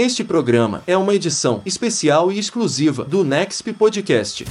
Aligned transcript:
Este 0.00 0.24
programa 0.24 0.82
é 0.86 0.96
uma 0.96 1.14
edição 1.14 1.60
especial 1.66 2.32
e 2.32 2.38
exclusiva 2.38 3.04
do 3.04 3.22
Nexp 3.22 3.74
Podcast. 3.74 4.46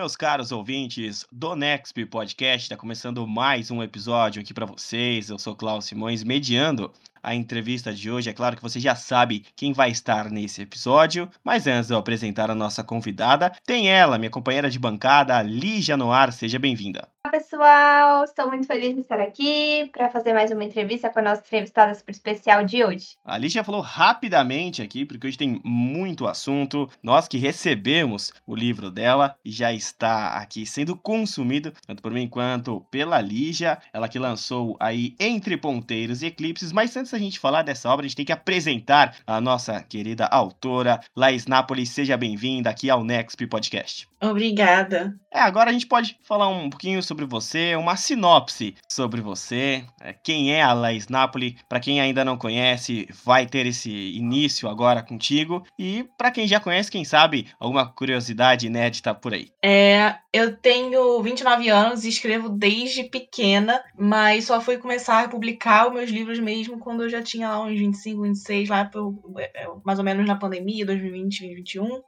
Meus 0.00 0.16
caros 0.16 0.50
ouvintes 0.50 1.26
do 1.30 1.54
Nexp 1.54 2.06
Podcast, 2.06 2.62
está 2.62 2.74
começando 2.74 3.26
mais 3.26 3.70
um 3.70 3.82
episódio 3.82 4.40
aqui 4.40 4.54
para 4.54 4.64
vocês. 4.64 5.28
Eu 5.28 5.38
sou 5.38 5.54
Klaus 5.54 5.84
Simões, 5.84 6.24
mediando 6.24 6.90
a 7.22 7.34
entrevista 7.34 7.92
de 7.92 8.10
hoje. 8.10 8.30
É 8.30 8.32
claro 8.32 8.56
que 8.56 8.62
você 8.62 8.80
já 8.80 8.94
sabe 8.94 9.44
quem 9.54 9.72
vai 9.72 9.90
estar 9.90 10.30
nesse 10.30 10.62
episódio, 10.62 11.28
mas 11.44 11.66
antes 11.66 11.88
de 11.88 11.94
eu 11.94 11.98
apresentar 11.98 12.50
a 12.50 12.54
nossa 12.54 12.82
convidada, 12.82 13.52
tem 13.64 13.88
ela, 13.88 14.18
minha 14.18 14.30
companheira 14.30 14.70
de 14.70 14.78
bancada, 14.78 15.42
Lígia 15.42 15.96
Noir. 15.96 16.32
Seja 16.32 16.58
bem-vinda. 16.58 17.08
Olá, 17.22 17.32
pessoal! 17.32 18.24
Estou 18.24 18.48
muito 18.48 18.66
feliz 18.66 18.94
de 18.94 19.02
estar 19.02 19.20
aqui 19.20 19.90
para 19.92 20.08
fazer 20.08 20.32
mais 20.32 20.50
uma 20.50 20.64
entrevista 20.64 21.10
com 21.10 21.18
a 21.18 21.22
nossa 21.22 21.42
entrevistada 21.42 21.94
super 21.94 22.12
especial 22.12 22.64
de 22.64 22.82
hoje. 22.82 23.08
A 23.22 23.36
Lígia 23.36 23.62
falou 23.62 23.82
rapidamente 23.82 24.80
aqui, 24.80 25.04
porque 25.04 25.26
hoje 25.26 25.36
tem 25.36 25.60
muito 25.62 26.26
assunto. 26.26 26.88
Nós 27.02 27.28
que 27.28 27.36
recebemos 27.36 28.32
o 28.46 28.56
livro 28.56 28.90
dela 28.90 29.36
e 29.44 29.50
já 29.50 29.70
está 29.70 30.38
aqui 30.38 30.64
sendo 30.64 30.96
consumido, 30.96 31.74
tanto 31.86 32.02
por 32.02 32.10
mim 32.10 32.26
quanto 32.26 32.80
pela 32.90 33.20
Lígia. 33.20 33.78
Ela 33.92 34.08
que 34.08 34.18
lançou 34.18 34.74
aí 34.80 35.14
Entre 35.20 35.58
Ponteiros 35.58 36.22
e 36.22 36.26
Eclipses. 36.26 36.72
Mas 36.72 36.96
antes 36.96 37.09
da 37.12 37.18
gente 37.18 37.38
falar 37.38 37.62
dessa 37.62 37.88
obra, 37.88 38.04
a 38.04 38.08
gente 38.08 38.16
tem 38.16 38.24
que 38.24 38.32
apresentar 38.32 39.16
a 39.26 39.40
nossa 39.40 39.82
querida 39.82 40.26
autora, 40.26 41.00
Laís 41.16 41.46
Napoli. 41.46 41.86
Seja 41.86 42.16
bem-vinda 42.16 42.70
aqui 42.70 42.88
ao 42.90 43.04
Nexp 43.04 43.46
Podcast. 43.46 44.08
Obrigada. 44.20 45.18
É, 45.32 45.40
agora 45.40 45.70
a 45.70 45.72
gente 45.72 45.86
pode 45.86 46.18
falar 46.22 46.48
um 46.48 46.68
pouquinho 46.68 47.02
sobre 47.02 47.24
você, 47.24 47.74
uma 47.76 47.96
sinopse 47.96 48.74
sobre 48.88 49.20
você, 49.20 49.84
é, 50.00 50.12
quem 50.12 50.52
é 50.52 50.60
a 50.62 50.72
Laís 50.72 51.08
Napoli. 51.08 51.56
Para 51.68 51.80
quem 51.80 52.00
ainda 52.00 52.24
não 52.24 52.36
conhece, 52.36 53.08
vai 53.24 53.46
ter 53.46 53.64
esse 53.64 53.90
início 53.90 54.68
agora 54.68 55.02
contigo. 55.02 55.64
E 55.78 56.04
para 56.18 56.30
quem 56.30 56.46
já 56.46 56.60
conhece, 56.60 56.90
quem 56.90 57.04
sabe, 57.04 57.46
alguma 57.58 57.86
curiosidade 57.86 58.66
inédita 58.66 59.14
por 59.14 59.32
aí. 59.32 59.48
É, 59.62 60.16
eu 60.32 60.56
tenho 60.56 61.22
29 61.22 61.68
anos 61.68 62.04
e 62.04 62.08
escrevo 62.08 62.48
desde 62.48 63.04
pequena, 63.04 63.82
mas 63.98 64.44
só 64.44 64.60
fui 64.60 64.76
começar 64.76 65.24
a 65.24 65.28
publicar 65.28 65.88
os 65.88 65.94
meus 65.94 66.10
livros 66.10 66.38
mesmo 66.38 66.78
quando 66.78 66.99
eu 67.02 67.08
já 67.08 67.22
tinha 67.22 67.48
lá 67.48 67.64
uns 67.64 67.78
25, 67.78 68.22
26, 68.22 68.68
lá 68.68 68.84
pro, 68.84 69.18
é, 69.38 69.66
mais 69.84 69.98
ou 69.98 70.04
menos 70.04 70.26
na 70.26 70.36
pandemia, 70.36 70.86
2020, 70.86 71.40
2021. 71.40 72.02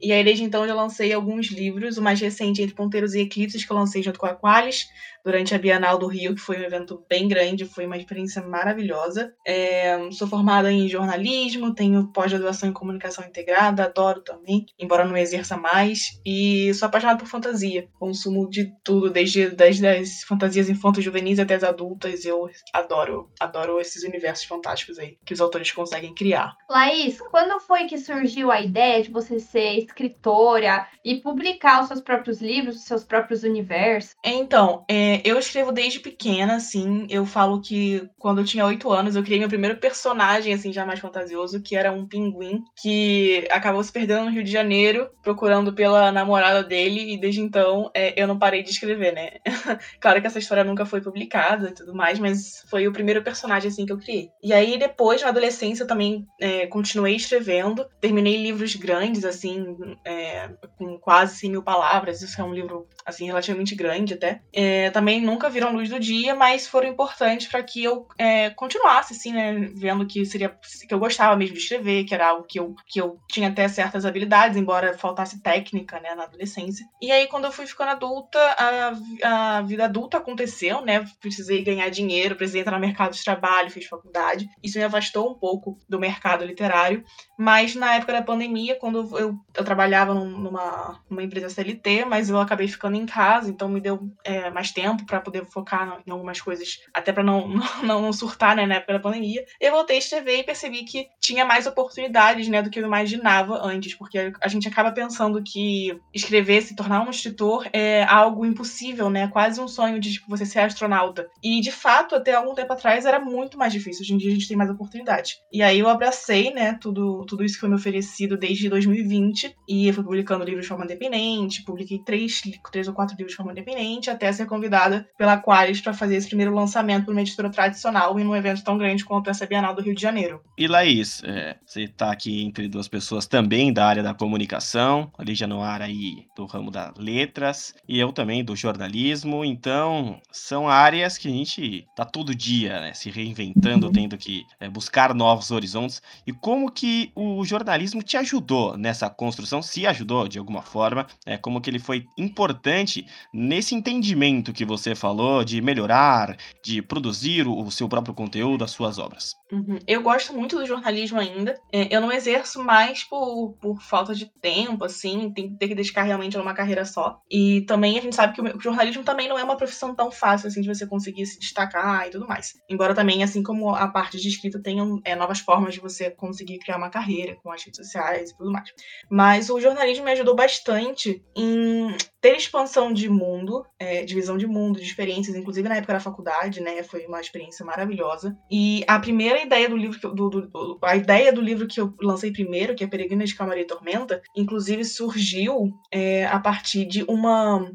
E 0.00 0.12
aí, 0.12 0.22
desde 0.24 0.44
então, 0.44 0.64
eu 0.66 0.76
lancei 0.76 1.12
alguns 1.12 1.46
livros. 1.50 1.98
O 1.98 2.02
mais 2.02 2.20
recente, 2.20 2.62
Entre 2.62 2.74
Ponteiros 2.74 3.14
e 3.14 3.20
Eclipses, 3.20 3.64
que 3.64 3.72
eu 3.72 3.76
lancei 3.76 4.02
junto 4.02 4.18
com 4.18 4.26
a 4.26 4.34
Qualis, 4.34 4.88
durante 5.24 5.54
a 5.54 5.58
Bienal 5.58 5.98
do 5.98 6.06
Rio, 6.06 6.34
que 6.34 6.40
foi 6.40 6.58
um 6.58 6.64
evento 6.64 7.04
bem 7.08 7.26
grande, 7.26 7.64
foi 7.64 7.86
uma 7.86 7.96
experiência 7.96 8.42
maravilhosa. 8.42 9.32
É, 9.46 9.98
sou 10.12 10.28
formada 10.28 10.70
em 10.70 10.88
jornalismo, 10.88 11.74
tenho 11.74 12.12
pós-graduação 12.12 12.68
em 12.68 12.72
comunicação 12.72 13.24
integrada, 13.24 13.84
adoro 13.84 14.20
também, 14.20 14.66
embora 14.78 15.04
não 15.04 15.16
exerça 15.16 15.56
mais. 15.56 16.20
E 16.24 16.72
sou 16.74 16.86
apaixonada 16.86 17.18
por 17.18 17.28
fantasia. 17.28 17.88
Consumo 17.98 18.48
de 18.50 18.70
tudo, 18.84 19.10
desde, 19.10 19.50
desde 19.50 19.86
as 19.86 20.22
fantasias 20.28 20.68
infanto-juvenis 20.68 21.38
até 21.38 21.54
as 21.54 21.64
adultas. 21.64 22.24
Eu 22.24 22.48
adoro, 22.72 23.30
adoro 23.40 23.80
esses 23.80 24.02
universos 24.04 24.44
fantásticos 24.44 24.98
aí 24.98 25.16
que 25.24 25.32
os 25.32 25.40
autores 25.40 25.72
conseguem 25.72 26.14
criar. 26.14 26.54
Laís, 26.68 27.18
quando 27.30 27.58
foi 27.60 27.86
que 27.86 27.96
surgiu 27.96 28.50
a 28.50 28.60
ideia 28.60 29.02
de 29.02 29.10
você 29.10 29.38
ser 29.38 29.78
escritora 29.78 30.86
e 31.04 31.20
publicar 31.20 31.82
os 31.82 31.88
seus 31.88 32.00
próprios 32.00 32.40
livros, 32.40 32.76
os 32.76 32.84
seus 32.84 33.04
próprios 33.04 33.42
universos? 33.42 34.14
Então, 34.24 34.84
é, 34.90 35.13
eu 35.24 35.38
escrevo 35.38 35.72
desde 35.72 36.00
pequena, 36.00 36.56
assim. 36.56 37.06
Eu 37.10 37.26
falo 37.26 37.60
que 37.60 38.08
quando 38.18 38.40
eu 38.40 38.44
tinha 38.44 38.66
oito 38.66 38.90
anos, 38.90 39.16
eu 39.16 39.22
criei 39.22 39.38
meu 39.38 39.48
primeiro 39.48 39.76
personagem, 39.76 40.52
assim, 40.52 40.72
já 40.72 40.86
mais 40.86 41.00
fantasioso, 41.00 41.60
que 41.60 41.76
era 41.76 41.92
um 41.92 42.06
pinguim 42.06 42.62
que 42.80 43.46
acabou 43.50 43.82
se 43.82 43.92
perdendo 43.92 44.24
no 44.24 44.30
Rio 44.30 44.44
de 44.44 44.50
Janeiro, 44.50 45.10
procurando 45.22 45.72
pela 45.72 46.10
namorada 46.10 46.62
dele, 46.62 47.12
e 47.12 47.18
desde 47.18 47.40
então 47.40 47.90
é, 47.94 48.20
eu 48.20 48.26
não 48.26 48.38
parei 48.38 48.62
de 48.62 48.70
escrever, 48.70 49.12
né? 49.12 49.30
claro 50.00 50.20
que 50.20 50.26
essa 50.26 50.38
história 50.38 50.64
nunca 50.64 50.86
foi 50.86 51.00
publicada 51.00 51.68
e 51.68 51.74
tudo 51.74 51.94
mais, 51.94 52.18
mas 52.18 52.64
foi 52.68 52.86
o 52.88 52.92
primeiro 52.92 53.22
personagem, 53.22 53.68
assim, 53.68 53.86
que 53.86 53.92
eu 53.92 53.98
criei. 53.98 54.30
E 54.42 54.52
aí, 54.52 54.78
depois, 54.78 55.22
na 55.22 55.28
adolescência, 55.28 55.82
eu 55.82 55.88
também 55.88 56.26
é, 56.40 56.66
continuei 56.66 57.16
escrevendo. 57.16 57.86
Terminei 58.00 58.36
livros 58.36 58.74
grandes, 58.74 59.24
assim, 59.24 59.76
é, 60.04 60.50
com 60.78 60.98
quase 60.98 61.36
100 61.36 61.50
mil 61.50 61.62
palavras. 61.62 62.22
Isso 62.22 62.40
é 62.40 62.44
um 62.44 62.54
livro, 62.54 62.86
assim, 63.04 63.26
relativamente 63.26 63.74
grande 63.74 64.14
até. 64.14 64.40
É, 64.52 64.90
também 65.04 65.20
nunca 65.20 65.50
viram 65.50 65.74
luz 65.74 65.90
do 65.90 66.00
dia, 66.00 66.34
mas 66.34 66.66
foram 66.66 66.88
importantes 66.88 67.46
para 67.46 67.62
que 67.62 67.84
eu 67.84 68.08
é, 68.16 68.48
continuasse, 68.48 69.12
assim, 69.12 69.34
né? 69.34 69.52
Vendo 69.74 70.06
que 70.06 70.24
seria 70.24 70.48
que 70.88 70.94
eu 70.94 70.98
gostava 70.98 71.36
mesmo 71.36 71.54
de 71.54 71.60
escrever, 71.60 72.04
que 72.04 72.14
era 72.14 72.28
algo 72.28 72.46
que 72.48 72.58
eu, 72.58 72.74
que 72.88 72.98
eu 72.98 73.18
tinha 73.30 73.50
até 73.50 73.68
certas 73.68 74.06
habilidades, 74.06 74.56
embora 74.56 74.96
faltasse 74.96 75.42
técnica, 75.42 76.00
né, 76.00 76.14
na 76.14 76.22
adolescência. 76.22 76.86
E 77.02 77.12
aí, 77.12 77.26
quando 77.26 77.44
eu 77.44 77.52
fui 77.52 77.66
ficando 77.66 77.90
adulta, 77.90 78.38
a, 78.38 79.58
a 79.58 79.62
vida 79.62 79.84
adulta 79.84 80.16
aconteceu, 80.16 80.80
né? 80.80 81.04
Precisei 81.20 81.62
ganhar 81.62 81.90
dinheiro, 81.90 82.34
precisei 82.34 82.62
entrar 82.62 82.78
no 82.78 82.86
mercado 82.86 83.12
de 83.12 83.22
trabalho, 83.22 83.70
fiz 83.70 83.84
faculdade. 83.84 84.48
Isso 84.62 84.78
me 84.78 84.84
afastou 84.84 85.30
um 85.30 85.34
pouco 85.34 85.78
do 85.86 86.00
mercado 86.00 86.46
literário. 86.46 87.04
Mas 87.36 87.74
na 87.74 87.94
época 87.94 88.12
da 88.12 88.22
pandemia, 88.22 88.76
quando 88.76 89.16
eu, 89.18 89.38
eu 89.54 89.64
trabalhava 89.64 90.14
numa, 90.14 91.00
numa 91.08 91.22
empresa 91.22 91.48
CLT, 91.48 92.04
mas 92.04 92.30
eu 92.30 92.38
acabei 92.38 92.68
ficando 92.68 92.96
em 92.96 93.06
casa, 93.06 93.50
então 93.50 93.68
me 93.68 93.80
deu 93.80 94.08
é, 94.22 94.50
mais 94.50 94.70
tempo 94.70 95.04
para 95.04 95.20
poder 95.20 95.44
focar 95.46 96.00
em 96.06 96.10
algumas 96.10 96.40
coisas, 96.40 96.80
até 96.92 97.12
para 97.12 97.22
não, 97.24 97.48
não, 97.82 98.02
não, 98.02 98.12
surtar 98.12 98.54
né, 98.54 98.66
na 98.66 98.76
época 98.76 98.94
da 98.94 99.00
pandemia. 99.00 99.44
Eu 99.60 99.72
voltei 99.72 99.96
a 99.96 99.98
escrever 99.98 100.38
e 100.38 100.44
percebi 100.44 100.84
que 100.84 101.08
tinha 101.20 101.44
mais 101.44 101.66
oportunidades 101.66 102.48
né, 102.48 102.62
do 102.62 102.70
que 102.70 102.78
eu 102.78 102.86
imaginava 102.86 103.60
antes, 103.62 103.94
porque 103.94 104.32
a 104.40 104.48
gente 104.48 104.68
acaba 104.68 104.92
pensando 104.92 105.42
que 105.42 105.98
escrever, 106.12 106.62
se 106.62 106.76
tornar 106.76 107.06
um 107.06 107.10
escritor, 107.10 107.68
é 107.72 108.04
algo 108.04 108.46
impossível, 108.46 109.10
né? 109.10 109.28
Quase 109.28 109.60
um 109.60 109.68
sonho 109.68 109.98
de 109.98 110.12
tipo, 110.12 110.28
você 110.28 110.46
ser 110.46 110.60
astronauta. 110.60 111.28
E 111.42 111.60
de 111.60 111.72
fato, 111.72 112.14
até 112.14 112.34
algum 112.34 112.54
tempo 112.54 112.72
atrás 112.72 113.04
era 113.04 113.18
muito 113.18 113.58
mais 113.58 113.72
difícil. 113.72 114.02
Hoje 114.02 114.14
em 114.14 114.18
dia 114.18 114.30
a 114.30 114.34
gente 114.34 114.48
tem 114.48 114.56
mais 114.56 114.70
oportunidades. 114.70 115.40
E 115.52 115.62
aí 115.62 115.78
eu 115.78 115.88
abracei, 115.88 116.52
né, 116.52 116.78
tudo 116.80 117.23
tudo, 117.24 117.44
isso 117.44 117.54
que 117.54 117.60
foi 117.60 117.68
me 117.68 117.74
oferecido 117.74 118.36
desde 118.36 118.68
2020 118.68 119.54
e 119.68 119.88
eu 119.88 119.94
fui 119.94 120.04
publicando 120.04 120.44
livros 120.44 120.64
de 120.64 120.68
forma 120.68 120.84
independente, 120.84 121.64
publiquei 121.64 121.98
três, 121.98 122.42
três 122.70 122.88
ou 122.88 122.94
quatro 122.94 123.16
livros 123.16 123.32
de 123.32 123.36
forma 123.36 123.52
independente, 123.52 124.10
até 124.10 124.32
ser 124.32 124.46
convidada 124.46 125.08
pela 125.16 125.36
Qualis 125.36 125.80
para 125.80 125.92
fazer 125.92 126.16
esse 126.16 126.28
primeiro 126.28 126.54
lançamento 126.54 127.06
por 127.06 127.12
uma 127.12 127.20
editora 127.20 127.50
tradicional 127.50 128.18
em 128.18 128.26
um 128.26 128.34
evento 128.34 128.62
tão 128.62 128.78
grande 128.78 129.04
quanto 129.04 129.30
essa 129.30 129.46
Bienal 129.46 129.74
do 129.74 129.82
Rio 129.82 129.94
de 129.94 130.02
Janeiro. 130.02 130.40
E 130.56 130.66
Laís, 130.66 131.22
é, 131.24 131.56
você 131.64 131.82
está 131.82 132.10
aqui 132.10 132.42
entre 132.42 132.68
duas 132.68 132.88
pessoas 132.88 133.26
também 133.26 133.72
da 133.72 133.86
área 133.86 134.02
da 134.02 134.14
comunicação, 134.14 135.10
a 135.18 135.22
Lígia 135.22 135.46
Noar 135.46 135.82
aí 135.82 136.26
do 136.36 136.44
ramo 136.46 136.70
das 136.70 136.96
letras, 136.96 137.74
e 137.88 137.98
eu 137.98 138.12
também 138.12 138.44
do 138.44 138.56
jornalismo, 138.56 139.44
então 139.44 140.20
são 140.30 140.68
áreas 140.68 141.18
que 141.18 141.28
a 141.28 141.30
gente 141.30 141.86
tá 141.94 142.04
todo 142.04 142.34
dia 142.34 142.80
né, 142.80 142.94
se 142.94 143.10
reinventando, 143.10 143.90
tendo 143.90 144.16
que 144.16 144.44
é, 144.60 144.68
buscar 144.68 145.14
novos 145.14 145.50
horizontes. 145.50 146.02
E 146.26 146.32
como 146.32 146.70
que 146.70 147.10
o 147.14 147.44
jornalismo 147.44 148.02
te 148.02 148.16
ajudou 148.16 148.76
nessa 148.76 149.08
construção, 149.08 149.62
se 149.62 149.86
ajudou 149.86 150.26
de 150.28 150.38
alguma 150.38 150.62
forma, 150.62 151.06
é, 151.24 151.36
como 151.36 151.60
que 151.60 151.70
ele 151.70 151.78
foi 151.78 152.04
importante 152.18 153.06
nesse 153.32 153.74
entendimento 153.74 154.52
que 154.52 154.64
você 154.64 154.94
falou 154.94 155.44
de 155.44 155.60
melhorar, 155.60 156.36
de 156.64 156.82
produzir 156.82 157.46
o 157.46 157.70
seu 157.70 157.88
próprio 157.88 158.14
conteúdo, 158.14 158.64
as 158.64 158.70
suas 158.70 158.98
obras. 158.98 159.34
Uhum. 159.52 159.78
Eu 159.86 160.02
gosto 160.02 160.32
muito 160.32 160.56
do 160.56 160.66
jornalismo 160.66 161.20
ainda. 161.20 161.58
É, 161.72 161.94
eu 161.94 162.00
não 162.00 162.10
exerço 162.10 162.62
mais 162.62 163.04
por, 163.04 163.56
por 163.60 163.80
falta 163.80 164.14
de 164.14 164.26
tempo, 164.40 164.84
assim, 164.84 165.32
tem 165.32 165.50
que 165.50 165.58
ter 165.58 165.68
que 165.68 165.74
dedicar 165.74 166.02
realmente 166.02 166.36
a 166.36 166.42
uma 166.42 166.54
carreira 166.54 166.84
só. 166.84 167.20
E 167.30 167.62
também 167.62 167.98
a 167.98 168.02
gente 168.02 168.16
sabe 168.16 168.34
que 168.34 168.40
o 168.40 168.60
jornalismo 168.60 169.04
também 169.04 169.28
não 169.28 169.38
é 169.38 169.44
uma 169.44 169.56
profissão 169.56 169.94
tão 169.94 170.10
fácil, 170.10 170.48
assim, 170.48 170.60
de 170.60 170.68
você 170.68 170.86
conseguir 170.86 171.26
se 171.26 171.38
destacar 171.38 172.08
e 172.08 172.10
tudo 172.10 172.26
mais. 172.26 172.54
Embora 172.68 172.94
também, 172.94 173.22
assim 173.22 173.42
como 173.42 173.70
a 173.74 173.86
parte 173.88 174.20
de 174.20 174.28
escrita, 174.28 174.60
tenham 174.60 175.00
é, 175.04 175.14
novas 175.14 175.38
formas 175.38 175.74
de 175.74 175.80
você 175.80 176.10
conseguir 176.10 176.58
criar 176.58 176.76
uma 176.76 176.90
carreira 176.90 177.03
carreira 177.04 177.36
com 177.42 177.52
as 177.52 177.62
redes 177.62 177.76
sociais 177.76 178.30
e 178.30 178.36
tudo 178.36 178.50
mais. 178.50 178.70
Mas 179.10 179.50
o 179.50 179.60
jornalismo 179.60 180.04
me 180.04 180.12
ajudou 180.12 180.34
bastante 180.34 181.22
em 181.36 181.94
ter 182.20 182.36
expansão 182.36 182.92
de 182.92 183.08
mundo, 183.08 183.64
é, 183.78 184.04
de 184.04 184.14
visão 184.14 184.38
de 184.38 184.46
mundo, 184.46 184.80
de 184.80 184.86
experiências, 184.86 185.36
inclusive 185.36 185.68
na 185.68 185.76
época 185.76 185.92
da 185.92 186.00
faculdade, 186.00 186.60
né? 186.60 186.82
Foi 186.82 187.04
uma 187.06 187.20
experiência 187.20 187.64
maravilhosa. 187.64 188.36
E 188.50 188.82
a 188.88 188.98
primeira 188.98 189.42
ideia 189.42 189.68
do 189.68 189.76
livro, 189.76 190.14
do, 190.14 190.30
do, 190.30 190.78
a 190.82 190.96
ideia 190.96 191.32
do 191.32 191.40
livro 191.40 191.68
que 191.68 191.80
eu 191.80 191.94
lancei 192.00 192.32
primeiro, 192.32 192.74
que 192.74 192.82
é 192.82 192.86
Peregrina 192.86 193.24
de 193.24 193.34
Calmaria 193.34 193.62
e 193.62 193.66
Tormenta, 193.66 194.22
inclusive 194.34 194.84
surgiu 194.84 195.70
é, 195.92 196.24
a 196.26 196.40
partir 196.40 196.86
de 196.86 197.04
uma 197.04 197.70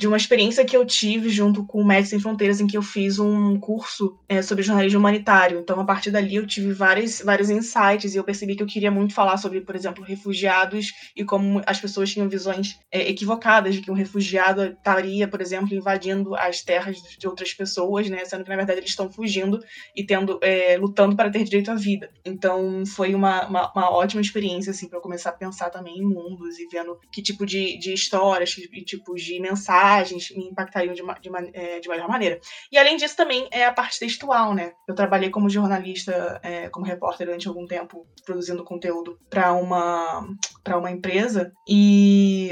de 0.00 0.08
uma 0.08 0.16
experiência 0.16 0.64
que 0.64 0.74
eu 0.74 0.82
tive 0.86 1.28
junto 1.28 1.62
com 1.66 1.82
o 1.82 1.86
Médicos 1.86 2.08
Sem 2.08 2.18
Fronteiras, 2.18 2.58
em 2.58 2.66
que 2.66 2.74
eu 2.74 2.80
fiz 2.80 3.18
um 3.18 3.60
curso 3.60 4.18
é, 4.26 4.40
sobre 4.40 4.64
jornalismo 4.64 4.98
humanitário. 4.98 5.60
Então, 5.60 5.78
a 5.78 5.84
partir 5.84 6.10
dali, 6.10 6.36
eu 6.36 6.46
tive 6.46 6.72
vários, 6.72 7.20
vários 7.20 7.50
insights 7.50 8.14
e 8.14 8.16
eu 8.16 8.24
percebi 8.24 8.56
que 8.56 8.62
eu 8.62 8.66
queria 8.66 8.90
muito 8.90 9.12
falar 9.12 9.36
sobre, 9.36 9.60
por 9.60 9.76
exemplo, 9.76 10.02
refugiados 10.02 10.90
e 11.14 11.22
como 11.22 11.60
as 11.66 11.78
pessoas 11.78 12.10
tinham 12.10 12.30
visões 12.30 12.80
é, 12.90 13.10
equivocadas 13.10 13.74
de 13.74 13.82
que 13.82 13.90
um 13.90 13.94
refugiado 13.94 14.64
estaria, 14.64 15.28
por 15.28 15.42
exemplo, 15.42 15.74
invadindo 15.74 16.34
as 16.34 16.62
terras 16.62 16.96
de 17.18 17.28
outras 17.28 17.52
pessoas, 17.52 18.08
né? 18.08 18.24
Sendo 18.24 18.42
que, 18.42 18.48
na 18.48 18.56
verdade, 18.56 18.80
eles 18.80 18.88
estão 18.88 19.12
fugindo 19.12 19.62
e 19.94 20.02
tendo, 20.02 20.38
é, 20.40 20.78
lutando 20.78 21.14
para 21.14 21.28
ter 21.28 21.44
direito 21.44 21.70
à 21.70 21.74
vida. 21.74 22.10
Então, 22.24 22.86
foi 22.86 23.14
uma, 23.14 23.46
uma, 23.46 23.70
uma 23.70 23.90
ótima 23.90 24.22
experiência, 24.22 24.70
assim, 24.70 24.88
para 24.88 24.98
começar 24.98 25.28
a 25.28 25.34
pensar 25.34 25.68
também 25.68 25.98
em 25.98 26.02
mundos 26.02 26.58
e 26.58 26.66
vendo 26.72 26.98
que 27.12 27.20
tipo 27.20 27.44
de, 27.44 27.76
de 27.76 27.92
histórias, 27.92 28.54
que 28.54 28.82
tipos 28.82 29.22
de 29.22 29.38
mensagens 29.38 29.89
me 30.36 30.48
impactariam 30.48 30.94
de, 30.94 31.02
de, 31.02 31.30
é, 31.52 31.80
de 31.80 31.88
melhor 31.88 32.08
maneira. 32.08 32.40
E 32.70 32.78
além 32.78 32.96
disso, 32.96 33.16
também 33.16 33.48
é 33.50 33.64
a 33.64 33.72
parte 33.72 33.98
textual, 33.98 34.54
né? 34.54 34.72
Eu 34.88 34.94
trabalhei 34.94 35.30
como 35.30 35.50
jornalista, 35.50 36.40
é, 36.42 36.68
como 36.68 36.86
repórter 36.86 37.26
durante 37.26 37.48
algum 37.48 37.66
tempo, 37.66 38.06
produzindo 38.24 38.64
conteúdo 38.64 39.18
para 39.28 39.52
uma, 39.52 40.26
uma 40.66 40.90
empresa 40.90 41.52
e 41.68 42.50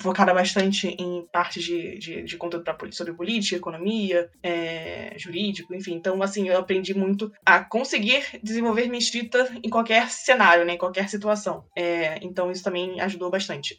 focada 0.00 0.34
bastante 0.34 0.88
em 0.88 1.26
partes 1.32 1.62
de, 1.62 1.98
de, 1.98 2.22
de 2.22 2.36
conteúdo 2.36 2.64
pra, 2.64 2.76
sobre 2.90 3.12
política, 3.12 3.56
economia, 3.56 4.30
é, 4.42 5.14
jurídico, 5.16 5.74
enfim. 5.74 5.94
Então, 5.94 6.22
assim, 6.22 6.48
eu 6.48 6.58
aprendi 6.58 6.94
muito 6.94 7.30
a 7.44 7.62
conseguir 7.62 8.24
desenvolver 8.42 8.86
minha 8.86 8.98
escrita 8.98 9.50
em 9.62 9.70
qualquer 9.70 10.10
cenário, 10.10 10.64
né? 10.64 10.74
Em 10.74 10.78
qualquer 10.78 11.08
situação. 11.08 11.64
É, 11.76 12.18
então, 12.22 12.50
isso 12.50 12.64
também 12.64 13.00
ajudou 13.00 13.30
bastante. 13.30 13.76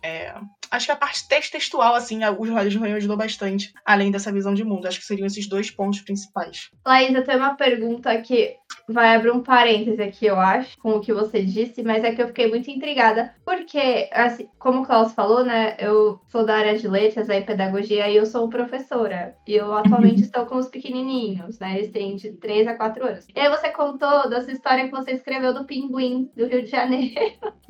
Acho 0.72 0.86
que 0.88 0.92
a 0.92 0.96
parte 0.96 1.28
textual, 1.28 1.96
assim, 1.96 2.24
o 2.26 2.46
jornalismo 2.76 2.86
me 2.86 2.98
ajudou 2.98 3.18
bastante, 3.18 3.74
além 3.86 4.12
dessa 4.12 4.32
visão 4.32 4.54
de 4.54 4.64
mundo. 4.64 4.88
Acho 4.88 5.00
que 5.00 5.06
seriam 5.06 5.26
esses 5.26 5.48
dois 5.48 5.72
pontos 5.72 6.02
principais. 6.02 6.70
Laís, 6.86 7.14
eu 7.14 7.24
tenho 7.24 7.40
uma 7.40 7.56
pergunta 7.56 8.22
que 8.22 8.56
vai 8.88 9.16
abrir 9.16 9.32
um 9.32 9.42
parêntese 9.42 10.02
aqui, 10.02 10.26
eu 10.26 10.40
acho, 10.40 10.78
com 10.80 10.92
o 10.92 11.02
que 11.02 11.14
você 11.14 11.44
disse, 11.44 11.84
mas 11.84 12.04
é 12.04 12.14
que 12.14 12.22
eu 12.22 12.28
fiquei 12.28 12.48
muito 12.48 12.70
intrigada, 12.70 13.34
porque, 13.44 14.10
assim, 14.12 14.50
como 14.60 14.82
o 14.82 14.86
Klaus 14.86 15.14
falou, 15.14 15.44
né, 15.44 15.76
eu 15.80 16.20
sou 16.28 16.46
da 16.46 16.56
área 16.56 16.78
de 16.78 16.88
letras, 16.88 17.30
aí 17.30 17.44
pedagogia, 17.44 18.10
e 18.10 18.16
eu 18.16 18.26
sou 18.26 18.50
professora, 18.50 19.36
e 19.48 19.56
eu 19.56 19.74
atualmente 19.74 20.20
uhum. 20.20 20.22
estou 20.26 20.46
com 20.46 20.58
os 20.58 20.68
pequenininhos, 20.68 21.60
né, 21.60 21.78
eles 21.78 21.92
têm 21.92 22.16
de 22.16 22.32
3 22.34 22.68
a 22.68 22.76
4 22.76 23.06
anos. 23.06 23.28
E 23.36 23.40
aí 23.40 23.50
você 23.50 23.70
contou 23.70 24.30
dessa 24.30 24.52
história 24.52 24.86
que 24.86 24.92
você 24.92 25.12
escreveu 25.12 25.54
do 25.54 25.66
Pinguim, 25.66 26.30
do 26.36 26.46
Rio 26.46 26.64
de 26.64 26.70
Janeiro, 26.70 27.16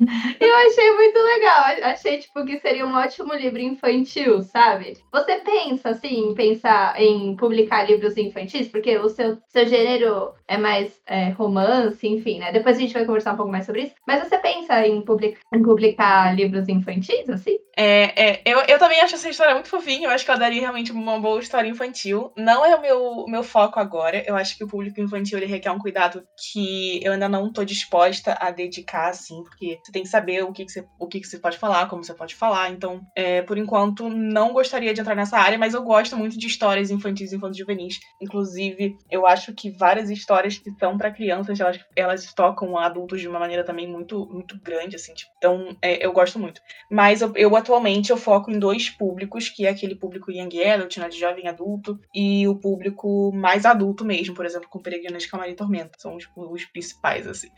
eu 0.44 0.56
achei 0.56 0.92
muito 0.94 1.18
legal, 1.18 1.64
achei, 1.90 2.18
tipo, 2.18 2.44
que 2.44 2.58
seria 2.60 2.86
um 2.86 2.94
ótimo 2.94 3.34
livro 3.34 3.60
infantil, 3.60 4.42
sabe? 4.42 4.98
Você 5.12 5.36
pensa, 5.36 5.90
assim, 5.90 6.30
em 6.30 6.34
pensar 6.34 7.00
em 7.00 7.34
publicar 7.36 7.88
livros 7.88 8.16
infantis, 8.16 8.68
porque 8.68 8.96
o 8.98 9.08
seu, 9.08 9.38
seu 9.48 9.66
gênero 9.66 10.34
é 10.46 10.56
mais 10.56 10.95
é, 11.06 11.30
romance, 11.30 12.06
enfim, 12.06 12.38
né? 12.38 12.52
Depois 12.52 12.76
a 12.76 12.80
gente 12.80 12.94
vai 12.94 13.04
conversar 13.04 13.32
um 13.32 13.36
pouco 13.36 13.52
mais 13.52 13.66
sobre 13.66 13.82
isso. 13.82 13.94
Mas 14.06 14.26
você 14.26 14.38
pensa 14.38 14.86
em, 14.86 14.98
em 14.98 15.62
publicar 15.62 16.34
livros 16.34 16.68
infantis, 16.68 17.28
assim? 17.28 17.56
É, 17.76 18.30
é, 18.30 18.42
eu, 18.46 18.60
eu 18.60 18.78
também 18.78 19.00
acho 19.00 19.14
essa 19.14 19.28
história 19.28 19.54
muito 19.54 19.68
fofinha. 19.68 20.08
Eu 20.08 20.10
acho 20.10 20.24
que 20.24 20.30
ela 20.30 20.40
daria 20.40 20.60
realmente 20.62 20.92
uma 20.92 21.20
boa 21.20 21.38
história 21.38 21.68
infantil. 21.68 22.32
Não 22.36 22.64
é 22.64 22.74
o 22.74 22.80
meu, 22.80 23.26
meu 23.28 23.42
foco 23.42 23.78
agora. 23.78 24.24
Eu 24.26 24.34
acho 24.34 24.56
que 24.56 24.64
o 24.64 24.68
público 24.68 25.00
infantil 25.00 25.38
ele 25.38 25.46
requer 25.46 25.70
um 25.70 25.78
cuidado 25.78 26.22
que 26.50 27.04
eu 27.04 27.12
ainda 27.12 27.28
não 27.28 27.52
tô 27.52 27.64
disposta 27.64 28.36
a 28.40 28.50
dedicar, 28.50 29.10
assim, 29.10 29.42
porque 29.44 29.78
você 29.82 29.92
tem 29.92 30.02
que 30.02 30.08
saber 30.08 30.42
o 30.42 30.52
que, 30.52 30.64
que, 30.64 30.72
você, 30.72 30.86
o 30.98 31.06
que, 31.06 31.20
que 31.20 31.26
você 31.26 31.38
pode 31.38 31.58
falar, 31.58 31.88
como 31.88 32.02
você 32.02 32.14
pode 32.14 32.34
falar. 32.34 32.70
Então, 32.70 33.02
é, 33.14 33.42
por 33.42 33.58
enquanto, 33.58 34.08
não 34.08 34.52
gostaria 34.52 34.94
de 34.94 35.00
entrar 35.00 35.14
nessa 35.14 35.38
área, 35.38 35.58
mas 35.58 35.74
eu 35.74 35.82
gosto 35.82 36.16
muito 36.16 36.38
de 36.38 36.46
histórias 36.46 36.90
infantis 36.90 37.32
e 37.32 37.36
infantis 37.36 37.58
juvenis. 37.58 37.98
Inclusive, 38.20 38.96
eu 39.10 39.26
acho 39.26 39.52
que 39.52 39.70
várias 39.70 40.08
histórias 40.08 40.58
que 40.58 40.70
são 40.78 40.96
para 40.96 41.10
crianças, 41.10 41.58
elas, 41.60 41.78
elas 41.94 42.32
tocam 42.32 42.76
adultos 42.78 43.20
de 43.20 43.28
uma 43.28 43.38
maneira 43.38 43.64
também 43.64 43.86
muito, 43.86 44.26
muito 44.26 44.58
grande, 44.60 44.96
assim. 44.96 45.14
Tipo, 45.14 45.32
então, 45.36 45.76
é, 45.82 46.04
eu 46.04 46.12
gosto 46.12 46.38
muito. 46.38 46.60
Mas 46.90 47.22
eu, 47.22 47.32
eu, 47.36 47.56
atualmente 47.56 48.10
eu 48.10 48.16
foco 48.16 48.50
em 48.50 48.58
dois 48.58 48.90
públicos, 48.90 49.48
que 49.48 49.66
é 49.66 49.70
aquele 49.70 49.94
público 49.94 50.30
young 50.30 50.64
adult, 50.64 50.96
né, 50.98 51.08
de 51.08 51.18
jovem 51.18 51.48
adulto, 51.48 51.98
e 52.14 52.46
o 52.48 52.56
público 52.56 53.32
mais 53.32 53.64
adulto 53.64 54.04
mesmo, 54.04 54.34
por 54.34 54.44
exemplo, 54.44 54.68
com 54.68 54.78
Peregrinos 54.78 55.22
de 55.22 55.28
Calmaria 55.28 55.52
e 55.52 55.56
Tormenta. 55.56 55.98
São 55.98 56.16
os 56.36 56.64
principais, 56.66 57.26
assim. 57.26 57.48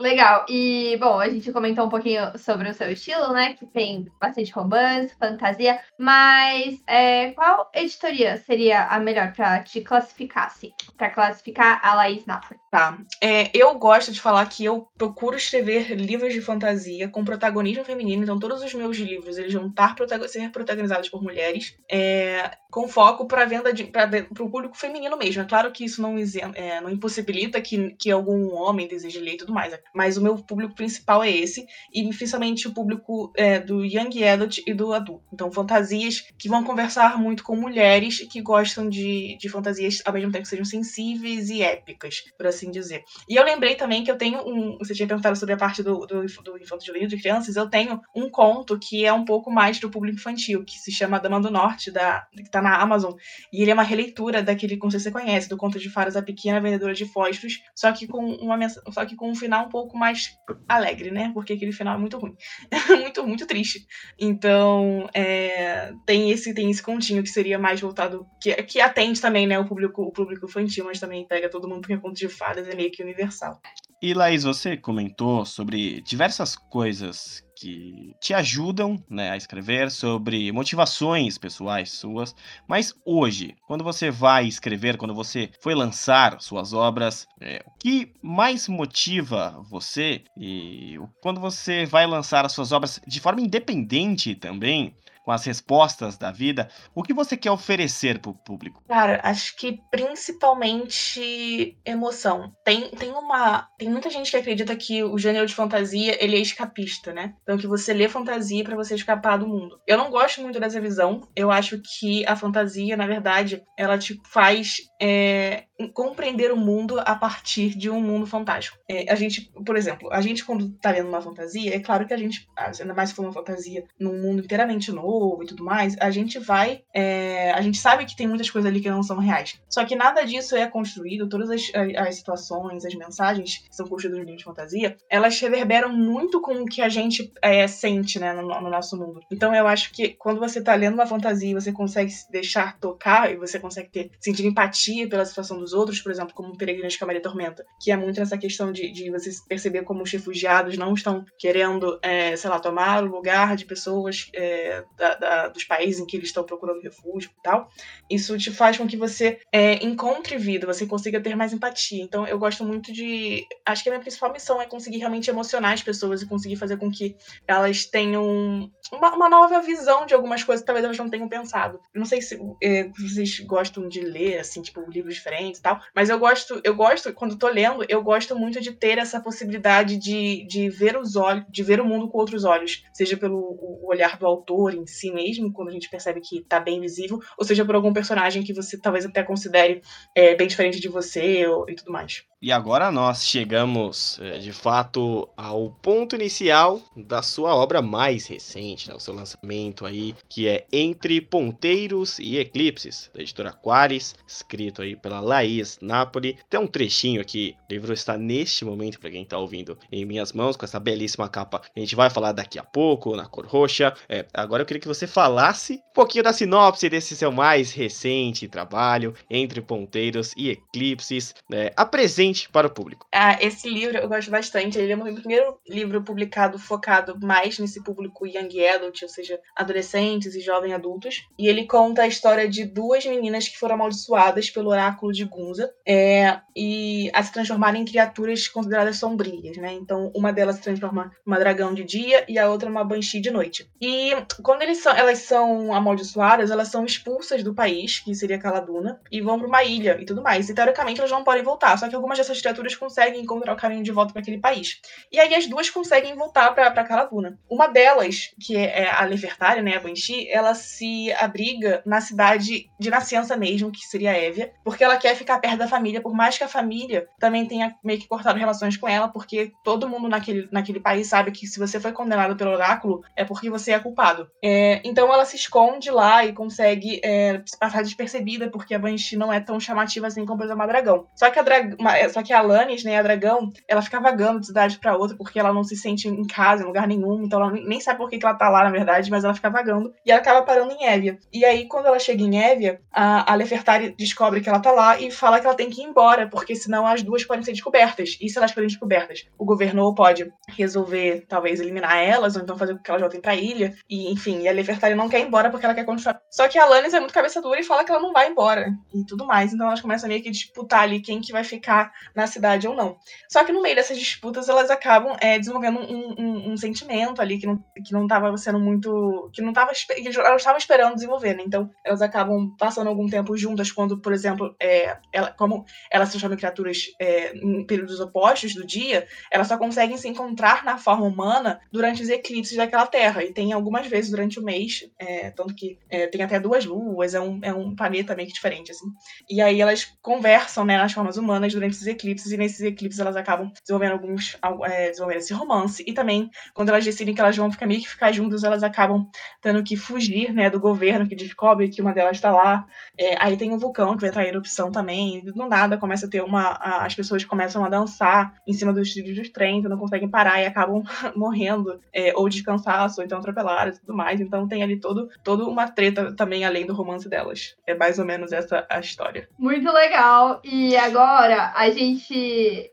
Legal. 0.00 0.46
E, 0.48 0.96
bom, 1.00 1.18
a 1.18 1.28
gente 1.28 1.52
comentou 1.52 1.84
um 1.86 1.88
pouquinho 1.88 2.36
sobre 2.38 2.68
o 2.68 2.74
seu 2.74 2.90
estilo, 2.92 3.32
né? 3.32 3.54
Que 3.54 3.66
tem 3.66 4.06
bastante 4.20 4.52
romance, 4.52 5.14
fantasia. 5.18 5.80
Mas 5.98 6.80
é, 6.86 7.32
qual 7.32 7.68
editoria 7.74 8.36
seria 8.36 8.86
a 8.86 9.00
melhor 9.00 9.32
para 9.32 9.62
te 9.64 9.80
classificar, 9.80 10.46
assim? 10.46 10.72
Para 10.96 11.10
classificar 11.10 11.80
a 11.84 11.94
Laís 11.94 12.24
Napoli? 12.26 12.60
Tá. 12.70 12.98
É, 13.22 13.50
eu 13.56 13.78
gosto 13.78 14.12
de 14.12 14.20
falar 14.20 14.44
que 14.46 14.62
eu 14.62 14.88
procuro 14.96 15.36
escrever 15.36 15.94
livros 15.94 16.34
de 16.34 16.40
fantasia 16.42 17.08
com 17.08 17.24
protagonismo 17.24 17.84
feminino. 17.84 18.22
Então, 18.22 18.38
todos 18.38 18.62
os 18.62 18.74
meus 18.74 18.96
livros, 18.98 19.38
eles 19.38 19.54
vão 19.54 19.68
estar 19.68 19.96
ser 20.28 20.50
protagonizados 20.50 21.08
por 21.08 21.22
mulheres. 21.22 21.74
É, 21.90 22.50
com 22.70 22.86
foco 22.86 23.26
para 23.26 23.46
venda 23.46 23.70
para 23.90 24.44
o 24.44 24.50
público 24.50 24.76
feminino 24.76 25.16
mesmo. 25.16 25.42
É 25.42 25.44
claro 25.46 25.72
que 25.72 25.84
isso 25.84 26.02
não, 26.02 26.16
é, 26.54 26.80
não 26.80 26.90
impossibilita 26.90 27.60
que, 27.60 27.94
que 27.98 28.10
algum 28.10 28.54
homem 28.54 28.86
deseje 28.86 29.18
ler 29.18 29.34
e 29.34 29.36
tudo 29.38 29.52
mais 29.52 29.68
mas 29.94 30.16
o 30.16 30.22
meu 30.22 30.36
público 30.36 30.74
principal 30.74 31.22
é 31.22 31.30
esse, 31.30 31.66
e 31.92 32.08
principalmente 32.08 32.68
o 32.68 32.74
público 32.74 33.32
é, 33.36 33.58
do 33.58 33.84
Young 33.84 34.24
Adult 34.24 34.58
e 34.66 34.74
do 34.74 34.92
adulto. 34.92 35.24
Então, 35.32 35.50
fantasias 35.50 36.24
que 36.38 36.48
vão 36.48 36.64
conversar 36.64 37.18
muito 37.18 37.42
com 37.42 37.56
mulheres 37.56 38.20
que 38.30 38.40
gostam 38.40 38.88
de, 38.88 39.36
de 39.38 39.48
fantasias 39.48 40.02
ao 40.04 40.12
mesmo 40.12 40.30
tempo 40.30 40.42
que 40.42 40.48
sejam 40.48 40.64
sensíveis 40.64 41.50
e 41.50 41.62
épicas, 41.62 42.24
por 42.36 42.46
assim 42.46 42.57
dizer. 42.66 43.04
E 43.28 43.36
eu 43.36 43.44
lembrei 43.44 43.74
também 43.74 44.04
que 44.04 44.10
eu 44.10 44.16
tenho 44.16 44.40
um. 44.46 44.78
Você 44.78 44.94
tinha 44.94 45.06
perguntado 45.06 45.36
sobre 45.36 45.54
a 45.54 45.58
parte 45.58 45.82
do, 45.82 46.06
do, 46.06 46.26
do 46.26 46.58
infanto 46.58 46.84
juvenil 46.84 47.08
de 47.08 47.20
crianças, 47.20 47.56
eu 47.56 47.68
tenho 47.68 48.00
um 48.14 48.30
conto 48.30 48.78
que 48.78 49.04
é 49.04 49.12
um 49.12 49.24
pouco 49.24 49.50
mais 49.50 49.78
do 49.78 49.90
público 49.90 50.18
infantil, 50.18 50.64
que 50.64 50.78
se 50.78 50.90
chama 50.90 51.18
Dama 51.18 51.40
do 51.40 51.50
Norte, 51.50 51.90
da, 51.90 52.26
que 52.34 52.50
tá 52.50 52.60
na 52.62 52.80
Amazon. 52.80 53.14
E 53.52 53.62
ele 53.62 53.70
é 53.70 53.74
uma 53.74 53.82
releitura 53.82 54.42
daquele 54.42 54.76
que 54.76 54.84
você 54.84 55.10
conhece, 55.10 55.48
do 55.48 55.56
conto 55.56 55.78
de 55.78 55.90
Faras 55.90 56.16
a 56.16 56.22
Pequena 56.22 56.60
Vendedora 56.60 56.94
de 56.94 57.06
Fósforos, 57.06 57.60
só 57.74 57.92
que 57.92 58.06
com 58.06 58.24
uma 58.36 58.58
só 58.68 59.04
que 59.04 59.16
com 59.16 59.30
um 59.30 59.34
final 59.34 59.66
um 59.66 59.68
pouco 59.68 59.96
mais 59.96 60.36
alegre, 60.68 61.10
né? 61.10 61.30
Porque 61.34 61.52
aquele 61.52 61.72
final 61.72 61.94
é 61.94 61.98
muito 61.98 62.18
ruim. 62.18 62.34
muito, 63.02 63.26
muito 63.26 63.46
triste. 63.46 63.86
Então, 64.18 65.08
é, 65.14 65.92
tem 66.06 66.30
esse 66.30 66.54
tem 66.54 66.70
esse 66.70 66.82
continho 66.82 67.22
que 67.22 67.28
seria 67.28 67.58
mais 67.58 67.80
voltado. 67.80 68.26
Que, 68.40 68.54
que 68.62 68.80
atende 68.80 69.20
também, 69.20 69.46
né, 69.46 69.58
o 69.58 69.66
público, 69.66 70.02
o 70.02 70.12
público 70.12 70.46
infantil, 70.46 70.84
mas 70.84 71.00
também 71.00 71.26
pega 71.26 71.48
todo 71.48 71.68
mundo 71.68 71.80
porque 71.80 71.94
é 71.94 71.98
conto 71.98 72.16
de 72.16 72.28
fadas, 72.48 72.68
é 72.68 72.74
meio 72.74 72.90
que 72.90 73.02
universal. 73.02 73.60
E 74.00 74.14
Laís, 74.14 74.44
você 74.44 74.76
comentou 74.76 75.44
sobre 75.44 76.00
diversas 76.02 76.54
coisas 76.54 77.44
que 77.56 78.14
te 78.20 78.32
ajudam 78.32 79.02
né, 79.10 79.30
a 79.30 79.36
escrever 79.36 79.90
sobre 79.90 80.52
motivações 80.52 81.36
pessoais 81.36 81.90
suas. 81.90 82.32
Mas 82.68 82.94
hoje, 83.04 83.56
quando 83.66 83.82
você 83.82 84.08
vai 84.08 84.46
escrever, 84.46 84.96
quando 84.96 85.12
você 85.12 85.50
foi 85.60 85.74
lançar 85.74 86.40
suas 86.40 86.72
obras, 86.72 87.26
é, 87.40 87.60
o 87.66 87.72
que 87.76 88.12
mais 88.22 88.68
motiva 88.68 89.60
você 89.68 90.22
e 90.36 90.96
quando 91.20 91.40
você 91.40 91.84
vai 91.84 92.06
lançar 92.06 92.46
as 92.46 92.52
suas 92.52 92.70
obras 92.70 93.00
de 93.04 93.18
forma 93.18 93.40
independente 93.40 94.36
também, 94.36 94.94
com 95.28 95.32
as 95.32 95.44
respostas 95.44 96.16
da 96.16 96.32
vida, 96.32 96.70
o 96.94 97.02
que 97.02 97.12
você 97.12 97.36
quer 97.36 97.50
oferecer 97.50 98.18
para 98.18 98.30
o 98.30 98.34
público? 98.34 98.82
Cara, 98.88 99.20
acho 99.22 99.54
que 99.56 99.78
principalmente 99.90 101.76
emoção. 101.84 102.50
Tem, 102.64 102.88
tem 102.92 103.10
uma. 103.10 103.68
Tem 103.76 103.90
muita 103.90 104.08
gente 104.08 104.30
que 104.30 104.38
acredita 104.38 104.74
que 104.74 105.04
o 105.04 105.18
gênero 105.18 105.44
de 105.44 105.54
fantasia 105.54 106.16
ele 106.24 106.34
é 106.34 106.40
escapista, 106.40 107.12
né? 107.12 107.34
Então 107.42 107.58
que 107.58 107.66
você 107.66 107.92
lê 107.92 108.08
fantasia 108.08 108.64
para 108.64 108.74
você 108.74 108.94
escapar 108.94 109.36
do 109.36 109.46
mundo. 109.46 109.78
Eu 109.86 109.98
não 109.98 110.10
gosto 110.10 110.40
muito 110.40 110.58
dessa 110.58 110.80
visão. 110.80 111.28
Eu 111.36 111.50
acho 111.50 111.78
que 111.78 112.24
a 112.26 112.34
fantasia, 112.34 112.96
na 112.96 113.06
verdade, 113.06 113.62
ela 113.76 113.98
te 113.98 114.18
faz 114.32 114.78
é, 114.98 115.64
compreender 115.92 116.50
o 116.50 116.56
mundo 116.56 116.98
a 117.00 117.14
partir 117.14 117.76
de 117.76 117.90
um 117.90 118.00
mundo 118.00 118.26
fantástico. 118.26 118.78
É, 118.88 119.12
a 119.12 119.14
gente, 119.14 119.52
por 119.66 119.76
exemplo, 119.76 120.10
a 120.10 120.22
gente 120.22 120.42
quando 120.42 120.70
tá 120.78 120.90
lendo 120.90 121.10
uma 121.10 121.20
fantasia, 121.20 121.76
é 121.76 121.80
claro 121.80 122.06
que 122.06 122.14
a 122.14 122.16
gente, 122.16 122.48
ah, 122.56 122.72
ainda 122.80 122.94
mais 122.94 123.10
se 123.10 123.14
for 123.14 123.26
uma 123.26 123.32
fantasia 123.32 123.84
num 124.00 124.18
mundo 124.18 124.42
inteiramente 124.42 124.90
novo 124.90 125.17
e 125.42 125.46
tudo 125.46 125.64
mais, 125.64 125.96
a 126.00 126.10
gente 126.10 126.38
vai, 126.38 126.82
é, 126.94 127.52
a 127.52 127.60
gente 127.60 127.78
sabe 127.78 128.04
que 128.04 128.16
tem 128.16 128.26
muitas 128.26 128.50
coisas 128.50 128.70
ali 128.70 128.80
que 128.80 128.90
não 128.90 129.02
são 129.02 129.18
reais. 129.18 129.60
Só 129.68 129.84
que 129.84 129.96
nada 129.96 130.24
disso 130.24 130.56
é 130.56 130.66
construído, 130.66 131.28
todas 131.28 131.50
as, 131.50 131.62
as 131.96 132.16
situações, 132.16 132.84
as 132.84 132.94
mensagens 132.94 133.58
que 133.58 133.74
são 133.74 133.86
construídas 133.86 134.18
no 134.18 134.24
livro 134.24 134.38
de 134.38 134.44
fantasia, 134.44 134.96
elas 135.10 135.38
reverberam 135.40 135.92
muito 135.92 136.40
com 136.40 136.54
o 136.62 136.64
que 136.64 136.82
a 136.82 136.88
gente 136.88 137.32
é, 137.42 137.66
sente, 137.66 138.18
né, 138.18 138.32
no, 138.32 138.42
no, 138.42 138.70
nosso 138.70 138.96
mundo. 138.96 139.20
Então 139.30 139.54
eu 139.54 139.66
acho 139.66 139.92
que 139.92 140.10
quando 140.10 140.40
você 140.40 140.62
tá 140.62 140.74
lendo 140.74 140.94
uma 140.94 141.06
fantasia, 141.06 141.58
você 141.58 141.72
consegue 141.72 142.10
se 142.10 142.30
deixar 142.30 142.78
tocar 142.78 143.32
e 143.32 143.36
você 143.36 143.58
consegue 143.58 143.90
ter 143.90 144.10
sentir 144.20 144.46
empatia 144.46 145.08
pela 145.08 145.24
situação 145.24 145.58
dos 145.58 145.72
outros, 145.72 146.00
por 146.00 146.10
exemplo, 146.10 146.34
como 146.34 146.56
Peregrinos 146.56 146.92
de 146.92 146.98
Camaria 146.98 147.22
Tormenta, 147.22 147.64
que 147.80 147.90
é 147.90 147.96
muito 147.96 148.20
essa 148.20 148.36
questão 148.36 148.72
de, 148.72 148.90
de 148.90 149.10
você 149.10 149.30
perceber 149.48 149.82
como 149.82 150.02
os 150.02 150.10
refugiados 150.10 150.76
não 150.76 150.94
estão 150.94 151.24
querendo, 151.38 151.98
é, 152.02 152.36
sei 152.36 152.50
lá, 152.50 152.58
tomar 152.58 153.02
o 153.02 153.06
lugar 153.06 153.56
de 153.56 153.64
pessoas 153.64 154.30
é, 154.34 154.84
da, 155.08 155.14
da, 155.14 155.48
dos 155.48 155.64
países 155.64 156.00
em 156.00 156.06
que 156.06 156.16
eles 156.16 156.28
estão 156.28 156.44
procurando 156.44 156.82
refúgio 156.82 157.30
e 157.38 157.42
tal. 157.42 157.70
Isso 158.10 158.36
te 158.36 158.50
faz 158.50 158.76
com 158.76 158.86
que 158.86 158.96
você 158.96 159.40
é, 159.52 159.84
encontre 159.84 160.36
vida, 160.36 160.66
você 160.66 160.86
consiga 160.86 161.20
ter 161.20 161.36
mais 161.36 161.52
empatia. 161.52 162.02
Então, 162.02 162.26
eu 162.26 162.38
gosto 162.38 162.64
muito 162.64 162.92
de. 162.92 163.46
Acho 163.64 163.82
que 163.82 163.88
a 163.88 163.92
minha 163.92 164.00
principal 164.00 164.32
missão 164.32 164.60
é 164.60 164.66
conseguir 164.66 164.98
realmente 164.98 165.30
emocionar 165.30 165.72
as 165.72 165.82
pessoas 165.82 166.22
e 166.22 166.26
conseguir 166.26 166.56
fazer 166.56 166.76
com 166.76 166.90
que 166.90 167.16
elas 167.46 167.86
tenham 167.86 168.70
uma, 168.92 169.14
uma 169.14 169.28
nova 169.28 169.60
visão 169.60 170.06
de 170.06 170.14
algumas 170.14 170.42
coisas 170.42 170.62
que 170.62 170.66
talvez 170.66 170.84
elas 170.84 170.98
não 170.98 171.08
tenham 171.08 171.28
pensado. 171.28 171.80
Não 171.94 172.04
sei 172.04 172.20
se 172.20 172.38
é, 172.62 172.88
vocês 172.88 173.40
gostam 173.40 173.88
de 173.88 174.00
ler, 174.00 174.38
assim, 174.38 174.62
tipo, 174.62 174.80
livros 174.88 175.14
diferentes 175.14 175.60
e 175.60 175.62
tal, 175.62 175.80
mas 175.94 176.08
eu 176.08 176.18
gosto, 176.18 176.60
eu 176.64 176.74
gosto, 176.74 177.12
quando 177.12 177.38
tô 177.38 177.48
lendo, 177.48 177.84
eu 177.88 178.02
gosto 178.02 178.36
muito 178.36 178.60
de 178.60 178.72
ter 178.72 178.98
essa 178.98 179.20
possibilidade 179.20 179.96
de, 179.96 180.46
de 180.46 180.68
ver 180.68 180.96
os 180.96 181.16
olhos, 181.16 181.44
de 181.48 181.62
ver 181.62 181.80
o 181.80 181.84
mundo 181.84 182.08
com 182.08 182.18
outros 182.18 182.44
olhos, 182.44 182.84
seja 182.92 183.16
pelo 183.16 183.58
olhar 183.84 184.18
do 184.18 184.26
autor 184.26 184.74
em 184.74 184.86
si 184.86 184.97
mesmo, 185.06 185.52
quando 185.52 185.68
a 185.68 185.72
gente 185.72 185.88
percebe 185.88 186.20
que 186.20 186.42
tá 186.42 186.60
bem 186.60 186.80
visível, 186.80 187.18
ou 187.36 187.44
seja 187.44 187.64
por 187.64 187.74
algum 187.74 187.92
personagem 187.92 188.42
que 188.42 188.52
você 188.52 188.78
talvez 188.78 189.04
até 189.04 189.22
considere 189.22 189.80
é, 190.14 190.34
bem 190.34 190.46
diferente 190.46 190.80
de 190.80 190.88
você 190.88 191.46
ou, 191.46 191.68
e 191.68 191.74
tudo 191.74 191.92
mais. 191.92 192.24
E 192.40 192.52
agora 192.52 192.92
nós 192.92 193.26
chegamos, 193.26 194.16
é, 194.22 194.38
de 194.38 194.52
fato, 194.52 195.28
ao 195.36 195.70
ponto 195.82 196.14
inicial 196.14 196.80
da 196.96 197.20
sua 197.20 197.52
obra 197.52 197.82
mais 197.82 198.28
recente, 198.28 198.88
né, 198.88 198.94
o 198.94 199.00
seu 199.00 199.12
lançamento 199.12 199.84
aí, 199.84 200.14
que 200.28 200.46
é 200.46 200.64
Entre 200.72 201.20
Ponteiros 201.20 202.20
e 202.20 202.38
Eclipses, 202.38 203.10
da 203.12 203.22
editora 203.22 203.50
Quares, 203.50 204.14
escrito 204.24 204.82
aí 204.82 204.94
pela 204.94 205.18
Laís 205.18 205.80
Napoli. 205.82 206.38
Tem 206.48 206.60
um 206.60 206.68
trechinho 206.68 207.20
aqui, 207.20 207.56
o 207.68 207.72
livro 207.72 207.92
está 207.92 208.16
neste 208.16 208.64
momento, 208.64 209.00
para 209.00 209.10
quem 209.10 209.24
está 209.24 209.36
ouvindo, 209.36 209.76
em 209.90 210.04
minhas 210.04 210.32
mãos, 210.32 210.56
com 210.56 210.64
essa 210.64 210.78
belíssima 210.78 211.28
capa 211.28 211.60
a 211.74 211.80
gente 211.80 211.96
vai 211.96 212.08
falar 212.08 212.30
daqui 212.30 212.56
a 212.56 212.62
pouco, 212.62 213.16
na 213.16 213.26
cor 213.26 213.46
roxa. 213.46 213.92
É, 214.08 214.24
agora 214.32 214.62
eu 214.62 214.66
queria 214.66 214.80
que 214.80 214.86
você 214.86 215.08
falasse 215.08 215.82
um 215.90 215.92
pouquinho 215.92 216.22
da 216.22 216.32
sinopse 216.32 216.88
desse 216.88 217.16
seu 217.16 217.32
mais 217.32 217.72
recente 217.72 218.46
trabalho, 218.46 219.12
Entre 219.28 219.60
Ponteiros 219.60 220.32
e 220.36 220.50
Eclipses. 220.50 221.34
É, 221.52 221.72
apresente 221.76 222.27
para 222.52 222.66
o 222.66 222.70
público. 222.70 223.06
Ah, 223.12 223.38
esse 223.40 223.68
livro 223.68 223.98
eu 223.98 224.08
gosto 224.08 224.30
bastante. 224.30 224.78
Ele 224.78 224.92
é 224.92 224.96
o 224.96 225.04
meu 225.04 225.14
primeiro 225.14 225.58
livro 225.68 226.02
publicado 226.02 226.58
focado 226.58 227.18
mais 227.20 227.58
nesse 227.58 227.82
público 227.82 228.26
young 228.26 228.66
adult, 228.66 229.02
ou 229.02 229.08
seja, 229.08 229.40
adolescentes 229.56 230.34
e 230.34 230.40
jovens 230.40 230.72
adultos. 230.72 231.26
E 231.38 231.48
ele 231.48 231.66
conta 231.66 232.02
a 232.02 232.06
história 232.06 232.48
de 232.48 232.64
duas 232.64 233.04
meninas 233.06 233.48
que 233.48 233.58
foram 233.58 233.74
amaldiçoadas 233.74 234.50
pelo 234.50 234.70
oráculo 234.70 235.12
de 235.12 235.24
Gunza 235.24 235.72
é, 235.86 236.40
e 236.54 237.10
a 237.12 237.22
se 237.22 237.32
transformarem 237.32 237.82
em 237.82 237.84
criaturas 237.84 238.48
consideradas 238.48 238.96
sombrias, 238.96 239.56
né? 239.56 239.72
Então, 239.72 240.10
uma 240.14 240.32
delas 240.32 240.56
se 240.56 240.62
transforma 240.62 241.12
uma 241.24 241.38
dragão 241.38 241.72
de 241.74 241.84
dia 241.84 242.24
e 242.28 242.38
a 242.38 242.50
outra 242.50 242.68
uma 242.68 242.84
banshee 242.84 243.20
de 243.20 243.30
noite. 243.30 243.70
E 243.80 244.12
quando 244.42 244.62
eles 244.62 244.78
são, 244.78 244.92
elas 244.94 245.18
são 245.18 245.72
amaldiçoadas, 245.72 246.50
elas 246.50 246.68
são 246.68 246.84
expulsas 246.84 247.42
do 247.42 247.54
país, 247.54 248.00
que 248.00 248.14
seria 248.14 248.38
Caladuna, 248.38 249.00
e 249.10 249.20
vão 249.20 249.38
para 249.38 249.48
uma 249.48 249.64
ilha 249.64 249.98
e 250.00 250.04
tudo 250.04 250.22
mais. 250.22 250.48
E 250.48 250.54
teoricamente 250.54 251.00
elas 251.00 251.10
não 251.10 251.24
podem 251.24 251.42
voltar, 251.42 251.76
só 251.78 251.88
que 251.88 251.94
algumas 251.94 252.17
dessas 252.18 252.40
criaturas 252.40 252.76
conseguem 252.76 253.22
encontrar 253.22 253.52
o 253.52 253.56
caminho 253.56 253.82
de 253.82 253.92
volta 253.92 254.12
para 254.12 254.22
aquele 254.22 254.38
país. 254.38 254.80
E 255.10 255.18
aí 255.18 255.34
as 255.34 255.46
duas 255.46 255.70
conseguem 255.70 256.14
voltar 256.14 256.54
para 256.54 256.84
Caladuna. 256.84 257.38
Uma 257.48 257.68
delas, 257.68 258.30
que 258.40 258.56
é 258.56 258.90
a 258.90 259.06
Nefertari, 259.06 259.62
né, 259.62 259.76
a 259.76 259.80
Banshee, 259.80 260.28
ela 260.30 260.54
se 260.54 261.12
abriga 261.12 261.82
na 261.86 262.00
cidade 262.00 262.70
de 262.78 262.90
nascença 262.90 263.36
mesmo, 263.36 263.72
que 263.72 263.80
seria 263.80 264.12
Évia, 264.12 264.52
porque 264.64 264.84
ela 264.84 264.96
quer 264.96 265.14
ficar 265.16 265.38
perto 265.38 265.58
da 265.58 265.68
família, 265.68 266.00
por 266.00 266.14
mais 266.14 266.36
que 266.36 266.44
a 266.44 266.48
família 266.48 267.06
também 267.18 267.46
tenha 267.46 267.74
meio 267.82 267.98
que 267.98 268.08
cortado 268.08 268.38
relações 268.38 268.76
com 268.76 268.88
ela, 268.88 269.08
porque 269.08 269.52
todo 269.64 269.88
mundo 269.88 270.08
naquele, 270.08 270.48
naquele 270.50 270.80
país 270.80 271.08
sabe 271.08 271.30
que 271.30 271.46
se 271.46 271.58
você 271.58 271.80
foi 271.80 271.92
condenado 271.92 272.36
pelo 272.36 272.52
oráculo, 272.52 273.02
é 273.16 273.24
porque 273.24 273.50
você 273.50 273.72
é 273.72 273.78
culpado. 273.78 274.28
É, 274.42 274.80
então 274.84 275.12
ela 275.12 275.24
se 275.24 275.36
esconde 275.36 275.90
lá 275.90 276.24
e 276.24 276.32
consegue 276.32 277.00
é, 277.04 277.42
passar 277.58 277.82
despercebida, 277.82 278.50
porque 278.50 278.74
a 278.74 278.78
Banshee 278.78 279.16
não 279.16 279.32
é 279.32 279.40
tão 279.40 279.58
chamativa 279.60 280.06
assim 280.06 280.24
como, 280.24 280.42
a 280.42 280.66
dragão. 280.66 281.06
Só 281.14 281.30
que 281.30 281.38
a, 281.38 281.42
drag 281.42 281.76
só 282.08 282.22
que 282.22 282.32
a 282.32 282.38
Alanis, 282.38 282.84
né, 282.84 282.98
a 282.98 283.02
dragão, 283.02 283.50
ela 283.66 283.82
fica 283.82 284.00
vagando 284.00 284.40
de 284.40 284.46
cidade 284.46 284.78
para 284.78 284.96
outra 284.96 285.16
porque 285.16 285.38
ela 285.38 285.52
não 285.52 285.64
se 285.64 285.76
sente 285.76 286.08
em 286.08 286.26
casa, 286.26 286.62
em 286.62 286.66
lugar 286.66 286.86
nenhum, 286.86 287.22
então 287.24 287.40
ela 287.40 287.52
nem 287.52 287.80
sabe 287.80 287.98
por 287.98 288.08
que, 288.08 288.18
que 288.18 288.26
ela 288.26 288.34
tá 288.34 288.48
lá, 288.48 288.64
na 288.64 288.70
verdade, 288.70 289.10
mas 289.10 289.24
ela 289.24 289.34
fica 289.34 289.50
vagando 289.50 289.92
e 290.04 290.10
ela 290.10 290.20
acaba 290.20 290.42
parando 290.42 290.72
em 290.72 290.86
Évia. 290.86 291.18
E 291.32 291.44
aí, 291.44 291.66
quando 291.66 291.86
ela 291.86 291.98
chega 291.98 292.22
em 292.22 292.40
Évia, 292.40 292.80
a, 292.92 293.32
a 293.32 293.34
Lefertari 293.34 293.94
descobre 293.96 294.40
que 294.40 294.48
ela 294.48 294.60
tá 294.60 294.70
lá 294.70 294.98
e 294.98 295.10
fala 295.10 295.40
que 295.40 295.46
ela 295.46 295.54
tem 295.54 295.70
que 295.70 295.80
ir 295.80 295.84
embora, 295.84 296.28
porque 296.28 296.54
senão 296.54 296.86
as 296.86 297.02
duas 297.02 297.24
podem 297.24 297.42
ser 297.42 297.52
descobertas. 297.52 298.16
E 298.20 298.28
se 298.28 298.38
elas 298.38 298.52
forem 298.52 298.68
descobertas, 298.68 299.26
o 299.38 299.44
governo 299.44 299.94
pode 299.94 300.32
resolver, 300.48 301.24
talvez, 301.28 301.60
eliminar 301.60 301.96
elas, 301.96 302.36
ou 302.36 302.42
então 302.42 302.56
fazer 302.56 302.74
com 302.74 302.82
que 302.82 302.90
elas 302.90 303.02
voltem 303.02 303.20
pra 303.20 303.34
ilha. 303.34 303.74
E, 303.88 304.10
enfim, 304.12 304.42
e 304.42 304.48
a 304.48 304.52
Lefertari 304.52 304.94
não 304.94 305.08
quer 305.08 305.20
ir 305.20 305.26
embora 305.26 305.50
porque 305.50 305.66
ela 305.66 305.74
quer 305.74 305.84
continuar. 305.84 306.20
Só 306.30 306.48
que 306.48 306.58
a 306.58 306.64
Alanis 306.64 306.94
é 306.94 307.00
muito 307.00 307.14
cabeça 307.14 307.40
dura 307.40 307.60
e 307.60 307.64
fala 307.64 307.84
que 307.84 307.90
ela 307.90 308.00
não 308.00 308.12
vai 308.12 308.30
embora. 308.30 308.72
E 308.94 309.04
tudo 309.04 309.26
mais. 309.26 309.52
Então 309.52 309.66
elas 309.66 309.80
começam 309.80 310.08
meio 310.08 310.22
que 310.22 310.30
disputar 310.30 310.82
ali 310.82 311.00
quem 311.00 311.20
que 311.20 311.32
vai 311.32 311.44
ficar 311.44 311.92
na 312.14 312.26
cidade 312.26 312.66
ou 312.66 312.74
não. 312.74 312.98
Só 313.28 313.44
que 313.44 313.52
no 313.52 313.62
meio 313.62 313.76
dessas 313.76 313.98
disputas, 313.98 314.48
elas 314.48 314.70
acabam 314.70 315.16
é, 315.20 315.38
desenvolvendo 315.38 315.78
um, 315.80 316.14
um, 316.18 316.52
um, 316.52 316.56
sentimento 316.56 317.20
ali 317.20 317.38
que 317.38 317.46
não, 317.46 317.62
que 317.84 317.92
não 317.92 318.06
sendo 318.36 318.58
muito. 318.58 319.30
que 319.32 319.42
não 319.42 319.52
tava. 319.52 319.72
que 319.72 320.08
elas 320.08 320.40
estavam 320.40 320.58
esperando 320.58 320.94
desenvolver, 320.94 321.34
né? 321.34 321.42
Então, 321.46 321.70
elas 321.84 322.02
acabam 322.02 322.54
passando 322.58 322.88
algum 322.88 323.08
tempo 323.08 323.36
juntas 323.36 323.70
quando, 323.70 323.98
por 323.98 324.12
exemplo, 324.12 324.54
é, 324.60 324.96
ela, 325.12 325.32
como 325.32 325.64
elas 325.90 326.08
se 326.08 326.18
em 326.18 326.36
criaturas 326.36 326.78
é, 327.00 327.36
em 327.36 327.64
períodos 327.64 328.00
opostos 328.00 328.54
do 328.54 328.66
dia, 328.66 329.06
elas 329.30 329.48
só 329.48 329.56
conseguem 329.56 329.96
se 329.96 330.08
encontrar 330.08 330.64
na 330.64 330.78
forma 330.78 331.06
humana 331.06 331.60
durante 331.70 332.02
os 332.02 332.08
eclipses 332.08 332.56
daquela 332.56 332.86
Terra. 332.86 333.24
E 333.24 333.32
tem 333.32 333.52
algumas 333.52 333.86
vezes 333.86 334.10
durante 334.10 334.38
o 334.38 334.42
mês, 334.42 334.88
é, 334.98 335.30
tanto 335.30 335.54
que 335.54 335.78
é, 335.88 336.06
tem 336.06 336.22
até 336.22 336.38
duas 336.40 336.64
luas, 336.64 337.14
é 337.14 337.20
um, 337.20 337.40
é 337.42 337.52
um 337.52 337.74
planeta 337.74 338.14
meio 338.14 338.28
que 338.28 338.34
diferente, 338.34 338.70
assim. 338.70 338.86
E 339.28 339.40
aí 339.40 339.60
elas 339.60 339.84
conversam, 340.02 340.64
né, 340.64 340.76
nas 340.78 340.92
formas 340.92 341.16
humanas 341.16 341.52
durante 341.52 341.76
os 341.76 341.86
eclipses, 341.88 342.30
e 342.30 342.36
nesses 342.36 342.60
eclipses 342.60 343.00
elas 343.00 343.16
acabam 343.16 343.50
desenvolvendo 343.62 343.92
alguns. 343.92 344.36
É, 344.64 344.90
desenvolvendo 344.90 345.18
esse 345.18 345.34
romance. 345.34 345.84
E 345.86 345.92
também, 345.92 346.30
quando 346.54 346.68
elas 346.68 346.84
decidem 346.84 347.14
que 347.14 347.20
elas 347.20 347.36
vão 347.36 347.50
ficar 347.50 347.66
meio 347.66 347.80
que 347.80 347.88
ficar 347.88 348.12
juntas, 348.12 348.44
elas 348.44 348.62
acabam 348.62 349.08
tendo 349.40 349.62
que 349.62 349.76
fugir, 349.76 350.32
né, 350.32 350.50
do 350.50 350.60
governo 350.60 351.08
que 351.08 351.16
descobre 351.16 351.68
que 351.68 351.80
uma 351.80 351.92
delas 351.92 352.16
está 352.16 352.30
lá. 352.30 352.66
É, 352.98 353.16
aí 353.18 353.36
tem 353.36 353.52
um 353.52 353.58
vulcão 353.58 353.94
que 353.94 354.00
vai 354.00 354.10
entrar 354.10 354.24
em 354.24 354.28
erupção 354.28 354.70
também. 354.70 355.18
E 355.18 355.22
do 355.22 355.48
nada 355.48 355.78
começa 355.78 356.06
a 356.06 356.10
ter 356.10 356.22
uma. 356.22 356.42
A, 356.42 356.86
as 356.86 356.94
pessoas 356.94 357.24
começam 357.24 357.64
a 357.64 357.68
dançar 357.68 358.34
em 358.46 358.52
cima 358.52 358.72
dos 358.72 358.92
trilhos 358.92 359.16
dos 359.16 359.30
trens, 359.30 359.64
não 359.64 359.78
conseguem 359.78 360.08
parar 360.08 360.40
e 360.42 360.46
acabam 360.46 360.82
morrendo, 361.16 361.80
é, 361.92 362.12
ou 362.14 362.28
de 362.28 362.42
cansaço, 362.42 363.00
ou 363.00 363.04
então 363.04 363.18
atropeladas 363.18 363.76
e 363.76 363.80
tudo 363.80 363.94
mais. 363.94 364.20
Então 364.20 364.46
tem 364.46 364.62
ali 364.62 364.78
todo, 364.78 365.08
toda 365.22 365.44
uma 365.44 365.68
treta 365.68 366.14
também 366.14 366.44
além 366.44 366.66
do 366.66 366.74
romance 366.74 367.08
delas. 367.08 367.56
É 367.66 367.74
mais 367.74 367.98
ou 367.98 368.04
menos 368.04 368.32
essa 368.32 368.66
a 368.68 368.80
história. 368.80 369.28
Muito 369.38 369.70
legal. 369.70 370.40
E 370.44 370.76
agora 370.76 371.52
a 371.54 371.70
gente 371.70 371.77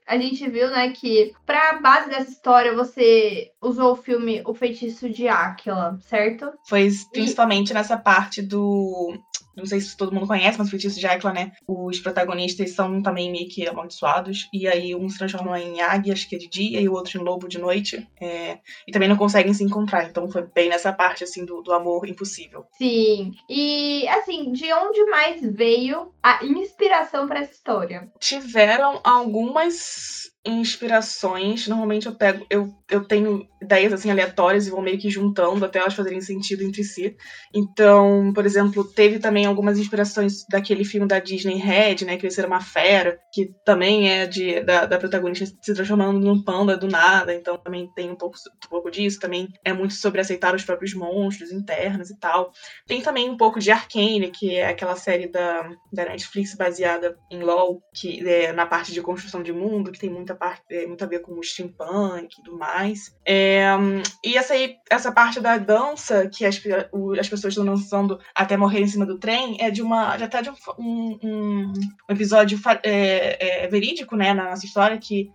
a 0.08 0.18
gente 0.18 0.50
viu, 0.50 0.70
né, 0.70 0.90
que 0.92 1.34
pra 1.46 1.80
base 1.80 2.10
dessa 2.10 2.32
história 2.32 2.76
você 2.76 3.52
usou 3.62 3.94
o 3.94 3.96
filme 3.96 4.42
O 4.46 4.54
Feitiço 4.54 5.10
de 5.10 5.28
Áquila, 5.28 5.98
certo? 6.02 6.52
Foi 6.68 6.90
principalmente 7.12 7.70
e... 7.70 7.74
nessa 7.74 7.98
parte 7.98 8.42
do 8.42 9.14
não 9.56 9.66
sei 9.66 9.80
se 9.80 9.96
todo 9.96 10.14
mundo 10.14 10.28
conhece, 10.28 10.58
mas 10.58 10.68
o 10.68 10.72
feitiço 10.72 11.00
de 11.00 11.08
Áquila, 11.08 11.34
né? 11.34 11.52
Os 11.68 12.00
protagonistas 12.00 12.72
são 12.72 13.02
também 13.02 13.32
meio 13.32 13.48
que 13.48 13.68
amaldiçoados. 13.68 14.50
E 14.54 14.68
aí 14.68 14.96
um 14.96 15.10
se 15.10 15.18
transforma 15.18 15.60
em 15.60 15.82
águias, 15.82 16.26
que 16.26 16.36
é 16.36 16.40
de 16.40 16.48
dia, 16.48 16.82
e 16.82 16.90
o 16.90 16.94
outro 16.94 17.20
em 17.20 17.24
lobo 17.24 17.48
de 17.48 17.58
noite. 17.58 18.08
É... 18.20 18.60
E 18.88 18.92
também 18.92 19.08
não 19.08 19.18
conseguem 19.18 19.54
se 19.54 19.64
encontrar. 19.64 20.06
Então 20.06 20.30
foi 20.30 20.44
bem 20.44 20.70
nessa 20.70 20.92
parte, 20.92 21.24
assim, 21.24 21.46
do, 21.46 21.62
do 21.62 21.74
amor 21.74 22.08
impossível. 22.08 22.66
Sim. 22.78 23.32
E, 23.50 24.08
assim, 24.10 24.52
de 24.52 24.72
onde 24.74 25.06
mais 25.06 25.42
veio 25.42 26.14
a 26.22 26.44
inspiração 26.44 27.28
para 27.28 27.40
essa 27.40 27.54
história? 27.54 28.12
Tiveram 28.20 29.00
algumas 29.04 30.35
inspirações. 30.46 31.68
Normalmente 31.68 32.06
eu 32.06 32.16
pego, 32.16 32.46
eu, 32.50 32.74
eu 32.90 33.04
tenho 33.06 33.48
ideias 33.62 33.92
assim 33.92 34.12
aleatórias 34.12 34.68
e 34.68 34.70
vou 34.70 34.82
meio 34.82 34.98
que 34.98 35.10
juntando 35.10 35.66
até 35.66 35.80
elas 35.80 35.94
fazerem 35.94 36.22
sentido 36.22 36.64
entre 36.64 36.84
si. 36.84 37.16
Então, 37.54 38.32
por 38.34 38.46
exemplo, 38.46 38.84
teve 38.84 39.18
também 39.20 39.46
algumas 39.46 39.80
inspirações 39.80 40.46
daquele 40.50 40.86
filme 40.86 41.08
da 41.08 41.20
Disney 41.20 41.58
Red, 41.58 42.06
né, 42.06 42.18
Crescer 42.18 42.46
uma 42.46 42.62
Fera, 42.62 43.20
que 43.34 43.52
também 43.66 44.10
é 44.10 44.28
de 44.28 44.62
da, 44.62 44.86
da 44.86 44.98
protagonista 44.98 45.46
se 45.62 45.74
transformando 45.74 46.20
num 46.20 46.44
panda 46.44 46.78
do 46.78 46.88
nada, 46.88 47.34
então 47.34 47.58
também 47.58 47.90
tem 47.96 48.12
um 48.12 48.16
pouco, 48.16 48.38
um 48.66 48.70
pouco 48.70 48.92
disso, 48.92 49.20
também 49.20 49.48
é 49.64 49.74
muito 49.74 49.96
sobre 49.96 50.22
aceitar 50.22 50.54
os 50.54 50.64
próprios 50.64 50.94
monstros 50.94 51.52
internos 51.52 52.10
e 52.12 52.20
tal. 52.20 52.52
Tem 52.86 53.02
também 53.02 53.30
um 53.30 53.38
pouco 53.38 53.60
de 53.60 53.72
Arcane, 53.72 54.32
que 54.32 54.56
é 54.56 54.68
aquela 54.68 54.96
série 54.96 55.28
da, 55.28 55.70
da 55.92 56.06
Netflix 56.06 56.56
baseada 56.56 57.18
em 57.32 57.42
LoL, 57.42 57.82
que 57.94 58.28
é 58.28 58.54
na 58.54 58.66
parte 58.66 58.92
de 58.92 59.02
construção 59.02 59.42
de 59.42 59.52
mundo, 59.52 59.92
que 59.92 60.00
tem 60.00 60.10
muita 60.10 60.35
muita 60.36 60.38
parte, 60.38 60.64
é, 60.70 60.86
muito 60.86 61.04
a 61.04 61.08
ver 61.08 61.20
com 61.20 61.34
o 61.34 61.44
steampunk 61.44 62.26
e 62.26 62.44
tudo 62.44 62.58
mais. 62.58 63.16
É, 63.26 63.70
e 64.24 64.38
essa, 64.38 64.54
aí, 64.54 64.76
essa 64.90 65.12
parte 65.12 65.40
da 65.40 65.58
dança, 65.58 66.28
que 66.28 66.46
as, 66.46 66.62
as 67.20 67.30
pessoas 67.30 67.54
estão 67.54 67.66
dançando 67.66 68.20
até 68.36 68.58
morrer 68.58 68.82
em 68.82 68.88
cima 68.88 69.06
do 69.06 69.18
trem, 69.18 69.58
é 69.60 69.72
de 69.72 69.82
uma. 69.82 70.18
Tá 70.28 70.42
de 70.42 70.50
um, 70.50 70.56
um, 70.78 71.20
um 71.24 71.74
episódio 72.10 72.60
é, 72.84 73.64
é, 73.64 73.68
verídico, 73.68 74.16
né, 74.16 74.34
na 74.34 74.50
nossa 74.50 74.66
história, 74.66 74.98
que 74.98 75.32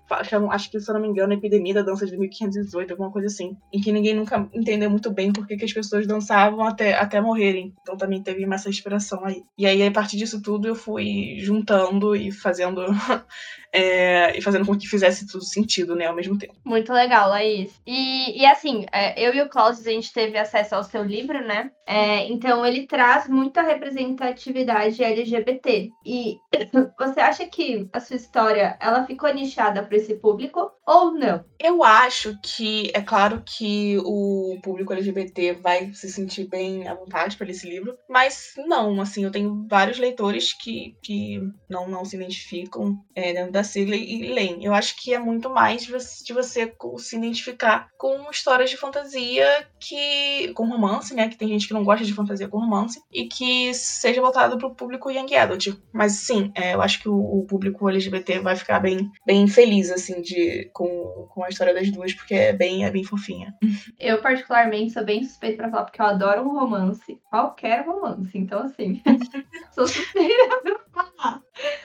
acho 0.51 0.71
que, 0.71 0.81
se 0.81 0.91
eu 0.91 0.95
não 0.95 1.01
me 1.01 1.09
engano, 1.09 1.33
a 1.33 1.37
epidemia 1.37 1.75
da 1.75 1.83
dança 1.83 2.07
de 2.07 2.17
1518, 2.17 2.91
alguma 2.91 3.11
coisa 3.11 3.29
assim, 3.29 3.57
em 3.73 3.81
que 3.81 3.93
ninguém 3.93 4.15
nunca 4.15 4.49
entendeu 4.53 4.91
muito 4.91 5.11
bem 5.11 5.33
por 5.33 5.47
que 5.47 5.65
as 5.65 5.73
pessoas 5.73 6.07
dançavam 6.07 6.63
até, 6.63 6.95
até 6.95 7.21
morrerem. 7.21 7.73
Então 7.81 7.97
também 7.97 8.23
teve 8.23 8.45
essa 8.53 8.69
inspiração 8.69 9.25
aí. 9.25 9.43
E 9.57 9.67
aí, 9.67 9.83
a 9.87 9.91
partir 9.91 10.17
disso 10.17 10.43
tudo, 10.43 10.69
eu 10.69 10.75
fui 10.75 11.37
juntando 11.39 12.15
e 12.15 12.31
fazendo 12.33 12.83
é, 13.73 14.37
e 14.37 14.43
fazendo 14.43 14.67
com 14.67 14.77
que 14.77 14.89
fizesse 14.91 15.27
tudo 15.27 15.45
sentido, 15.45 15.95
né, 15.95 16.07
ao 16.07 16.15
mesmo 16.15 16.37
tempo. 16.37 16.55
Muito 16.65 16.93
legal, 16.93 17.31
Laís. 17.31 17.81
E, 17.87 18.41
e 18.41 18.45
assim, 18.47 18.85
é, 18.93 19.21
eu 19.21 19.33
e 19.35 19.41
o 19.41 19.49
Klaus, 19.49 19.79
a 19.81 19.91
gente 19.91 20.13
teve 20.13 20.37
acesso 20.37 20.75
ao 20.75 20.85
seu 20.85 21.05
livro, 21.05 21.41
né? 21.47 21.71
É, 21.87 22.27
então 22.29 22.65
ele 22.65 22.87
traz 22.87 23.29
muita 23.29 23.63
representatividade 23.63 25.03
LGBT. 25.03 25.91
E 26.05 26.39
você 26.99 27.21
acha 27.21 27.47
que 27.47 27.89
a 27.93 28.01
sua 28.01 28.17
história 28.17 28.77
ela 28.81 29.07
ficou 29.07 29.33
nichada 29.33 29.83
para 29.83 29.97
esse 29.97 30.15
público 30.15 30.71
ou 30.87 31.13
não? 31.13 31.45
Eu 31.59 31.85
acho 31.85 32.37
que 32.43 32.91
é 32.95 33.01
claro 33.01 33.43
que 33.45 33.99
o 33.99 34.59
público 34.63 34.93
LGBT 34.93 35.55
vai 35.55 35.93
se 35.93 36.11
sentir 36.11 36.49
bem 36.49 36.89
à 36.89 36.95
vontade 36.95 37.37
para 37.37 37.51
esse 37.51 37.69
livro, 37.69 37.97
mas 38.09 38.55
não, 38.67 39.01
assim, 39.01 39.25
eu 39.25 39.31
tenho 39.31 39.67
vários 39.69 39.99
leitores 39.99 40.53
que, 40.53 40.97
que 41.03 41.41
não, 41.69 41.89
não 41.89 42.05
se 42.05 42.17
identificam 42.17 42.99
é, 43.15 43.33
dentro 43.33 43.53
da 43.53 43.61
da 43.61 43.65
sigla 43.65 43.95
e 43.95 44.33
leem. 44.33 44.65
Eu 44.65 44.75
acho 44.81 44.97
que 44.97 45.15
é 45.15 45.19
muito 45.19 45.49
mais 45.49 45.83
de 45.83 46.33
você, 46.33 46.75
se 46.99 47.17
identificar 47.17 47.89
com 47.97 48.29
histórias 48.31 48.71
de 48.71 48.77
fantasia 48.77 49.47
que. 49.79 50.53
com 50.55 50.67
romance, 50.67 51.15
né? 51.15 51.29
Que 51.29 51.37
tem 51.37 51.49
gente 51.49 51.69
que 51.69 51.75
não 51.75 51.85
gosta 51.85 52.05
de 52.05 52.15
fantasia 52.15 52.49
com 52.49 52.59
romance, 52.59 53.01
e 53.13 53.27
que 53.27 53.73
seja 53.75 54.21
voltado 54.21 54.59
para 54.59 54.67
o 54.67 54.75
público 54.75 55.11
young 55.11 55.35
adult. 55.35 55.69
Mas 55.93 56.13
sim, 56.13 56.51
é, 56.55 56.75
eu 56.75 56.83
acho 56.83 57.01
que 57.01 57.09
o, 57.09 57.15
o, 57.15 57.45
público 57.47 57.89
LGBT 57.89 58.41
vai 58.41 58.57
ficar 58.57 58.81
bem, 58.81 59.11
bem 59.27 59.47
feliz, 59.47 59.91
assim, 59.91 60.21
de, 60.23 60.71
com, 60.73 61.29
com 61.31 61.45
a 61.45 61.49
história 61.49 61.75
das 61.75 61.91
duas, 61.91 62.13
porque 62.15 62.35
é 62.35 62.53
bem, 62.53 62.85
é 62.85 62.91
bem 62.91 63.05
fofinha. 63.05 63.55
Eu, 63.99 64.21
particularmente, 64.21 64.93
sou 64.93 65.05
bem 65.05 65.23
suspeita 65.23 65.59
para 65.59 65.71
falar, 65.71 65.85
porque 65.85 66.01
eu 66.01 66.07
adoro 66.07 66.43
um 66.43 66.59
romance. 66.59 67.21
Qualquer 67.29 67.87
romance. 67.87 68.31
Então, 68.35 68.63
assim, 68.63 69.03
sou 69.73 69.87
suspeita 69.89 70.61
pra 70.63 71.07
falar. 71.17 71.43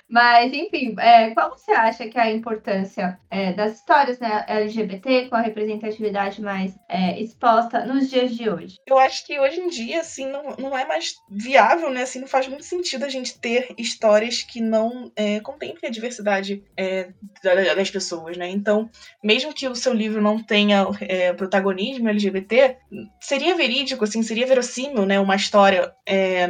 Mas, 0.09 0.53
enfim, 0.53 0.95
é, 0.99 1.31
qual 1.31 1.49
você 1.49 1.71
acha 1.71 2.07
que 2.07 2.17
é 2.17 2.21
a 2.21 2.31
importância 2.31 3.19
é, 3.29 3.53
das 3.53 3.75
histórias 3.75 4.19
né, 4.19 4.45
LGBT 4.47 5.27
com 5.29 5.35
a 5.35 5.41
representatividade 5.41 6.41
mais 6.41 6.73
é, 6.87 7.19
exposta 7.19 7.85
nos 7.85 8.09
dias 8.09 8.35
de 8.35 8.49
hoje? 8.49 8.75
Eu 8.87 8.97
acho 8.99 9.25
que 9.25 9.39
hoje 9.39 9.59
em 9.59 9.67
dia, 9.67 10.01
assim, 10.01 10.27
não, 10.27 10.55
não 10.57 10.77
é 10.77 10.85
mais 10.85 11.15
viável, 11.29 11.89
né? 11.89 12.03
Assim, 12.03 12.19
não 12.19 12.27
faz 12.27 12.47
muito 12.47 12.63
sentido 12.63 13.03
a 13.03 13.09
gente 13.09 13.39
ter 13.39 13.73
histórias 13.77 14.43
que 14.43 14.61
não 14.61 15.11
é, 15.15 15.39
contemplem 15.39 15.89
a 15.89 15.93
diversidade 15.93 16.63
é, 16.77 17.09
das 17.43 17.89
pessoas, 17.89 18.37
né? 18.37 18.47
Então, 18.49 18.89
mesmo 19.23 19.53
que 19.53 19.67
o 19.67 19.75
seu 19.75 19.93
livro 19.93 20.21
não 20.21 20.41
tenha 20.41 20.85
é, 21.01 21.33
protagonismo 21.33 22.09
LGBT, 22.09 22.77
seria 23.19 23.55
verídico, 23.55 24.03
assim, 24.03 24.21
seria 24.21 24.47
verossímil, 24.47 25.05
né? 25.05 25.19
Uma 25.19 25.35
história 25.35 25.93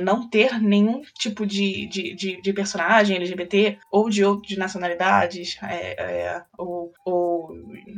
não 0.03 0.29
ter 0.29 0.61
nenhum 0.61 1.01
tipo 1.17 1.45
de, 1.45 1.87
de, 1.87 2.13
de, 2.13 2.41
de 2.41 2.53
personagem 2.53 3.14
LGBT 3.15 3.77
ou 3.91 4.09
de, 4.09 4.21
de 4.41 4.57
nacionalidade 4.57 5.05
idades, 5.35 5.57
é, 5.61 6.01
é, 6.01 6.43
ou, 6.57 6.91
ou 7.03 7.34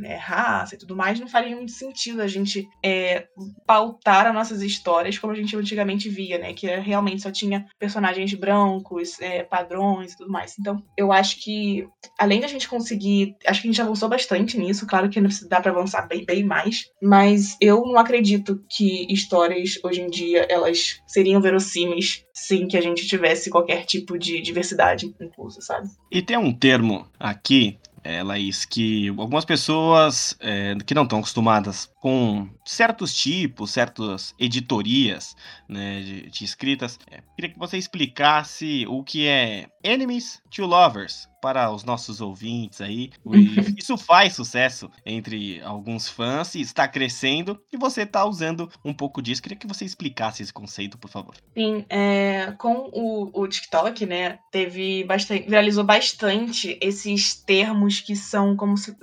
é, 0.04 0.16
raça 0.16 0.76
e 0.76 0.78
tudo 0.78 0.96
mais, 0.96 1.20
não 1.20 1.28
faria 1.28 1.56
muito 1.56 1.72
sentido 1.72 2.22
a 2.22 2.28
gente 2.28 2.68
é, 2.84 3.28
pautar 3.66 4.28
as 4.28 4.34
nossas 4.34 4.62
histórias 4.62 5.18
como 5.18 5.34
a 5.34 5.36
gente 5.36 5.56
antigamente 5.56 6.10
via, 6.10 6.38
né? 6.38 6.54
Que 6.54 6.68
realmente 6.68 7.22
só 7.22 7.32
tinha 7.32 7.66
personagens 7.80 8.34
brancos, 8.34 9.20
é, 9.20 9.44
padrões 9.44 10.14
e 10.14 10.18
tudo 10.18 10.32
mais. 10.32 10.56
Então, 10.60 10.84
eu 10.98 11.12
acho 11.12 11.44
que, 11.44 11.88
além 12.18 12.40
da 12.40 12.48
gente 12.48 12.68
conseguir. 12.68 13.36
Acho 13.46 13.62
que 13.62 13.68
a 13.68 13.72
gente 13.72 13.82
avançou 13.82 14.10
bastante 14.10 14.58
nisso, 14.58 14.86
claro 14.86 15.10
que 15.10 15.20
dá 15.48 15.60
para 15.60 15.72
avançar 15.72 16.08
bem, 16.08 16.26
bem 16.26 16.44
mais, 16.44 16.86
mas 17.02 17.58
eu 17.62 17.82
não 17.82 17.98
acredito 17.98 18.64
que 18.70 19.12
histórias 19.12 19.80
hoje 19.84 20.02
em 20.02 20.10
dia 20.10 20.46
elas 20.50 21.02
seriam 21.08 21.42
verossímeis 21.42 22.26
sem 22.34 22.68
que 22.68 22.78
a 22.78 22.82
gente 22.82 23.08
tivesse 23.08 23.50
qualquer 23.50 23.86
tipo 23.86 24.18
de 24.18 24.40
diversidade 24.42 25.14
inclusa, 25.20 25.62
sabe? 25.62 25.90
E 26.12 26.22
tem 26.22 26.38
um 26.38 26.54
termo 26.54 27.08
aqui 27.20 27.80
é, 28.08 28.24
Laís, 28.24 28.64
que 28.64 29.10
algumas 29.10 29.44
pessoas 29.44 30.38
é, 30.40 30.74
que 30.86 30.94
não 30.94 31.04
estão 31.04 31.20
acostumadas 31.20 31.92
com 32.00 32.48
certos 32.64 33.14
tipos, 33.14 33.72
certas 33.72 34.34
editorias 34.40 35.36
né, 35.68 36.00
de, 36.00 36.30
de 36.30 36.46
escritas, 36.46 36.98
é, 37.12 37.22
queria 37.36 37.52
que 37.52 37.60
você 37.60 37.78
explicasse 37.78 38.86
o 38.88 39.04
que 39.04 39.28
é 39.28 39.68
Enemies 39.84 40.42
to 40.50 40.66
Lovers 40.66 41.28
para 41.42 41.72
os 41.72 41.84
nossos 41.84 42.22
ouvintes 42.22 42.82
aí. 42.82 43.12
Isso 43.78 43.98
faz 43.98 44.34
sucesso 44.34 44.90
entre 45.06 45.62
alguns 45.62 46.08
fãs 46.08 46.56
e 46.56 46.62
está 46.62 46.88
crescendo 46.88 47.60
e 47.72 47.78
você 47.78 48.04
está 48.04 48.26
usando 48.26 48.70
um 48.84 48.94
pouco 48.94 49.22
disso. 49.22 49.42
Queria 49.42 49.58
que 49.58 49.68
você 49.68 49.86
explicasse 49.86 50.44
esse 50.44 50.54
conceito, 50.54 50.98
por 50.98 51.10
favor. 51.10 51.36
Sim, 51.56 51.86
é, 51.90 52.54
com 52.58 52.90
o, 52.94 53.42
o 53.42 53.48
TikTok, 53.48 54.06
né, 54.06 54.40
teve 54.52 55.04
bastante, 55.04 55.48
viralizou 55.48 55.84
bastante 55.84 56.78
esses 56.82 57.36
termos 57.36 58.00
que 58.00 58.16
são 58.16 58.56
como 58.56 58.78
se 58.78 58.96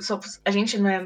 a 0.45 0.51
gente, 0.51 0.79
né, 0.79 1.01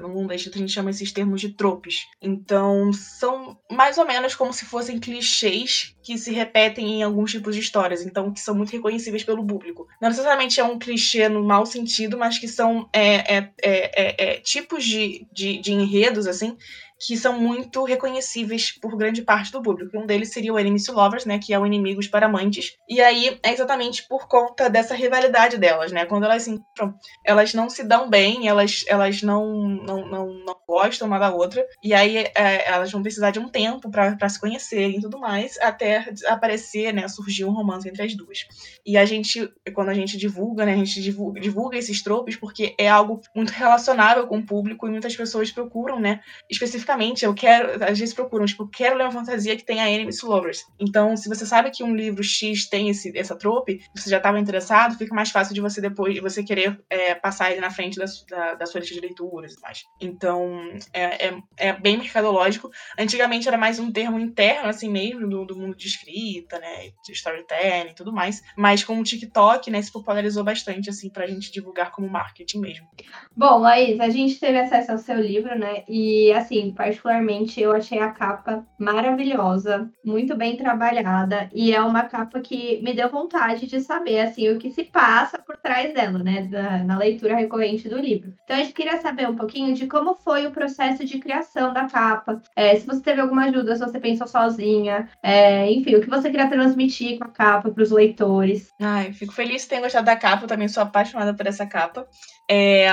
no 0.00 0.08
mundo 0.08 0.28
da 0.28 0.34
a 0.34 0.38
gente 0.38 0.72
chama 0.72 0.90
esses 0.90 1.12
termos 1.12 1.40
de 1.40 1.50
tropes. 1.50 2.06
Então, 2.20 2.92
são 2.92 3.58
mais 3.70 3.98
ou 3.98 4.06
menos 4.06 4.34
como 4.34 4.52
se 4.52 4.64
fossem 4.64 4.98
clichês 4.98 5.94
que 6.02 6.16
se 6.18 6.32
repetem 6.32 7.00
em 7.00 7.02
alguns 7.02 7.30
tipos 7.30 7.54
de 7.54 7.60
histórias, 7.60 8.04
então 8.04 8.32
que 8.32 8.40
são 8.40 8.54
muito 8.54 8.72
reconhecíveis 8.72 9.22
pelo 9.22 9.46
público. 9.46 9.86
Não 10.00 10.08
necessariamente 10.08 10.60
é 10.60 10.64
um 10.64 10.69
clichê 10.78 11.28
no 11.28 11.42
mau 11.42 11.66
sentido, 11.66 12.16
mas 12.18 12.38
que 12.38 12.48
são 12.48 12.88
é, 12.92 13.36
é, 13.36 13.52
é, 13.62 14.24
é 14.24 14.40
tipos 14.40 14.84
de, 14.84 15.26
de, 15.32 15.58
de 15.58 15.72
enredos, 15.72 16.26
assim, 16.26 16.56
que 17.00 17.16
são 17.16 17.40
muito 17.40 17.82
reconhecíveis 17.82 18.72
por 18.72 18.94
grande 18.94 19.22
parte 19.22 19.50
do 19.50 19.62
público. 19.62 19.98
Um 19.98 20.04
deles 20.04 20.32
seria 20.32 20.52
o 20.52 20.58
Enemies 20.58 20.84
to 20.84 20.92
Lovers, 20.92 21.24
né, 21.24 21.38
que 21.38 21.54
é 21.54 21.58
o 21.58 21.64
Inimigos 21.64 22.06
para 22.06 22.26
Amantes. 22.26 22.76
E 22.86 23.00
aí 23.00 23.38
é 23.42 23.52
exatamente 23.52 24.06
por 24.06 24.28
conta 24.28 24.68
dessa 24.68 24.94
rivalidade 24.94 25.56
delas, 25.56 25.90
né? 25.90 26.04
Quando 26.04 26.24
elas 26.24 26.42
se 26.42 26.50
encontram, 26.50 26.94
elas 27.24 27.54
não 27.54 27.70
se 27.70 27.82
dão 27.82 28.10
bem, 28.10 28.48
elas, 28.48 28.84
elas 28.86 29.22
não, 29.22 29.46
não, 29.68 30.06
não, 30.06 30.26
não 30.44 30.56
gostam 30.68 31.08
uma 31.08 31.18
da 31.18 31.34
outra. 31.34 31.64
E 31.82 31.94
aí 31.94 32.18
é, 32.18 32.68
elas 32.70 32.92
vão 32.92 33.02
precisar 33.02 33.30
de 33.30 33.38
um 33.38 33.48
tempo 33.48 33.90
para 33.90 34.28
se 34.28 34.38
conhecerem 34.38 34.98
e 34.98 35.00
tudo 35.00 35.18
mais, 35.18 35.58
até 35.60 36.12
aparecer, 36.26 36.92
né, 36.92 37.08
surgir 37.08 37.46
um 37.46 37.52
romance 37.52 37.88
entre 37.88 38.02
as 38.02 38.14
duas. 38.14 38.40
E 38.84 38.98
a 38.98 39.06
gente, 39.06 39.50
quando 39.72 39.88
a 39.88 39.94
gente 39.94 40.18
divulga, 40.18 40.66
né, 40.66 40.74
a 40.74 40.76
gente 40.76 41.00
divulga, 41.00 41.40
divulga 41.40 41.78
esses 41.78 42.02
tropes 42.02 42.36
porque 42.36 42.74
é 42.78 42.88
algo 42.88 43.20
muito 43.34 43.50
relacionável 43.50 44.26
com 44.26 44.38
o 44.38 44.44
público 44.44 44.86
e 44.86 44.90
muitas 44.90 45.16
pessoas 45.16 45.50
procuram, 45.50 45.98
né, 45.98 46.20
especificamente 46.50 46.89
especificamente, 46.90 47.24
eu 47.24 47.34
quero, 47.34 47.84
às 47.84 47.98
vezes 47.98 48.14
procuram, 48.14 48.44
tipo, 48.44 48.66
quero 48.66 48.96
ler 48.96 49.04
uma 49.04 49.12
fantasia 49.12 49.56
que 49.56 49.64
tenha 49.64 49.88
enemies 49.88 50.22
lovers. 50.22 50.64
Então, 50.78 51.16
se 51.16 51.28
você 51.28 51.46
sabe 51.46 51.70
que 51.70 51.84
um 51.84 51.94
livro 51.94 52.22
X 52.22 52.68
tem 52.68 52.88
esse, 52.88 53.16
essa 53.16 53.36
trope, 53.36 53.80
você 53.94 54.10
já 54.10 54.16
estava 54.16 54.38
interessado, 54.38 54.96
fica 54.96 55.14
mais 55.14 55.30
fácil 55.30 55.54
de 55.54 55.60
você 55.60 55.80
depois, 55.80 56.14
de 56.14 56.20
você 56.20 56.42
querer 56.42 56.80
é, 56.88 57.14
passar 57.14 57.50
ele 57.50 57.60
na 57.60 57.70
frente 57.70 57.98
da, 57.98 58.04
da, 58.28 58.54
da, 58.54 58.66
sua 58.66 58.80
lista 58.80 58.94
de 58.94 59.00
leituras 59.00 59.54
e 59.54 59.60
mais. 59.60 59.84
Então, 60.00 60.70
é, 60.92 61.28
é, 61.28 61.42
é, 61.56 61.72
bem 61.72 61.98
mercadológico. 61.98 62.70
Antigamente 62.98 63.46
era 63.46 63.58
mais 63.58 63.78
um 63.78 63.92
termo 63.92 64.18
interno, 64.18 64.68
assim 64.68 64.90
mesmo, 64.90 65.28
do, 65.28 65.44
do 65.44 65.56
mundo 65.56 65.76
de 65.76 65.86
escrita, 65.86 66.58
né, 66.58 66.90
de 67.04 67.12
storytelling 67.12 67.90
e 67.90 67.94
tudo 67.94 68.12
mais. 68.12 68.42
Mas 68.56 68.82
com 68.82 68.98
o 68.98 69.04
TikTok, 69.04 69.70
né, 69.70 69.80
se 69.82 69.92
popularizou 69.92 70.42
bastante, 70.42 70.90
assim, 70.90 71.10
pra 71.10 71.26
gente 71.26 71.52
divulgar 71.52 71.92
como 71.92 72.08
marketing 72.08 72.60
mesmo. 72.60 72.88
Bom, 73.36 73.58
Laís, 73.58 74.00
a 74.00 74.08
gente 74.08 74.38
teve 74.38 74.58
acesso 74.58 74.92
ao 74.92 74.98
seu 74.98 75.20
livro, 75.20 75.56
né, 75.58 75.84
e, 75.88 76.32
assim, 76.32 76.72
particularmente, 76.80 77.60
eu 77.60 77.72
achei 77.72 77.98
a 77.98 78.10
capa 78.10 78.64
maravilhosa, 78.78 79.90
muito 80.02 80.34
bem 80.34 80.56
trabalhada, 80.56 81.50
e 81.52 81.74
é 81.74 81.82
uma 81.82 82.04
capa 82.04 82.40
que 82.40 82.80
me 82.82 82.94
deu 82.94 83.10
vontade 83.10 83.66
de 83.66 83.82
saber, 83.82 84.20
assim, 84.20 84.48
o 84.48 84.58
que 84.58 84.70
se 84.70 84.84
passa 84.84 85.38
por 85.38 85.58
trás 85.58 85.92
dela, 85.92 86.20
né, 86.20 86.48
da, 86.50 86.78
na 86.82 86.96
leitura 86.96 87.36
recorrente 87.36 87.86
do 87.86 87.98
livro. 87.98 88.32
Então, 88.44 88.56
a 88.56 88.60
gente 88.60 88.72
queria 88.72 88.98
saber 88.98 89.28
um 89.28 89.36
pouquinho 89.36 89.74
de 89.74 89.86
como 89.86 90.14
foi 90.14 90.46
o 90.46 90.52
processo 90.52 91.04
de 91.04 91.18
criação 91.18 91.74
da 91.74 91.84
capa, 91.86 92.40
é, 92.56 92.74
se 92.74 92.86
você 92.86 93.02
teve 93.02 93.20
alguma 93.20 93.44
ajuda, 93.44 93.76
se 93.76 93.84
você 93.84 94.00
pensou 94.00 94.26
sozinha, 94.26 95.06
é, 95.22 95.70
enfim, 95.70 95.96
o 95.96 96.00
que 96.00 96.08
você 96.08 96.30
queria 96.30 96.48
transmitir 96.48 97.18
com 97.18 97.24
a 97.24 97.28
capa 97.28 97.70
para 97.70 97.82
os 97.82 97.90
leitores. 97.90 98.70
Ai, 98.80 99.12
fico 99.12 99.34
feliz 99.34 99.64
que 99.64 99.68
tenham 99.68 99.82
gostado 99.82 100.06
da 100.06 100.16
capa, 100.16 100.44
eu 100.44 100.48
também 100.48 100.66
sou 100.66 100.82
apaixonada 100.82 101.34
por 101.34 101.46
essa 101.46 101.66
capa. 101.66 102.06
É, 102.50 102.88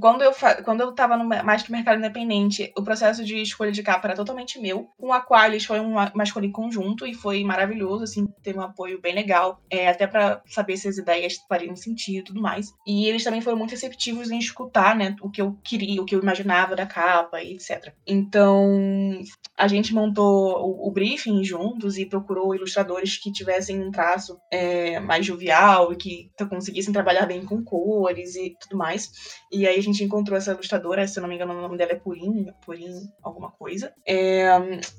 quando 0.00 0.22
eu, 0.22 0.32
quando 0.64 0.80
eu 0.80 0.92
tava 0.92 1.16
no, 1.16 1.24
mais 1.24 1.66
no 1.68 1.74
mercado 1.74 1.98
independente, 1.98 2.72
o 2.76 2.82
processo 2.82 3.24
de 3.24 3.40
escolha 3.40 3.70
de 3.70 3.82
capa 3.82 4.08
era 4.08 4.16
totalmente 4.16 4.60
meu. 4.60 4.88
Com 4.98 5.12
a 5.12 5.20
Qualis 5.20 5.64
foi 5.64 5.80
uma, 5.80 6.10
uma 6.12 6.24
escolha 6.24 6.46
em 6.46 6.52
conjunto 6.52 7.06
e 7.06 7.14
foi 7.14 7.44
maravilhoso, 7.44 8.04
assim, 8.04 8.26
teve 8.42 8.58
um 8.58 8.62
apoio 8.62 9.00
bem 9.00 9.14
legal, 9.14 9.62
é, 9.70 9.88
até 9.88 10.06
para 10.06 10.42
saber 10.46 10.76
se 10.76 10.88
as 10.88 10.98
ideias 10.98 11.36
fariam 11.48 11.76
sentido 11.76 12.18
e 12.18 12.24
tudo 12.24 12.40
mais. 12.40 12.72
E 12.86 13.06
eles 13.06 13.22
também 13.22 13.40
foram 13.40 13.56
muito 13.56 13.70
receptivos 13.70 14.30
em 14.30 14.38
escutar, 14.38 14.96
né, 14.96 15.14
o 15.20 15.30
que 15.30 15.40
eu 15.40 15.56
queria, 15.62 16.02
o 16.02 16.04
que 16.04 16.14
eu 16.14 16.20
imaginava 16.20 16.74
da 16.74 16.86
capa 16.86 17.42
e 17.42 17.54
etc. 17.54 17.92
Então, 18.06 19.20
a 19.56 19.68
gente 19.68 19.94
montou 19.94 20.58
o, 20.58 20.88
o 20.88 20.90
briefing 20.90 21.44
juntos 21.44 21.98
e 21.98 22.06
procurou 22.06 22.54
ilustradores 22.54 23.16
que 23.16 23.32
tivessem 23.32 23.80
um 23.80 23.90
traço 23.90 24.38
é, 24.50 24.98
mais 25.00 25.24
jovial 25.24 25.92
e 25.92 25.96
que 25.96 26.30
conseguissem 26.48 26.92
trabalhar 26.92 27.26
bem 27.26 27.44
com 27.44 27.62
cores 27.62 28.34
e 28.34 28.56
tudo 28.60 28.76
mais. 28.76 29.10
E 29.52 29.67
aí 29.68 29.78
a 29.78 29.82
gente 29.82 30.02
encontrou 30.02 30.36
essa 30.36 30.52
ilustradora, 30.52 31.06
se 31.06 31.18
eu 31.18 31.22
não 31.22 31.28
me 31.28 31.34
engano, 31.34 31.52
o 31.52 31.60
nome 31.60 31.76
dela 31.76 31.92
é 31.92 31.96
Purim, 31.96 32.46
Purim 32.64 33.08
alguma 33.22 33.50
coisa. 33.50 33.92
É, 34.06 34.48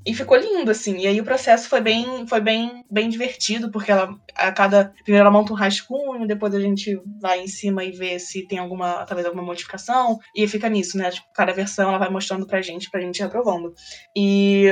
e 0.05 0.13
ficou 0.13 0.37
lindo, 0.37 0.71
assim. 0.71 0.97
E 0.97 1.07
aí 1.07 1.19
o 1.19 1.23
processo 1.23 1.67
foi 1.67 1.81
bem, 1.81 2.27
foi 2.27 2.39
bem, 2.39 2.85
bem 2.89 3.09
divertido, 3.09 3.71
porque 3.71 3.91
ela, 3.91 4.09
a 4.35 4.51
cada. 4.51 4.93
Primeiro 5.03 5.25
ela 5.25 5.31
monta 5.31 5.53
um 5.53 5.55
rascunho, 5.55 6.27
depois 6.27 6.53
a 6.53 6.59
gente 6.59 6.99
vai 7.21 7.41
em 7.41 7.47
cima 7.47 7.83
e 7.83 7.91
vê 7.91 8.19
se 8.19 8.47
tem 8.47 8.59
alguma, 8.59 9.05
talvez 9.05 9.25
alguma 9.25 9.43
modificação, 9.43 10.17
e 10.35 10.47
fica 10.47 10.69
nisso, 10.69 10.97
né? 10.97 11.11
Tipo, 11.11 11.27
cada 11.33 11.53
versão 11.53 11.89
ela 11.89 11.97
vai 11.97 12.09
mostrando 12.09 12.45
pra 12.45 12.61
gente, 12.61 12.89
pra 12.89 13.01
gente 13.01 13.19
ir 13.19 13.23
aprovando. 13.23 13.73
E 14.15 14.65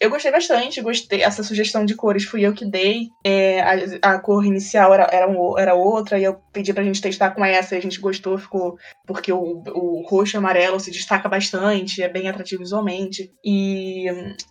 eu 0.00 0.10
gostei 0.10 0.30
bastante, 0.30 0.80
gostei. 0.80 1.22
Essa 1.22 1.42
sugestão 1.42 1.84
de 1.84 1.94
cores 1.94 2.24
fui 2.24 2.44
eu 2.46 2.52
que 2.52 2.64
dei. 2.64 3.08
É, 3.24 3.60
a, 3.60 4.12
a, 4.12 4.18
cor 4.18 4.44
inicial 4.44 4.92
era, 4.94 5.08
era, 5.12 5.28
um, 5.28 5.58
era 5.58 5.74
outra, 5.74 6.18
e 6.18 6.24
eu 6.24 6.34
pedi 6.52 6.72
pra 6.72 6.84
gente 6.84 7.00
testar 7.00 7.30
com 7.30 7.44
essa, 7.44 7.74
e 7.74 7.78
a 7.78 7.82
gente 7.82 8.00
gostou, 8.00 8.38
ficou. 8.38 8.76
Porque 9.06 9.32
o, 9.32 9.41
o 9.42 10.06
roxo 10.08 10.36
e 10.36 10.38
amarelo 10.38 10.78
se 10.80 10.90
destaca 10.90 11.28
bastante, 11.28 12.02
é 12.02 12.08
bem 12.08 12.28
atrativo 12.28 12.62
visualmente. 12.62 13.32
E 13.44 14.06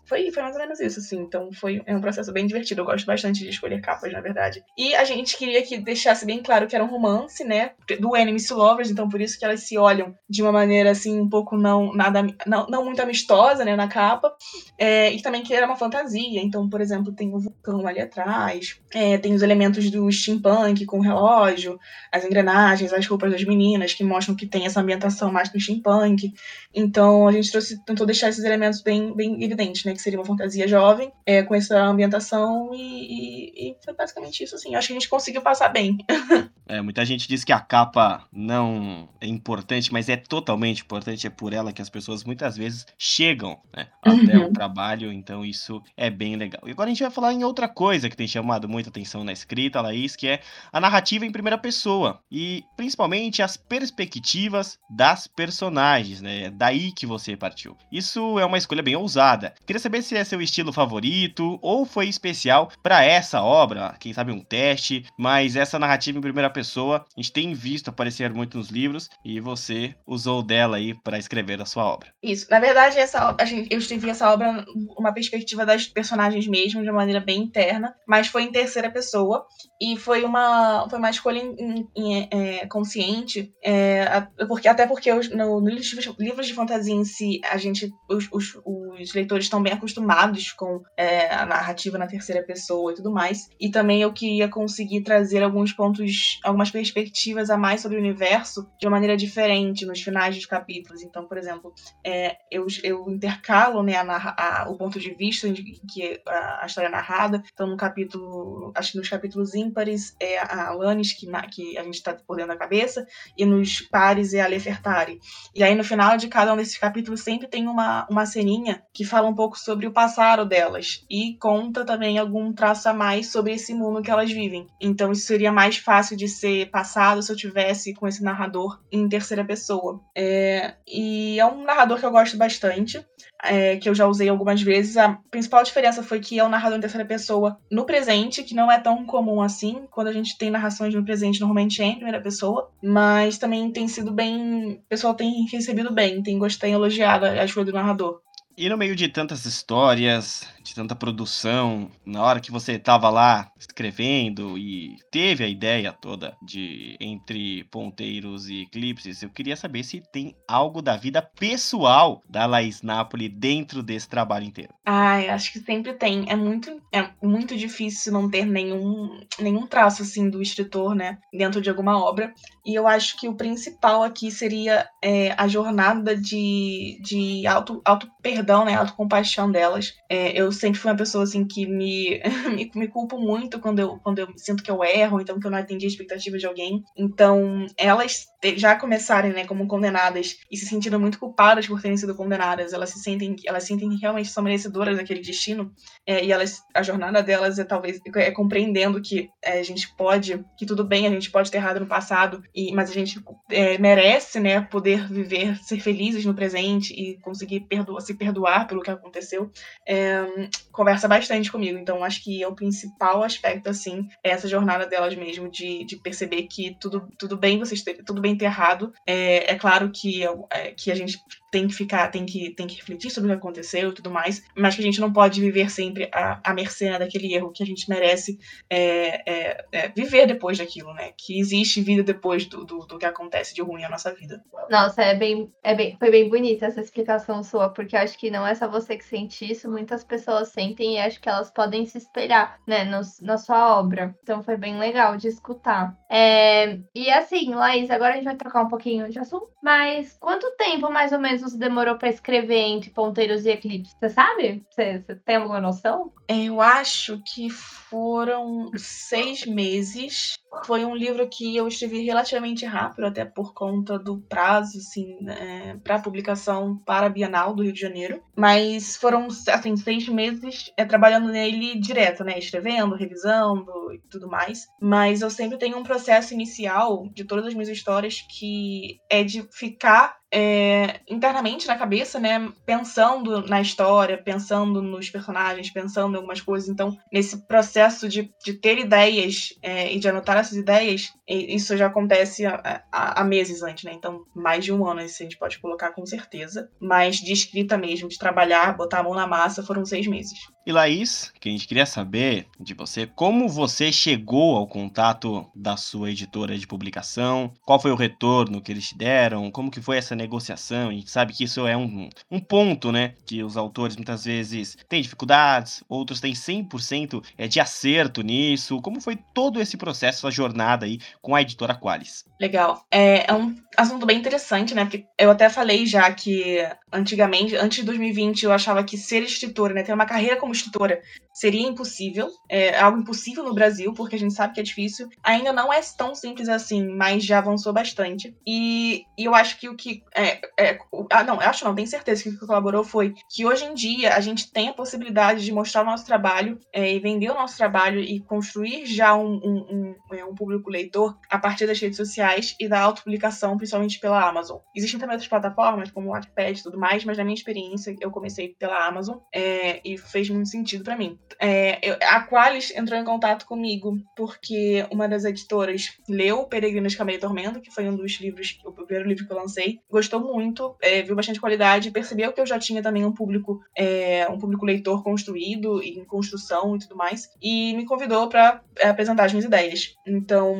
foi, 0.06 0.32
foi 0.32 0.44
mais 0.44 0.56
ou 0.56 0.62
menos 0.62 0.80
isso, 0.80 1.00
assim. 1.00 1.20
Então 1.20 1.52
foi 1.54 1.82
é 1.86 1.96
um 1.96 2.02
processo 2.02 2.32
bem 2.32 2.46
divertido. 2.46 2.82
Eu 2.82 2.86
gosto 2.86 3.06
bastante 3.06 3.44
de 3.44 3.50
escolher 3.50 3.82
capas, 3.82 4.12
na 4.12 4.22
verdade. 4.22 4.64
E 4.78 4.94
a 4.96 5.04
gente 5.04 5.38
queria 5.38 5.62
que 5.62 5.78
deixasse 5.78 6.26
bem 6.26 6.42
claro 6.42 6.68
que 6.68 6.76
era 6.76 6.84
um 6.84 6.90
romance, 6.90 7.44
né? 7.44 7.72
Do 8.00 8.16
Enemies 8.16 8.48
to 8.48 8.56
Lovers, 8.56 8.90
então 8.90 9.10
por 9.10 9.22
isso 9.22 9.38
que 9.38 9.46
elas 9.46 9.62
se 9.62 9.78
olham 9.78 10.14
de 10.30 10.42
uma 10.42 10.52
maneira 10.52 10.92
assim, 10.92 11.20
um 11.20 11.30
pouco 11.30 11.58
não, 11.58 11.94
nada, 11.94 12.26
não, 12.46 12.68
não 12.68 12.86
muito 12.86 13.02
amistosa, 13.02 13.64
né, 13.64 13.76
na 13.76 13.88
capa. 13.88 14.34
É, 14.78 15.12
e 15.12 15.22
também 15.22 15.44
que 15.44 15.54
era 15.54 15.66
uma 15.66 15.76
fantasia. 15.76 16.42
Então, 16.42 16.70
por 16.70 16.82
exemplo, 16.82 17.14
tem 17.14 17.34
o 17.34 17.40
vulcão 17.40 17.86
ali 17.88 18.00
atrás, 18.00 18.80
é, 18.94 19.18
tem 19.18 19.34
os 19.34 19.42
elementos 19.42 19.90
do 19.90 20.12
steampunk 20.12 20.86
com 20.86 21.00
o 21.00 21.02
relógio, 21.02 21.80
as 22.12 22.26
engrenagens, 22.26 22.94
as 22.94 23.06
roupas 23.06 23.32
das 23.32 23.44
meninas, 23.44 23.94
que 23.94 24.04
mostram 24.04 24.36
que 24.36 24.46
tem 24.46 24.66
essa 24.66 24.81
ambientação 24.82 25.32
mais 25.32 25.52
no 25.54 25.60
steampunk. 25.60 26.34
Então, 26.74 27.28
a 27.28 27.32
gente 27.32 27.52
trouxe, 27.52 27.84
tentou 27.86 28.06
deixar 28.06 28.30
esses 28.30 28.44
elementos 28.44 28.82
bem, 28.82 29.16
bem 29.16 29.44
evidentes, 29.44 29.86
né? 29.86 29.94
Que 29.94 30.02
seria 30.02 30.20
uma 30.20 30.26
fantasia 30.26 30.68
jovem, 30.68 31.12
é, 31.26 31.44
com 31.44 31.56
essa 31.56 31.80
ambientação, 31.82 32.72
e, 32.74 32.78
e, 32.78 33.72
e 33.72 33.76
foi 33.84 33.94
basicamente 33.94 34.44
isso, 34.44 34.56
assim. 34.56 34.76
Acho 34.76 34.88
que 34.88 34.94
a 34.94 35.00
gente 35.00 35.10
conseguiu 35.10 35.42
passar 35.42 35.70
bem. 35.70 35.98
é, 36.72 36.82
muita 36.82 37.04
gente 37.04 37.28
diz 37.28 37.44
que 37.44 37.52
a 37.52 37.60
capa 37.60 38.26
não 38.32 39.10
é 39.20 39.28
importante, 39.28 39.92
mas 39.92 40.08
é 40.08 40.16
totalmente 40.16 40.84
importante. 40.84 41.28
É 41.28 41.30
por 41.30 41.52
ela 41.52 41.74
que 41.74 41.82
as 41.82 41.90
pessoas 41.90 42.24
muitas 42.24 42.56
vezes 42.56 42.86
chegam 42.98 43.60
né, 43.76 43.88
até 44.02 44.38
uhum. 44.38 44.46
o 44.46 44.54
trabalho, 44.54 45.12
então 45.12 45.46
isso 45.46 45.84
é 45.98 46.10
bem 46.10 46.38
legal. 46.38 46.62
E 46.66 46.72
agora 46.72 46.88
a 46.88 46.94
gente 46.94 47.04
vai 47.04 47.12
falar 47.12 47.34
em 47.34 47.44
outra 47.44 47.68
coisa 47.68 48.10
que 48.10 48.16
tem 48.16 48.26
chamado 48.26 48.70
muita 48.70 48.90
atenção 48.90 49.22
na 49.26 49.34
escrita, 49.34 49.82
Laís, 49.82 50.16
que 50.16 50.30
é 50.30 50.40
a 50.72 50.80
narrativa 50.80 51.26
em 51.26 51.32
primeira 51.32 51.58
pessoa. 51.58 52.22
E 52.32 52.64
principalmente 52.78 53.42
as 53.42 53.58
perspectivas 53.58 54.80
das 54.90 55.28
personagens, 55.28 56.22
né? 56.22 56.44
É 56.44 56.50
daí 56.50 56.94
que 56.94 57.06
você 57.06 57.36
partiu. 57.36 57.76
Isso 57.92 58.40
é 58.40 58.46
uma 58.46 58.58
escolha 58.58 58.82
bem 58.82 58.96
ousada. 58.96 59.54
Queria 59.68 59.80
saber 59.80 60.02
se 60.04 60.16
é 60.16 60.24
seu 60.24 60.42
estilo 60.42 60.72
favorito 60.72 61.60
ou 61.62 61.86
foi 61.86 62.08
especial 62.08 62.72
para 62.82 63.04
essa 63.04 63.42
obra, 63.42 63.98
quem 64.00 64.14
sabe 64.14 64.32
um 64.32 64.40
teste, 64.40 65.04
mas 65.18 65.58
essa 65.58 65.78
narrativa 65.78 66.18
em 66.18 66.22
primeira 66.22 66.50
pessoa 66.50 66.61
a 66.98 67.06
gente 67.18 67.32
tem 67.32 67.54
visto 67.54 67.90
aparecer 67.90 68.32
muito 68.34 68.58
nos 68.58 68.70
livros 68.70 69.10
e 69.24 69.40
você 69.40 69.96
usou 70.06 70.42
dela 70.44 70.78
aí 70.78 70.94
para 70.94 71.18
escrever 71.18 71.62
a 71.62 71.66
sua 71.66 71.86
obra. 71.86 72.14
Isso, 72.22 72.48
na 72.50 72.60
verdade 72.60 72.98
essa 72.98 73.36
eu 73.70 73.78
escrevi 73.78 74.10
essa 74.10 74.32
obra 74.32 74.66
uma 74.98 75.14
perspectiva 75.14 75.66
das 75.66 75.88
personagens 75.88 76.48
mesmo 76.48 76.82
de 76.82 76.90
uma 76.90 77.00
maneira 77.00 77.20
bem 77.20 77.42
interna, 77.42 77.96
mas 78.08 78.28
foi 78.28 78.44
em 78.44 78.52
terceira 78.52 78.90
pessoa 78.90 79.46
e 79.82 79.98
foi 79.98 80.24
uma 80.24 80.88
foi 80.90 81.00
uma 81.00 81.10
escolha 81.10 81.40
em, 81.40 81.88
em, 81.96 82.28
é, 82.32 82.68
consciente, 82.68 83.54
é, 83.64 84.22
porque 84.48 84.68
até 84.68 84.86
porque 84.86 85.12
os, 85.12 85.30
no, 85.30 85.60
no 85.60 85.70
livros 85.70 86.48
de 86.48 86.54
fantasia 86.54 86.94
em 86.94 87.06
si 87.06 87.42
a 87.50 87.58
gente 87.58 87.92
os, 88.10 88.28
os, 88.32 88.60
os 88.66 89.14
leitores 89.14 89.46
estão 89.46 89.62
bem 89.62 89.74
acostumados 89.74 90.52
com 90.52 90.82
é, 90.98 91.34
a 91.34 91.46
narrativa 91.46 91.98
na 91.98 92.08
terceira 92.08 92.44
pessoa 92.44 92.92
e 92.92 92.96
tudo 92.96 93.12
mais. 93.12 93.50
E 93.60 93.70
também 93.70 94.02
eu 94.02 94.12
queria 94.12 94.48
conseguir 94.48 95.02
trazer 95.02 95.44
alguns 95.44 95.74
pontos, 95.74 96.40
algumas 96.52 96.70
perspectivas 96.72 97.50
a 97.50 97.58
mais 97.58 97.82
sobre 97.82 97.98
o 97.98 98.00
universo 98.00 98.70
de 98.80 98.86
uma 98.86 98.92
maneira 98.92 99.18
diferente 99.18 99.86
nos 99.86 100.02
finais 100.02 100.36
dos 100.36 100.46
capítulos. 100.46 101.02
Então, 101.02 101.26
por 101.26 101.38
exemplo, 101.38 101.74
é, 102.06 102.38
eu, 102.52 102.68
eu 102.84 103.10
intercalo 103.10 103.82
né, 103.82 103.96
a, 103.96 104.64
a, 104.64 104.70
o 104.70 104.78
ponto 104.78 105.00
de 105.00 105.14
vista 105.14 105.48
em 105.48 105.54
que 105.54 106.22
a, 106.28 106.64
a, 106.64 106.66
história 106.66 106.88
é 106.88 106.92
narrada. 106.92 107.42
Então, 107.54 107.68
no 107.68 107.78
capítulo, 107.78 108.72
acho 108.76 108.92
que 108.94 108.98
nos 108.98 109.10
capítulos 109.10 109.56
ímpares 109.56 110.16
é 110.20 110.38
a 110.38 110.70
Alanis 110.70 111.14
que, 111.14 111.28
que 111.52 111.78
a 111.78 111.84
gente 111.84 111.96
está 111.96 112.14
por 112.14 112.38
dentro 112.38 112.54
da 112.54 112.58
cabeça, 112.58 113.06
e 113.38 113.46
nos 113.46 113.82
pares 113.82 114.34
é 114.34 114.42
a 114.42 114.48
Lefertari. 114.48 115.20
E 115.56 115.64
aí, 115.64 115.76
no 115.76 115.84
final 115.84 116.18
de 116.18 116.28
cada 116.28 116.54
um 116.54 116.58
desses 116.58 116.78
capítulos, 116.78 117.22
sempre 117.22 117.48
tem 117.48 117.68
uma, 117.68 118.08
uma 118.10 118.26
ceninha 118.26 118.84
que 118.94 119.06
fala 119.06 119.28
um 119.28 119.36
pouco 119.36 119.58
sobre 119.58 119.88
o 119.88 119.92
passado 119.92 120.46
delas 120.46 121.06
e 121.10 121.38
conta 121.40 121.86
também 121.86 122.18
algum 122.18 122.54
traço 122.54 122.90
a 122.90 122.94
mais 122.94 123.32
sobre 123.32 123.54
esse 123.54 123.74
mundo 123.74 124.02
que 124.02 124.12
elas 124.12 124.32
vivem. 124.32 124.68
Então 124.80 125.12
isso 125.12 125.26
seria 125.26 125.52
mais 125.52 125.78
fácil 125.78 126.18
de 126.18 126.28
ser 126.42 126.70
passado 126.72 127.22
se 127.22 127.32
eu 127.32 127.36
tivesse 127.36 127.94
com 127.94 128.08
esse 128.08 128.24
narrador 128.24 128.80
em 128.92 129.08
terceira 129.08 129.46
pessoa. 129.46 130.02
É, 130.16 130.74
e 130.88 131.40
é 131.40 131.46
um 131.46 131.64
narrador 131.64 132.00
que 132.00 132.06
eu 132.06 132.12
gosto 132.12 132.36
bastante. 132.36 133.06
É, 133.44 133.76
que 133.78 133.90
eu 133.90 133.96
já 133.96 134.06
usei 134.06 134.30
algumas 134.30 134.62
vezes. 134.62 134.98
A 134.98 135.18
principal 135.32 135.64
diferença 135.64 136.04
foi 136.04 136.20
que 136.20 136.38
é 136.38 136.44
um 136.44 136.50
narrador 136.50 136.78
em 136.78 136.82
terceira 136.82 137.06
pessoa 137.06 137.58
no 137.72 137.86
presente, 137.86 138.44
que 138.44 138.54
não 138.54 138.72
é 138.72 138.80
tão 138.80 139.06
comum 139.06 139.42
assim. 139.42 139.88
Quando 139.90 140.08
a 140.08 140.14
gente 140.14 140.38
tem 140.38 140.52
narrações 140.52 140.94
no 140.94 141.04
presente, 141.04 141.40
normalmente 141.40 141.82
é 141.82 141.86
em 141.86 141.96
primeira 141.96 142.22
pessoa. 142.22 142.72
Mas 142.84 143.38
também 143.38 143.72
tem 143.72 143.88
sido 143.88 144.12
bem. 144.12 144.74
O 144.74 144.90
pessoal 144.90 145.14
tem 145.14 145.46
recebido 145.52 145.92
bem, 145.92 146.22
tem 146.22 146.38
gostado, 146.38 146.74
elogiado 146.74 147.26
a 147.26 147.46
escolha 147.46 147.66
do 147.66 147.74
narrador. 147.74 148.22
E 148.58 148.70
no 148.70 148.78
meio 148.78 148.96
de 148.96 149.08
tantas 149.08 149.46
histórias, 149.46 150.48
de 150.64 150.76
tanta 150.76 150.96
produção, 150.96 151.90
na 152.06 152.22
hora 152.22 152.40
que 152.40 152.52
você 152.52 152.74
estava 152.74 153.10
lá 153.10 153.52
escrevendo 153.60 154.58
e 154.58 154.96
teve 155.12 155.44
a 155.44 155.48
ideia 155.48 155.92
toda 155.92 156.36
de 156.42 156.96
entre 157.00 157.64
ponteiros 157.66 158.50
e 158.50 158.62
eclipses, 158.62 159.22
eu 159.22 159.30
queria 159.30 159.56
saber 159.56 159.84
se 159.84 160.02
tem 160.12 160.36
algo 160.48 160.82
da 160.82 160.98
vida 160.98 161.22
pessoal 161.22 162.22
da 162.30 162.46
Laís 162.46 162.82
Napoli 162.82 163.30
dentro 163.30 163.84
desse 163.84 164.08
trabalho 164.08 164.46
inteiro. 164.46 164.74
Ai, 164.86 165.30
acho 165.30 165.52
que 165.54 165.60
sempre 165.60 165.94
tem. 165.94 166.26
É 166.30 166.36
muito, 166.36 166.82
é 166.92 167.10
muito 167.22 167.56
difícil 167.56 168.12
não 168.12 168.30
ter 168.30 168.46
nenhum, 168.46 169.20
nenhum 169.40 169.68
traço 169.68 170.02
assim 170.02 170.30
do 170.30 170.42
escritor, 170.42 170.96
né, 170.96 171.18
dentro 171.34 171.62
de 171.62 171.70
alguma 171.70 172.04
obra. 172.04 172.34
E 172.66 172.78
eu 172.78 172.88
acho 172.88 173.20
que 173.20 173.28
o 173.28 173.36
principal 173.36 174.04
aqui 174.04 174.30
seria 174.32 174.88
é, 175.04 175.34
a 175.38 175.48
jornada 175.48 176.16
de, 176.16 177.00
de 177.02 177.46
auto, 177.48 177.82
auto 177.84 178.08
perdão, 178.22 178.66
né, 178.66 178.76
autocompaixão 178.76 179.52
delas. 179.52 179.94
É, 180.10 180.38
eu 180.52 180.54
sempre 180.54 180.80
fui 180.80 180.92
uma 180.92 180.98
pessoa 180.98 181.24
assim 181.24 181.46
que 181.46 181.66
me, 181.66 182.22
me, 182.56 182.72
me, 182.76 182.88
culpo 182.88 183.18
muito 183.18 183.60
quando 183.60 183.80
eu, 183.80 183.98
quando 184.04 184.20
eu 184.20 184.28
sinto 184.38 184.62
que 184.62 184.70
eu 184.70 184.84
erro, 184.84 185.22
então 185.22 185.40
que 185.40 185.48
eu 185.48 185.52
não 185.52 185.58
atendi 185.58 185.86
a 185.86 185.90
expectativa 185.90 186.38
de 186.38 186.46
alguém. 186.46 186.84
Então, 186.96 187.66
elas 187.78 188.28
já 188.56 188.76
começarem, 188.76 189.32
né, 189.32 189.46
como 189.46 189.68
condenadas 189.68 190.38
e 190.52 190.58
se 190.58 190.66
sentindo 190.66 191.00
muito 191.00 191.20
culpadas 191.20 191.68
por 191.68 191.82
terem 191.82 191.96
sido 191.96 192.16
condenadas, 192.16 192.74
elas 192.74 192.90
se 192.90 193.00
sentem, 193.00 193.36
elas 193.46 193.64
sentem 193.64 193.90
que 193.90 193.98
realmente 193.98 194.30
são 194.30 194.44
merecedoras 194.44 194.98
daquele 194.98 195.22
destino. 195.22 195.72
É, 196.06 196.24
e 196.26 196.32
elas, 196.32 196.62
a 196.74 196.82
jornada 196.82 197.22
delas 197.22 197.60
é 197.60 197.64
talvez 197.64 198.00
é 198.16 198.32
compreendendo 198.32 199.02
que 199.02 199.30
é, 199.44 199.60
a 199.60 199.64
gente 199.64 199.96
pode, 199.96 200.44
que 200.58 200.66
tudo 200.66 200.84
bem, 200.84 201.08
a 201.08 201.12
gente 201.12 201.32
pode 201.32 201.52
ter 201.52 201.58
errado 201.58 201.80
no 201.80 201.86
passado, 201.86 202.42
e, 202.54 202.74
mas 202.74 202.90
a 202.90 202.94
gente 202.94 203.24
é, 203.50 203.78
merece, 203.78 204.40
né, 204.40 204.62
poder 204.62 205.08
viver, 205.08 205.56
ser 205.58 205.80
felizes 205.80 206.26
no 206.26 206.34
presente 206.34 206.94
e 206.94 207.20
conseguir 207.22 207.62
perdoar, 207.62 208.02
se 208.02 208.14
perdoar 208.16 208.68
pelo 208.68 208.82
que 208.82 208.90
aconteceu. 208.90 209.52
É, 209.88 210.41
conversa 210.72 211.08
bastante 211.08 211.52
comigo. 211.52 211.78
Então, 211.78 212.04
acho 212.04 212.24
que 212.24 212.42
é 212.42 212.48
o 212.48 212.56
principal 212.56 213.24
aspecto, 213.24 213.70
assim, 213.70 214.08
é 214.24 214.32
essa 214.32 214.48
jornada 214.48 214.86
delas 214.86 215.16
mesmo, 215.16 215.50
de, 215.50 215.84
de 215.84 215.96
perceber 215.98 216.44
que 216.44 216.76
tudo, 216.80 217.08
tudo 217.18 217.38
bem 217.38 217.60
vocês 217.60 217.82
ter, 217.82 218.04
tudo 218.04 218.22
bem 218.22 218.38
ter 218.38 218.46
errado. 218.46 218.94
É, 219.06 219.54
é 219.54 219.56
claro 219.56 219.92
que, 219.92 220.24
é, 220.50 220.72
que 220.72 220.92
a 220.92 220.96
gente 220.96 221.20
tem 221.52 221.68
que 221.68 221.74
ficar, 221.74 222.08
tem 222.08 222.26
que, 222.26 222.52
tem 222.52 222.66
que 222.66 222.78
refletir 222.78 223.12
sobre 223.12 223.30
o 223.30 223.34
que 223.34 223.38
aconteceu 223.38 223.90
e 223.90 223.94
tudo 223.94 224.10
mais, 224.10 224.44
mas 224.56 224.74
que 224.74 224.82
a 224.82 224.84
gente 224.84 225.02
não 225.02 225.12
pode 225.12 225.42
viver 225.42 225.70
sempre 225.70 226.10
à, 226.14 226.40
à 226.44 226.54
mercê 226.54 226.90
né, 226.90 226.98
daquele 226.98 227.34
erro, 227.34 227.52
que 227.52 227.62
a 227.62 227.66
gente 227.66 227.90
merece 227.90 228.40
é, 228.70 229.30
é, 229.30 229.66
é, 229.72 229.88
viver 229.90 230.26
depois 230.26 230.58
daquilo, 230.58 230.94
né? 230.94 231.12
Que 231.18 231.40
existe 231.40 231.82
vida 231.82 232.04
depois 232.04 232.46
do, 232.46 232.64
do, 232.64 232.80
do, 232.86 232.98
que 232.98 233.06
acontece 233.06 233.54
de 233.54 233.62
ruim 233.62 233.82
na 233.82 233.90
nossa 233.90 234.14
vida. 234.14 234.42
Nossa, 234.70 235.04
é 235.04 235.14
bem, 235.14 235.52
é 235.62 235.76
bem, 235.76 235.98
foi 236.00 236.10
bem 236.10 236.30
bonita 236.30 236.68
essa 236.68 236.80
explicação 236.80 237.44
sua, 237.44 237.70
porque 237.70 237.98
acho 237.98 238.18
que 238.18 238.32
não 238.32 238.48
é 238.48 238.56
só 238.56 238.70
você 238.70 238.96
que 238.96 239.04
sente 239.04 239.52
isso, 239.52 239.70
muitas 239.70 240.06
pessoas 240.06 240.50
sentem 240.50 240.96
e 240.96 241.00
acho 241.00 241.20
que 241.20 241.28
elas 241.28 241.52
podem 241.52 241.86
se 241.86 241.98
espelhar, 241.98 242.60
né, 242.66 242.86
no, 242.86 243.02
na 243.22 243.38
sua 243.38 243.78
obra. 243.78 244.16
Então 244.24 244.42
foi 244.42 244.56
bem 244.56 244.80
legal 244.80 245.18
de 245.18 245.28
escutar. 245.28 245.98
É, 246.10 246.80
e 246.96 247.10
assim, 247.10 247.54
Laís, 247.54 247.92
agora 247.92 248.14
a 248.14 248.16
gente 248.16 248.26
vai 248.26 248.36
trocar 248.36 248.64
um 248.64 248.70
pouquinho 248.70 249.10
de 249.10 249.20
assunto, 249.20 249.50
mas 249.62 250.18
quanto 250.20 250.56
tempo 250.56 250.90
mais 250.90 251.12
ou 251.12 251.20
menos 251.20 251.41
você 251.42 251.58
demorou 251.58 251.98
para 251.98 252.10
escrever 252.10 252.60
entre 252.60 252.90
Ponteiros 252.90 253.46
e 253.46 253.50
Eclipse? 253.50 253.96
Você 254.00 254.10
sabe? 254.10 254.64
Você, 254.70 255.00
você 255.00 255.16
tem 255.16 255.36
alguma 255.36 255.60
noção? 255.60 256.14
Eu 256.28 256.62
acho 256.62 257.22
que 257.26 257.50
foram 257.50 258.72
seis 258.78 259.46
meses. 259.46 260.38
Foi 260.66 260.84
um 260.86 260.96
livro 260.96 261.28
que 261.28 261.56
eu 261.56 261.68
escrevi 261.68 262.02
relativamente 262.02 262.66
rápido, 262.66 263.06
até 263.06 263.26
por 263.26 263.54
conta 263.54 263.98
do 263.98 264.20
prazo, 264.20 264.78
assim, 264.78 265.18
é, 265.30 265.76
para 265.84 266.00
publicação 266.00 266.78
para 266.86 267.08
a 267.08 267.10
Bienal 267.10 267.56
do 267.56 267.64
Rio 267.64 267.74
de 267.74 267.80
Janeiro. 267.80 268.22
Mas 268.36 268.96
foram, 268.96 269.28
assim, 269.28 269.76
seis 269.78 270.08
meses 270.08 270.72
é, 270.78 270.86
trabalhando 270.86 271.30
nele 271.30 271.80
direto, 271.80 272.24
né? 272.24 272.38
Escrevendo, 272.38 272.96
revisando 272.96 273.94
e 273.94 274.00
tudo 274.10 274.28
mais. 274.28 274.68
Mas 274.80 275.22
eu 275.22 275.30
sempre 275.30 275.58
tenho 275.58 275.78
um 275.78 275.84
processo 275.84 276.34
inicial 276.34 277.08
de 277.14 277.24
todas 277.24 277.46
as 277.46 277.54
minhas 277.54 277.70
histórias 277.70 278.22
que 278.30 279.00
é 279.10 279.24
de 279.24 279.44
ficar 279.52 280.22
é, 280.34 281.02
internamente 281.10 281.68
na 281.68 281.78
cabeça, 281.78 282.20
né? 282.20 282.52
Pensando 282.66 283.46
na 283.48 283.60
história, 283.60 284.18
pensando 284.18 284.82
nos 284.82 285.10
personagens, 285.10 285.70
pensando 285.70 286.14
em 286.14 286.16
algumas 286.16 286.40
coisas. 286.40 286.70
Então, 286.70 286.98
nesse 287.12 287.46
processo 287.46 288.08
de, 288.08 288.34
de 288.44 288.54
ter 288.54 288.80
ideias 288.80 289.50
é, 289.62 289.94
e 289.94 290.00
de 290.00 290.08
anotar 290.08 290.38
essas 290.42 290.58
ideias, 290.58 291.14
isso 291.32 291.78
já 291.78 291.88
acontece 291.88 292.44
há, 292.46 293.24
meses 293.24 293.64
antes, 293.64 293.84
né? 293.84 293.94
Então, 293.94 294.26
mais 294.36 294.64
de 294.64 294.74
um 294.74 294.86
ano, 294.86 295.02
isso 295.02 295.22
a 295.22 295.26
gente 295.26 295.38
pode 295.38 295.60
colocar 295.60 295.92
com 295.92 296.06
certeza. 296.06 296.70
Mas 296.80 297.18
de 297.18 297.32
escrita 297.32 297.78
mesmo, 297.78 298.10
de 298.10 298.18
trabalhar, 298.18 298.76
botar 298.76 299.00
a 299.00 299.04
mão 299.04 299.14
na 299.14 299.28
massa, 299.28 299.64
foram 299.64 299.86
seis 299.86 300.08
meses. 300.08 300.40
E 300.64 300.72
Laís, 300.72 301.34
que 301.40 301.50
a 301.50 301.52
gente 301.52 301.68
queria 301.68 301.88
saber 301.88 302.46
de 302.60 302.76
você, 302.76 303.08
como 303.08 303.50
você 303.50 303.92
chegou 303.92 304.56
ao 304.56 304.68
contato 304.68 305.50
da 305.56 305.76
sua 305.76 306.12
editora 306.12 306.56
de 306.56 306.68
publicação? 306.68 307.52
Qual 307.66 307.80
foi 307.80 307.92
o 307.92 307.96
retorno 307.96 308.62
que 308.62 308.72
eles 308.72 308.90
te 308.90 308.98
deram? 308.98 309.50
Como 309.50 309.72
que 309.72 309.82
foi 309.82 309.98
essa 309.98 310.16
negociação? 310.16 310.90
A 310.90 310.94
gente 310.94 311.10
sabe 311.10 311.34
que 311.34 311.46
isso 311.46 311.66
é 311.66 311.76
um, 311.76 312.10
um 312.30 312.40
ponto, 312.40 312.92
né? 312.92 313.16
Que 313.26 313.44
os 313.44 313.58
autores 313.58 313.96
muitas 313.96 314.26
vezes 314.26 314.78
têm 314.88 315.02
dificuldades, 315.02 315.84
outros 315.90 316.22
têm 316.22 316.34
100% 316.34 317.24
é, 317.38 317.48
de 317.48 317.60
acerto 317.60 318.22
nisso. 318.22 318.80
Como 318.82 319.02
foi 319.02 319.18
todo 319.34 319.60
esse 319.60 319.78
processo, 319.78 320.28
essa 320.28 320.32
jornada 320.32 320.86
aí 320.86 321.00
com 321.22 321.36
a 321.36 321.42
editora 321.42 321.76
Qualis? 321.76 322.26
Legal. 322.40 322.84
É, 322.90 323.30
é 323.30 323.34
um 323.34 323.56
assunto 323.78 324.06
bem 324.06 324.18
interessante, 324.18 324.74
né? 324.74 324.84
Porque 324.86 325.06
eu 325.18 325.30
até 325.30 325.50
falei 325.50 325.86
já 325.86 326.12
que 326.12 326.58
antigamente, 326.92 327.56
antes 327.56 327.80
de 327.80 327.86
2020, 327.86 328.44
eu 328.44 328.52
achava 328.52 328.84
que 328.84 328.98
ser 328.98 329.22
escritora, 329.24 329.74
né? 329.74 329.84
Ter 329.84 329.94
uma 329.94 330.06
carreira 330.06 330.36
como 330.36 330.52
escritora 330.52 331.02
seria 331.34 331.68
impossível, 331.68 332.30
é 332.50 332.78
algo 332.78 333.00
impossível 333.00 333.44
no 333.44 333.54
Brasil, 333.54 333.94
porque 333.94 334.16
a 334.16 334.20
gente 334.20 334.34
sabe 334.34 334.54
que 334.54 334.60
é 334.60 334.64
difícil. 334.64 335.08
Ainda 335.24 335.54
não 335.54 335.72
é 335.72 335.80
tão 335.98 336.14
simples 336.14 336.50
assim, 336.50 336.88
mas 336.88 337.24
já 337.24 337.38
avançou 337.38 337.72
bastante. 337.72 338.36
E, 338.46 339.06
e 339.18 339.26
eu 339.26 339.36
acho 339.36 339.60
que 339.60 339.70
o 339.70 339.76
que. 339.76 340.04
É, 340.16 340.42
é, 340.60 340.80
ah, 341.12 341.24
não, 341.24 341.40
acho 341.40 341.64
não, 341.64 341.76
tenho 341.76 341.88
certeza 341.88 342.24
que 342.24 342.30
o 342.30 342.34
que 342.34 342.46
colaborou 342.46 342.84
foi 342.84 343.14
que 343.30 343.46
hoje 343.46 343.66
em 343.66 343.74
dia 343.74 344.16
a 344.16 344.20
gente 344.20 344.52
tem 344.52 344.70
a 344.70 344.74
possibilidade 344.74 345.46
de 345.46 345.52
mostrar 345.52 345.84
o 345.84 345.86
nosso 345.86 346.06
trabalho 346.06 346.60
é, 346.74 346.94
e 346.94 347.00
vender 347.00 347.30
o 347.30 347.36
nosso 347.36 347.58
trabalho 347.58 348.00
e 348.00 348.20
construir 348.20 348.86
já 348.86 349.16
um, 349.16 349.36
um, 349.36 349.96
um, 350.12 350.16
é, 350.16 350.26
um 350.26 350.36
público 350.36 350.70
leitor 350.70 351.11
a 351.30 351.38
partir 351.38 351.68
das 351.68 351.80
redes 351.80 351.98
sociais 351.98 352.56
e 352.60 352.68
da 352.68 352.80
autopublicação, 352.82 353.58
principalmente 353.58 354.00
pela 354.00 354.28
Amazon. 354.28 354.60
Existem 354.76 355.00
também 355.00 355.16
outras 355.16 355.30
plataformas, 355.30 355.92
como 355.92 356.08
o 356.08 356.12
Wattpad 356.12 356.60
e 356.60 356.64
tudo 356.64 356.80
mais, 356.80 357.04
mas 357.06 357.18
na 357.18 357.24
minha 357.24 357.36
experiência 357.36 357.96
eu 358.00 358.12
comecei 358.12 358.50
pela 358.60 358.88
Amazon 358.88 359.18
é, 359.34 359.82
e 359.84 359.98
fez 359.98 360.30
muito 360.30 360.50
sentido 360.50 360.84
para 360.84 360.98
mim. 360.98 361.18
É, 361.40 361.80
eu, 361.82 361.98
a 362.02 362.22
Qualis 362.22 362.72
entrou 362.76 363.00
em 363.00 363.06
contato 363.06 363.46
comigo 363.46 363.98
porque 364.16 364.86
uma 364.92 365.08
das 365.08 365.26
editoras 365.26 365.90
leu 366.08 366.46
Peregrinos 366.46 366.96
Caminho 366.96 367.18
e 367.18 367.22
Tormento, 367.22 367.62
que 367.62 367.72
foi 367.72 367.88
um 367.88 367.96
dos 367.96 368.20
livros, 368.20 368.60
o 368.66 368.72
primeiro 368.72 369.08
livro 369.08 369.26
que 369.26 369.34
eu 369.34 369.38
lancei, 369.38 369.80
gostou 369.90 370.20
muito, 370.20 370.76
é, 370.82 371.02
viu 371.02 371.16
bastante 371.16 371.40
qualidade, 371.40 371.92
percebeu 371.92 372.32
que 372.32 372.42
eu 372.42 372.46
já 372.46 372.60
tinha 372.60 372.82
também 372.82 373.06
um 373.06 373.14
público, 373.14 373.60
é, 373.76 374.28
um 374.30 374.38
público 374.38 374.66
leitor 374.66 375.04
construído 375.04 375.82
em 375.82 376.04
construção 376.06 376.76
e 376.76 376.80
tudo 376.80 376.96
mais, 376.96 377.30
e 377.42 377.74
me 377.76 377.86
convidou 377.86 378.28
para 378.30 378.62
é, 378.78 378.90
apresentar 378.90 379.26
as 379.26 379.34
minhas 379.34 379.46
ideias. 379.46 379.96
Então, 380.06 380.56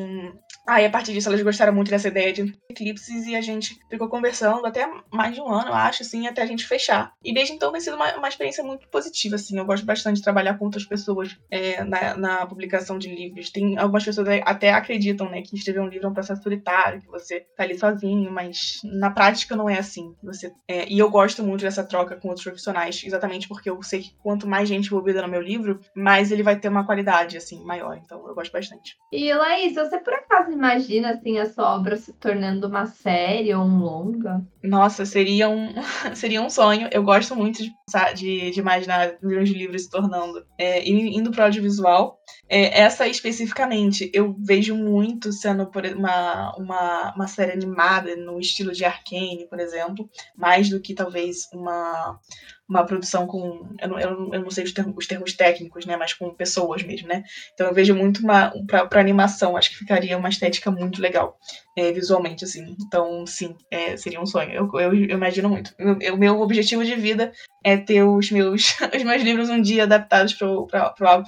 Aí, 0.66 0.84
a 0.86 0.90
partir 0.90 1.12
disso, 1.12 1.28
elas 1.28 1.42
gostaram 1.42 1.72
muito 1.72 1.90
dessa 1.90 2.08
ideia 2.08 2.32
de 2.32 2.54
eclipses 2.70 3.26
e 3.26 3.34
a 3.34 3.40
gente 3.40 3.78
ficou 3.90 4.08
conversando 4.08 4.64
até 4.64 4.88
mais 5.10 5.34
de 5.34 5.40
um 5.40 5.48
ano, 5.48 5.72
acho, 5.72 6.02
assim, 6.02 6.26
até 6.26 6.42
a 6.42 6.46
gente 6.46 6.66
fechar. 6.66 7.12
E 7.24 7.34
desde 7.34 7.54
então 7.54 7.72
tem 7.72 7.80
sido 7.80 7.96
uma, 7.96 8.16
uma 8.16 8.28
experiência 8.28 8.62
muito 8.62 8.88
positiva, 8.88 9.34
assim. 9.34 9.58
Eu 9.58 9.64
gosto 9.64 9.84
bastante 9.84 10.16
de 10.16 10.22
trabalhar 10.22 10.58
com 10.58 10.64
outras 10.64 10.84
pessoas 10.84 11.36
é, 11.50 11.82
na, 11.84 12.16
na, 12.16 12.46
publicação 12.46 12.98
de 12.98 13.12
livros. 13.12 13.50
Tem 13.50 13.76
algumas 13.76 14.04
pessoas 14.04 14.28
até 14.44 14.72
acreditam, 14.72 15.28
né, 15.28 15.42
que 15.42 15.56
escrever 15.56 15.80
um 15.80 15.88
livro 15.88 16.06
é 16.06 16.10
um 16.10 16.14
processo 16.14 16.42
solitário, 16.42 17.00
que 17.00 17.08
você 17.08 17.40
tá 17.56 17.64
ali 17.64 17.76
sozinho, 17.78 18.30
mas 18.30 18.80
na 18.84 19.10
prática 19.10 19.56
não 19.56 19.68
é 19.68 19.78
assim. 19.78 20.14
Você, 20.22 20.52
é, 20.68 20.88
e 20.88 20.98
eu 20.98 21.10
gosto 21.10 21.42
muito 21.42 21.62
dessa 21.62 21.82
troca 21.82 22.16
com 22.16 22.28
outros 22.28 22.44
profissionais, 22.44 23.02
exatamente 23.04 23.48
porque 23.48 23.68
eu 23.68 23.82
sei 23.82 24.02
que 24.02 24.14
quanto 24.22 24.46
mais 24.46 24.68
gente 24.68 24.86
envolvida 24.86 25.22
no 25.22 25.28
meu 25.28 25.40
livro, 25.40 25.80
mais 25.94 26.30
ele 26.30 26.42
vai 26.42 26.58
ter 26.58 26.68
uma 26.68 26.86
qualidade, 26.86 27.36
assim, 27.36 27.64
maior. 27.64 27.96
Então 27.96 28.26
eu 28.28 28.34
gosto 28.34 28.52
bastante. 28.52 28.96
E, 29.12 29.32
Laís, 29.34 29.74
você 29.74 29.98
por 29.98 30.14
acaso 30.14 30.51
imagina 30.52 31.10
assim 31.10 31.38
a 31.38 31.48
sua 31.48 31.74
obra 31.74 31.96
se 31.96 32.12
tornando 32.12 32.66
uma 32.66 32.86
série 32.86 33.54
ou 33.54 33.64
um 33.64 33.78
longa? 33.78 34.44
Nossa, 34.62 35.04
seria 35.04 35.48
um, 35.48 35.72
seria 36.14 36.42
um 36.42 36.50
sonho. 36.50 36.88
Eu 36.92 37.02
gosto 37.02 37.34
muito 37.34 37.62
de, 37.62 37.72
de, 38.14 38.50
de 38.50 38.60
imaginar 38.60 39.16
de 39.20 39.54
livros 39.54 39.82
se 39.82 39.90
tornando. 39.90 40.44
É, 40.58 40.88
indo 40.88 41.30
para 41.30 41.42
o 41.42 41.44
audiovisual. 41.44 42.18
É, 42.48 42.80
essa 42.80 43.08
especificamente, 43.08 44.10
eu 44.12 44.36
vejo 44.38 44.76
muito 44.76 45.32
sendo 45.32 45.66
por 45.66 45.84
uma, 45.86 46.54
uma, 46.56 47.14
uma 47.14 47.26
série 47.26 47.52
animada 47.52 48.14
no 48.16 48.38
estilo 48.38 48.72
de 48.72 48.84
Arcane, 48.84 49.46
por 49.48 49.58
exemplo, 49.58 50.08
mais 50.36 50.68
do 50.68 50.80
que 50.80 50.94
talvez 50.94 51.48
uma 51.52 52.18
uma 52.68 52.84
produção 52.84 53.26
com. 53.26 53.74
Eu 53.80 53.88
não, 53.88 53.98
eu 53.98 54.42
não, 54.42 54.50
sei 54.50 54.64
os 54.64 54.72
termos, 54.72 54.94
os 54.96 55.06
termos, 55.06 55.34
técnicos, 55.34 55.84
né? 55.84 55.96
Mas 55.96 56.14
com 56.14 56.34
pessoas 56.34 56.82
mesmo, 56.82 57.08
né? 57.08 57.22
Então 57.52 57.66
eu 57.66 57.74
vejo 57.74 57.94
muito 57.94 58.22
uma. 58.22 58.52
para 58.66 59.00
animação, 59.00 59.56
acho 59.56 59.70
que 59.70 59.76
ficaria 59.76 60.16
uma 60.16 60.28
estética 60.28 60.70
muito 60.70 61.00
legal 61.00 61.38
é, 61.76 61.92
visualmente, 61.92 62.44
assim. 62.44 62.76
Então, 62.80 63.26
sim, 63.26 63.56
é, 63.70 63.96
seria 63.96 64.20
um 64.20 64.26
sonho. 64.26 64.52
Eu, 64.52 64.70
eu, 64.74 64.94
eu 64.94 65.16
imagino 65.16 65.48
muito. 65.48 65.74
O 66.12 66.16
meu 66.16 66.40
objetivo 66.40 66.84
de 66.84 66.94
vida 66.94 67.32
é 67.64 67.76
ter 67.76 68.02
os 68.02 68.30
meus, 68.30 68.76
os 68.94 69.02
meus 69.02 69.22
livros 69.22 69.48
um 69.48 69.60
dia 69.60 69.84
adaptados 69.84 70.34
para 70.34 70.48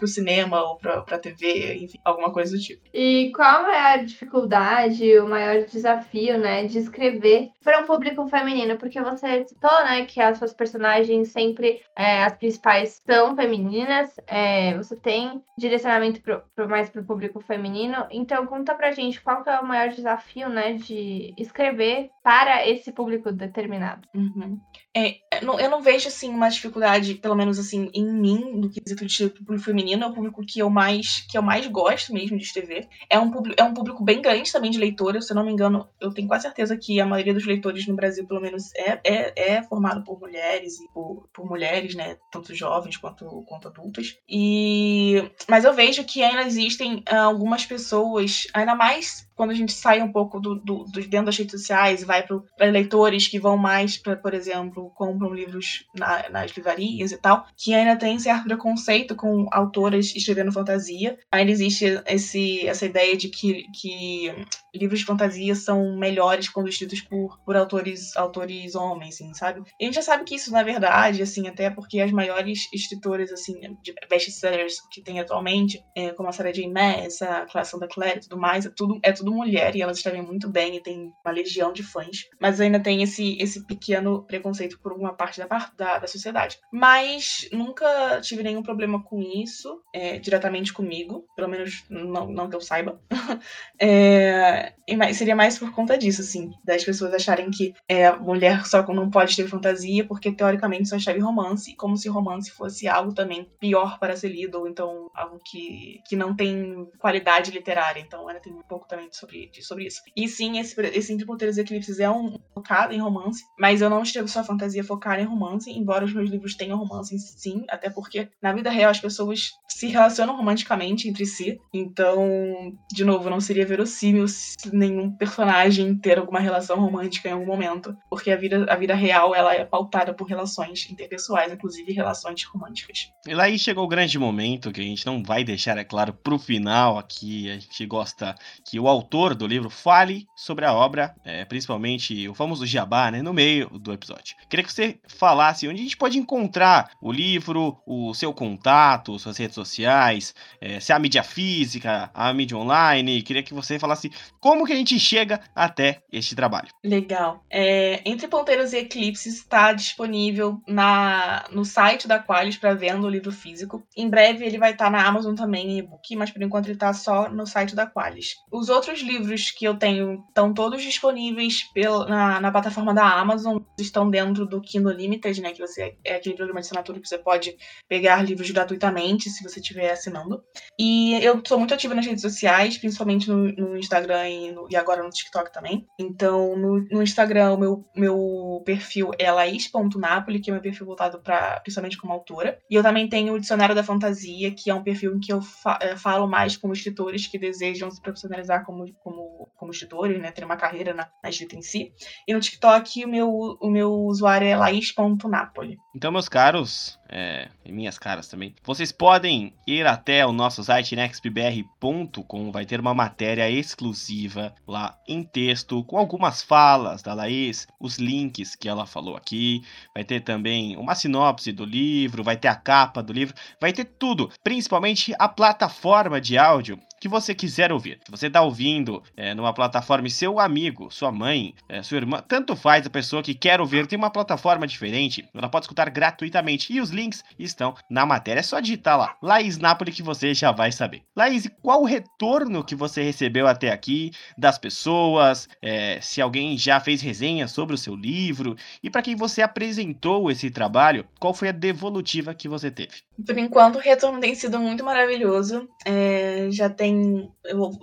o 0.02 0.06
cinema 0.06 0.60
ou 0.62 0.76
para 0.76 0.98
a 0.98 1.18
TV, 1.18 1.76
enfim, 1.76 1.98
alguma 2.04 2.32
coisa 2.32 2.56
do 2.56 2.62
tipo. 2.62 2.82
E 2.92 3.32
qual 3.34 3.60
a 3.60 3.62
maior 3.62 4.04
dificuldade, 4.04 5.18
o 5.18 5.28
maior 5.28 5.64
desafio, 5.64 6.38
né, 6.38 6.66
de 6.66 6.78
escrever 6.78 7.50
para 7.62 7.80
um 7.80 7.86
público 7.86 8.26
feminino? 8.28 8.76
Porque 8.76 9.00
você 9.00 9.44
citou, 9.46 9.84
né, 9.84 10.04
que 10.04 10.20
as 10.20 10.38
suas 10.38 10.52
personagens 10.52 11.28
sempre, 11.28 11.80
é, 11.96 12.24
as 12.24 12.36
principais 12.36 13.00
são 13.06 13.36
femininas, 13.36 14.10
é, 14.26 14.76
você 14.76 14.96
tem 14.96 15.42
direcionamento 15.56 16.20
pro, 16.20 16.42
pro 16.54 16.68
mais 16.68 16.90
para 16.90 17.00
o 17.00 17.04
público 17.04 17.40
feminino, 17.40 18.06
então 18.10 18.46
conta 18.46 18.74
pra 18.74 18.92
gente 18.92 19.20
qual 19.20 19.42
é 19.46 19.60
o 19.60 19.66
maior 19.66 19.88
desafio 19.90 20.33
desafio, 20.34 20.48
né, 20.48 20.74
de 20.74 21.32
escrever 21.38 22.10
para 22.22 22.66
esse 22.68 22.90
público 22.92 23.30
determinado. 23.30 24.08
Uhum. 24.14 24.58
É, 24.96 25.16
eu 25.42 25.70
não 25.70 25.82
vejo, 25.82 26.08
assim, 26.08 26.30
uma 26.30 26.48
dificuldade, 26.48 27.14
pelo 27.14 27.34
menos, 27.34 27.58
assim, 27.58 27.90
em 27.92 28.04
mim, 28.04 28.52
no 28.54 28.70
quesito 28.70 29.04
de 29.04 29.28
público 29.28 29.64
feminino, 29.64 30.04
é 30.04 30.06
o 30.06 30.12
público 30.12 30.42
que 30.46 30.60
eu 30.60 30.70
mais, 30.70 31.26
que 31.28 31.36
eu 31.36 31.42
mais 31.42 31.66
gosto 31.66 32.12
mesmo 32.12 32.38
de 32.38 32.44
escrever. 32.44 32.88
É 33.10 33.18
um, 33.18 33.30
público, 33.30 33.60
é 33.60 33.64
um 33.64 33.74
público 33.74 34.04
bem 34.04 34.22
grande 34.22 34.52
também 34.52 34.70
de 34.70 34.78
leitores, 34.78 35.26
se 35.26 35.32
eu 35.32 35.36
não 35.36 35.44
me 35.44 35.52
engano, 35.52 35.88
eu 36.00 36.12
tenho 36.12 36.28
quase 36.28 36.42
certeza 36.42 36.76
que 36.76 37.00
a 37.00 37.06
maioria 37.06 37.34
dos 37.34 37.44
leitores 37.44 37.86
no 37.86 37.96
Brasil, 37.96 38.26
pelo 38.26 38.40
menos, 38.40 38.72
é, 38.74 39.00
é, 39.04 39.54
é 39.56 39.62
formado 39.62 40.04
por 40.04 40.18
mulheres 40.20 40.80
e 40.80 40.88
por, 40.92 41.28
por 41.32 41.44
mulheres, 41.44 41.94
né, 41.94 42.16
tanto 42.30 42.54
jovens 42.54 42.96
quanto, 42.96 43.44
quanto 43.48 43.68
adultas. 43.68 44.16
E... 44.28 45.28
Mas 45.48 45.64
eu 45.64 45.74
vejo 45.74 46.04
que 46.04 46.22
ainda 46.22 46.42
existem 46.42 47.02
ah, 47.06 47.24
algumas 47.24 47.66
pessoas, 47.66 48.46
ainda 48.54 48.74
mais 48.74 49.28
quando 49.34 49.50
a 49.50 49.54
gente 49.54 49.72
sai 49.72 50.00
um 50.00 50.12
pouco 50.12 50.23
do, 50.28 50.56
do, 50.56 50.84
do 50.84 51.00
dentro 51.08 51.26
das 51.26 51.36
redes 51.36 51.60
sociais 51.60 52.02
e 52.02 52.04
vai 52.04 52.22
para 52.22 52.70
leitores 52.70 53.28
que 53.28 53.38
vão 53.38 53.56
mais 53.56 53.96
para, 53.96 54.16
por 54.16 54.34
exemplo, 54.34 54.90
compram 54.94 55.32
livros 55.32 55.86
na, 55.94 56.28
nas 56.28 56.50
livrarias 56.52 57.12
e 57.12 57.16
tal, 57.16 57.46
que 57.56 57.74
ainda 57.74 57.96
tem 57.96 58.18
certo 58.18 58.44
preconceito 58.44 59.14
com 59.14 59.46
autoras 59.52 60.14
escrevendo 60.14 60.52
fantasia. 60.52 61.18
Ainda 61.30 61.52
existe 61.52 61.84
esse, 62.06 62.66
essa 62.66 62.86
ideia 62.86 63.16
de 63.16 63.28
que, 63.28 63.64
que 63.72 64.32
livros 64.74 65.00
de 65.00 65.06
fantasia 65.06 65.54
são 65.54 65.96
melhores 65.96 66.48
quando 66.48 66.68
escritos 66.68 67.00
por, 67.00 67.38
por 67.44 67.56
autores, 67.56 68.16
autores 68.16 68.74
homens, 68.74 69.14
assim, 69.14 69.34
sabe? 69.34 69.62
E 69.78 69.84
a 69.84 69.86
gente 69.86 69.94
já 69.94 70.02
sabe 70.02 70.24
que 70.24 70.34
isso 70.34 70.54
é 70.56 70.64
verdade, 70.64 71.22
assim, 71.22 71.46
até 71.46 71.70
porque 71.70 72.00
as 72.00 72.10
maiores 72.10 72.68
escritoras, 72.72 73.32
assim, 73.32 73.54
de 73.82 73.94
best-sellers 74.08 74.80
que 74.90 75.00
tem 75.00 75.20
atualmente, 75.20 75.82
é, 75.94 76.10
como 76.10 76.28
a 76.28 76.32
Sarah 76.32 76.52
J. 76.52 76.68
Maas, 76.68 77.22
a 77.22 77.46
Claração 77.46 77.78
da 77.78 77.88
Clare 77.88 78.18
e 78.18 78.20
tudo 78.20 78.38
mais, 78.38 78.66
é 78.66 78.70
tudo, 78.70 78.98
é 79.02 79.12
tudo 79.12 79.32
mulher 79.32 79.76
e 79.76 79.82
elas 79.82 79.98
escrevem 79.98 80.13
muito 80.22 80.48
bem 80.48 80.76
e 80.76 80.80
tem 80.80 81.12
uma 81.24 81.32
legião 81.32 81.72
de 81.72 81.82
fãs. 81.82 82.28
Mas 82.40 82.60
ainda 82.60 82.80
tem 82.80 83.02
esse, 83.02 83.36
esse 83.40 83.66
pequeno 83.66 84.24
preconceito 84.24 84.78
por 84.80 84.92
alguma 84.92 85.14
parte 85.14 85.38
da, 85.40 85.46
da, 85.76 85.98
da 85.98 86.06
sociedade. 86.06 86.58
Mas 86.72 87.48
nunca 87.52 88.20
tive 88.20 88.42
nenhum 88.42 88.62
problema 88.62 89.02
com 89.02 89.20
isso, 89.20 89.82
é, 89.92 90.18
diretamente 90.18 90.72
comigo, 90.72 91.26
pelo 91.36 91.48
menos 91.48 91.84
não, 91.88 92.26
não 92.26 92.48
que 92.48 92.56
eu 92.56 92.60
saiba. 92.60 93.00
é, 93.80 94.74
seria 95.12 95.36
mais 95.36 95.58
por 95.58 95.72
conta 95.72 95.96
disso, 95.96 96.20
assim, 96.20 96.50
das 96.64 96.84
pessoas 96.84 97.12
acharem 97.14 97.50
que 97.50 97.74
é, 97.88 98.10
mulher 98.12 98.66
só 98.66 98.84
não 98.94 99.10
pode 99.10 99.36
ter 99.36 99.48
fantasia 99.48 100.04
porque 100.06 100.32
teoricamente 100.32 100.88
só 100.88 100.96
escreve 100.96 101.20
romance, 101.20 101.74
como 101.76 101.96
se 101.96 102.08
romance 102.08 102.50
fosse 102.50 102.86
algo 102.86 103.12
também 103.14 103.50
pior 103.58 103.98
para 103.98 104.16
ser 104.16 104.28
lido, 104.28 104.60
ou 104.60 104.68
então 104.68 105.10
algo 105.14 105.40
que, 105.44 106.00
que 106.06 106.16
não 106.16 106.34
tem 106.34 106.88
qualidade 106.98 107.50
literária. 107.50 108.00
Então 108.00 108.28
ela 108.28 108.40
tem 108.40 108.52
um 108.52 108.62
pouco 108.62 108.86
também 108.86 109.08
sobre, 109.10 109.50
sobre 109.60 109.86
isso. 109.86 110.02
E 110.16 110.28
sim, 110.28 110.58
esse, 110.58 110.80
esse 110.80 111.12
Entre 111.12 111.26
Ponteiros 111.26 111.56
e 111.56 111.60
Eclipses 111.60 111.98
é 111.98 112.10
um 112.10 112.38
focado 112.54 112.92
em 112.92 113.00
romance, 113.00 113.42
mas 113.58 113.80
eu 113.80 113.90
não 113.90 114.02
escrevo 114.02 114.28
só 114.28 114.44
fantasia 114.44 114.84
focada 114.84 115.20
em 115.20 115.24
romance, 115.24 115.70
embora 115.70 116.04
os 116.04 116.12
meus 116.12 116.30
livros 116.30 116.54
tenham 116.54 116.78
romance 116.78 117.18
sim, 117.18 117.64
até 117.68 117.90
porque 117.90 118.28
na 118.40 118.52
vida 118.52 118.70
real 118.70 118.90
as 118.90 119.00
pessoas 119.00 119.50
se 119.68 119.88
relacionam 119.88 120.36
romanticamente 120.36 121.08
entre 121.08 121.26
si. 121.26 121.58
Então, 121.72 122.76
de 122.92 123.04
novo, 123.04 123.28
não 123.28 123.40
seria 123.40 123.66
verossímil 123.66 124.26
nenhum 124.72 125.10
personagem 125.10 125.96
ter 125.96 126.18
alguma 126.18 126.38
relação 126.38 126.78
romântica 126.78 127.28
em 127.28 127.32
algum 127.32 127.46
momento, 127.46 127.96
porque 128.08 128.30
a 128.30 128.36
vida, 128.36 128.66
a 128.68 128.76
vida 128.76 128.94
real 128.94 129.34
ela 129.34 129.54
é 129.54 129.64
pautada 129.64 130.14
por 130.14 130.28
relações 130.28 130.88
interpessoais, 130.90 131.52
inclusive 131.52 131.92
relações 131.92 132.44
românticas. 132.44 133.10
E 133.26 133.34
lá 133.34 133.44
aí 133.44 133.58
chegou 133.58 133.84
o 133.84 133.88
grande 133.88 134.18
momento 134.18 134.72
que 134.72 134.80
a 134.80 134.84
gente 134.84 135.04
não 135.04 135.22
vai 135.22 135.42
deixar, 135.42 135.76
é 135.76 135.84
claro, 135.84 136.12
pro 136.12 136.38
final 136.38 136.98
aqui. 136.98 137.50
A 137.50 137.54
gente 137.54 137.86
gosta 137.86 138.34
que 138.64 138.78
o 138.78 138.88
autor 138.88 139.34
do 139.34 139.46
livro 139.46 139.70
fale 139.70 139.93
sobre 140.34 140.64
a 140.64 140.72
obra, 140.72 141.14
é, 141.24 141.44
principalmente 141.44 142.28
o 142.28 142.34
famoso 142.34 142.66
jabá, 142.66 143.10
né, 143.10 143.22
no 143.22 143.32
meio 143.32 143.68
do 143.78 143.92
episódio. 143.92 144.36
Queria 144.48 144.64
que 144.64 144.72
você 144.72 144.98
falasse 145.06 145.68
onde 145.68 145.80
a 145.80 145.82
gente 145.84 145.96
pode 145.96 146.18
encontrar 146.18 146.90
o 147.00 147.12
livro, 147.12 147.78
o 147.86 148.14
seu 148.14 148.32
contato, 148.32 149.18
suas 149.18 149.36
redes 149.36 149.54
sociais, 149.54 150.34
é, 150.60 150.80
se 150.80 150.92
a 150.92 150.98
mídia 150.98 151.22
física, 151.22 152.10
a 152.14 152.32
mídia 152.32 152.56
online. 152.56 153.22
Queria 153.22 153.42
que 153.42 153.54
você 153.54 153.78
falasse 153.78 154.10
como 154.40 154.66
que 154.66 154.72
a 154.72 154.76
gente 154.76 154.98
chega 154.98 155.40
até 155.54 156.02
este 156.12 156.34
trabalho. 156.34 156.68
Legal. 156.82 157.44
É, 157.50 158.02
Entre 158.04 158.28
Ponteiros 158.28 158.72
e 158.72 158.78
Eclipses 158.78 159.34
está 159.34 159.72
disponível 159.72 160.60
na, 160.66 161.44
no 161.50 161.64
site 161.64 162.08
da 162.08 162.18
Qualis 162.18 162.56
para 162.56 162.74
venda 162.74 163.06
o 163.06 163.10
livro 163.10 163.32
físico. 163.32 163.82
Em 163.96 164.08
breve 164.08 164.44
ele 164.44 164.58
vai 164.58 164.72
estar 164.72 164.86
tá 164.86 164.90
na 164.90 165.06
Amazon 165.06 165.34
também 165.34 165.70
em 165.70 165.78
e-book, 165.78 166.16
mas 166.16 166.30
por 166.30 166.42
enquanto 166.42 166.66
ele 166.66 166.74
está 166.74 166.92
só 166.92 167.28
no 167.28 167.46
site 167.46 167.74
da 167.74 167.86
Qualis. 167.86 168.36
Os 168.50 168.68
outros 168.68 169.00
livros 169.00 169.50
que 169.50 169.64
eu 169.64 169.76
tenho 169.84 170.24
estão 170.28 170.54
todos 170.54 170.82
disponíveis 170.82 171.70
na, 172.08 172.40
na 172.40 172.50
plataforma 172.50 172.94
da 172.94 173.06
Amazon, 173.06 173.58
estão 173.78 174.08
dentro 174.08 174.46
do 174.46 174.58
Kindle 174.62 174.92
Limited, 174.92 175.42
né? 175.42 175.52
Que 175.52 175.60
você 175.60 175.94
é 176.02 176.14
aquele 176.14 176.34
programa 176.34 176.60
de 176.60 176.66
assinatura 176.66 176.98
que 176.98 177.06
você 177.06 177.18
pode 177.18 177.54
pegar 177.86 178.22
livros 178.22 178.50
gratuitamente 178.50 179.28
se 179.28 179.42
você 179.42 179.60
estiver 179.60 179.90
assinando. 179.90 180.42
E 180.78 181.22
eu 181.22 181.42
sou 181.46 181.58
muito 181.58 181.74
ativa 181.74 181.94
nas 181.94 182.06
redes 182.06 182.22
sociais, 182.22 182.78
principalmente 182.78 183.28
no, 183.28 183.52
no 183.52 183.76
Instagram 183.76 184.26
e, 184.26 184.52
no, 184.52 184.66
e, 184.70 184.76
agora 184.76 185.02
no 185.02 185.10
TikTok 185.10 185.52
também. 185.52 185.86
Então, 186.00 186.56
no, 186.56 186.80
no 186.90 187.02
Instagram, 187.02 187.52
o 187.52 187.58
meu, 187.58 187.84
meu 187.94 188.62
perfil 188.64 189.10
é 189.18 189.30
laís.napoli, 189.30 190.40
que 190.40 190.50
é 190.50 190.52
meu 190.54 190.62
perfil 190.62 190.86
voltado 190.86 191.20
para 191.20 191.60
principalmente 191.60 191.98
como 191.98 192.14
autora. 192.14 192.58
E 192.70 192.74
eu 192.74 192.82
também 192.82 193.06
tenho 193.06 193.34
o 193.34 193.38
Dicionário 193.38 193.74
da 193.74 193.84
Fantasia, 193.84 194.50
que 194.50 194.70
é 194.70 194.74
um 194.74 194.82
perfil 194.82 195.14
em 195.14 195.20
que 195.20 195.32
eu 195.32 195.42
fa 195.42 195.78
eh, 195.82 195.96
falo 195.96 196.26
mais 196.26 196.56
com 196.56 196.72
escritores 196.72 197.26
que 197.26 197.38
desejam 197.38 197.90
se 197.90 198.00
profissionalizar 198.00 198.64
como, 198.64 198.90
como, 199.02 199.50
como 199.54 199.73
escritores, 199.74 200.20
né? 200.20 200.30
Ter 200.30 200.44
uma 200.44 200.56
carreira 200.56 200.94
na, 200.94 201.08
na 201.22 201.28
escrita 201.28 201.56
em 201.56 201.62
si. 201.62 201.92
E 202.26 202.32
no 202.32 202.40
TikTok, 202.40 203.04
o 203.04 203.08
meu, 203.08 203.28
o 203.60 203.70
meu 203.70 203.92
usuário 203.92 204.46
é 204.46 204.56
laís.napoli. 204.56 205.76
Então, 205.94 206.10
meus 206.10 206.28
caros, 206.28 206.98
é, 207.08 207.48
minhas 207.66 207.98
caras 207.98 208.28
também, 208.28 208.54
vocês 208.62 208.92
podem 208.92 209.52
ir 209.66 209.86
até 209.86 210.24
o 210.26 210.32
nosso 210.32 210.62
site 210.62 210.94
nextbr.com, 210.96 212.50
vai 212.50 212.64
ter 212.64 212.80
uma 212.80 212.94
matéria 212.94 213.50
exclusiva 213.50 214.54
lá 214.66 214.98
em 215.06 215.22
texto, 215.22 215.82
com 215.84 215.98
algumas 215.98 216.42
falas 216.42 217.02
da 217.02 217.14
Laís, 217.14 217.66
os 217.80 217.98
links 217.98 218.54
que 218.54 218.68
ela 218.68 218.86
falou 218.86 219.16
aqui, 219.16 219.62
vai 219.94 220.04
ter 220.04 220.20
também 220.20 220.76
uma 220.76 220.94
sinopse 220.94 221.52
do 221.52 221.64
livro, 221.64 222.24
vai 222.24 222.36
ter 222.36 222.48
a 222.48 222.54
capa 222.54 223.02
do 223.02 223.12
livro, 223.12 223.34
vai 223.60 223.72
ter 223.72 223.84
tudo, 223.84 224.30
principalmente 224.42 225.14
a 225.18 225.28
plataforma 225.28 226.20
de 226.20 226.38
áudio 226.38 226.78
que 227.04 227.08
você 227.08 227.34
quiser 227.34 227.70
ouvir. 227.70 227.98
Se 228.02 228.10
você 228.10 228.28
está 228.28 228.40
ouvindo 228.40 229.02
é, 229.14 229.34
numa 229.34 229.52
plataforma 229.52 230.08
e 230.08 230.10
seu 230.10 230.40
amigo, 230.40 230.90
sua 230.90 231.12
mãe, 231.12 231.54
é, 231.68 231.82
sua 231.82 231.98
irmã, 231.98 232.24
tanto 232.26 232.56
faz 232.56 232.86
a 232.86 232.90
pessoa 232.90 233.22
que 233.22 233.34
quer 233.34 233.60
ouvir, 233.60 233.86
tem 233.86 233.98
uma 233.98 234.08
plataforma 234.08 234.66
diferente, 234.66 235.22
ela 235.34 235.50
pode 235.50 235.66
escutar 235.66 235.90
gratuitamente. 235.90 236.72
E 236.72 236.80
os 236.80 236.90
links 236.94 237.22
estão 237.38 237.74
na 237.90 238.06
matéria. 238.06 238.40
É 238.40 238.42
só 238.42 238.60
digitar 238.60 238.96
lá, 238.96 239.16
Laís 239.22 239.58
Napoli, 239.58 239.92
que 239.92 240.02
você 240.02 240.32
já 240.32 240.50
vai 240.52 240.72
saber. 240.72 241.02
Laís, 241.14 241.48
qual 241.60 241.82
o 241.82 241.86
retorno 241.86 242.64
que 242.64 242.74
você 242.74 243.02
recebeu 243.02 243.46
até 243.46 243.70
aqui 243.70 244.12
das 244.38 244.56
pessoas? 244.56 245.48
É, 245.60 246.00
se 246.00 246.22
alguém 246.22 246.56
já 246.56 246.80
fez 246.80 247.02
resenha 247.02 247.46
sobre 247.46 247.74
o 247.74 247.78
seu 247.78 247.94
livro 247.94 248.56
e 248.82 248.88
para 248.88 249.02
quem 249.02 249.14
você 249.14 249.42
apresentou 249.42 250.30
esse 250.30 250.50
trabalho, 250.50 251.06
qual 251.20 251.34
foi 251.34 251.48
a 251.48 251.52
devolutiva 251.52 252.34
que 252.34 252.48
você 252.48 252.70
teve? 252.70 253.02
Por 253.26 253.38
enquanto, 253.38 253.76
o 253.76 253.80
retorno 253.80 254.20
tem 254.20 254.34
sido 254.34 254.58
muito 254.58 254.84
maravilhoso. 254.84 255.68
É, 255.84 256.48
já 256.50 256.68
tem. 256.68 257.30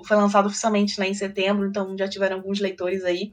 Foi 0.06 0.18
lançado 0.18 0.48
oficialmente 0.48 1.00
lá 1.00 1.06
em 1.06 1.14
setembro, 1.14 1.68
então 1.68 1.96
já 1.98 2.08
tiveram 2.08 2.38
alguns 2.38 2.60
leitores 2.60 3.04
aí 3.04 3.32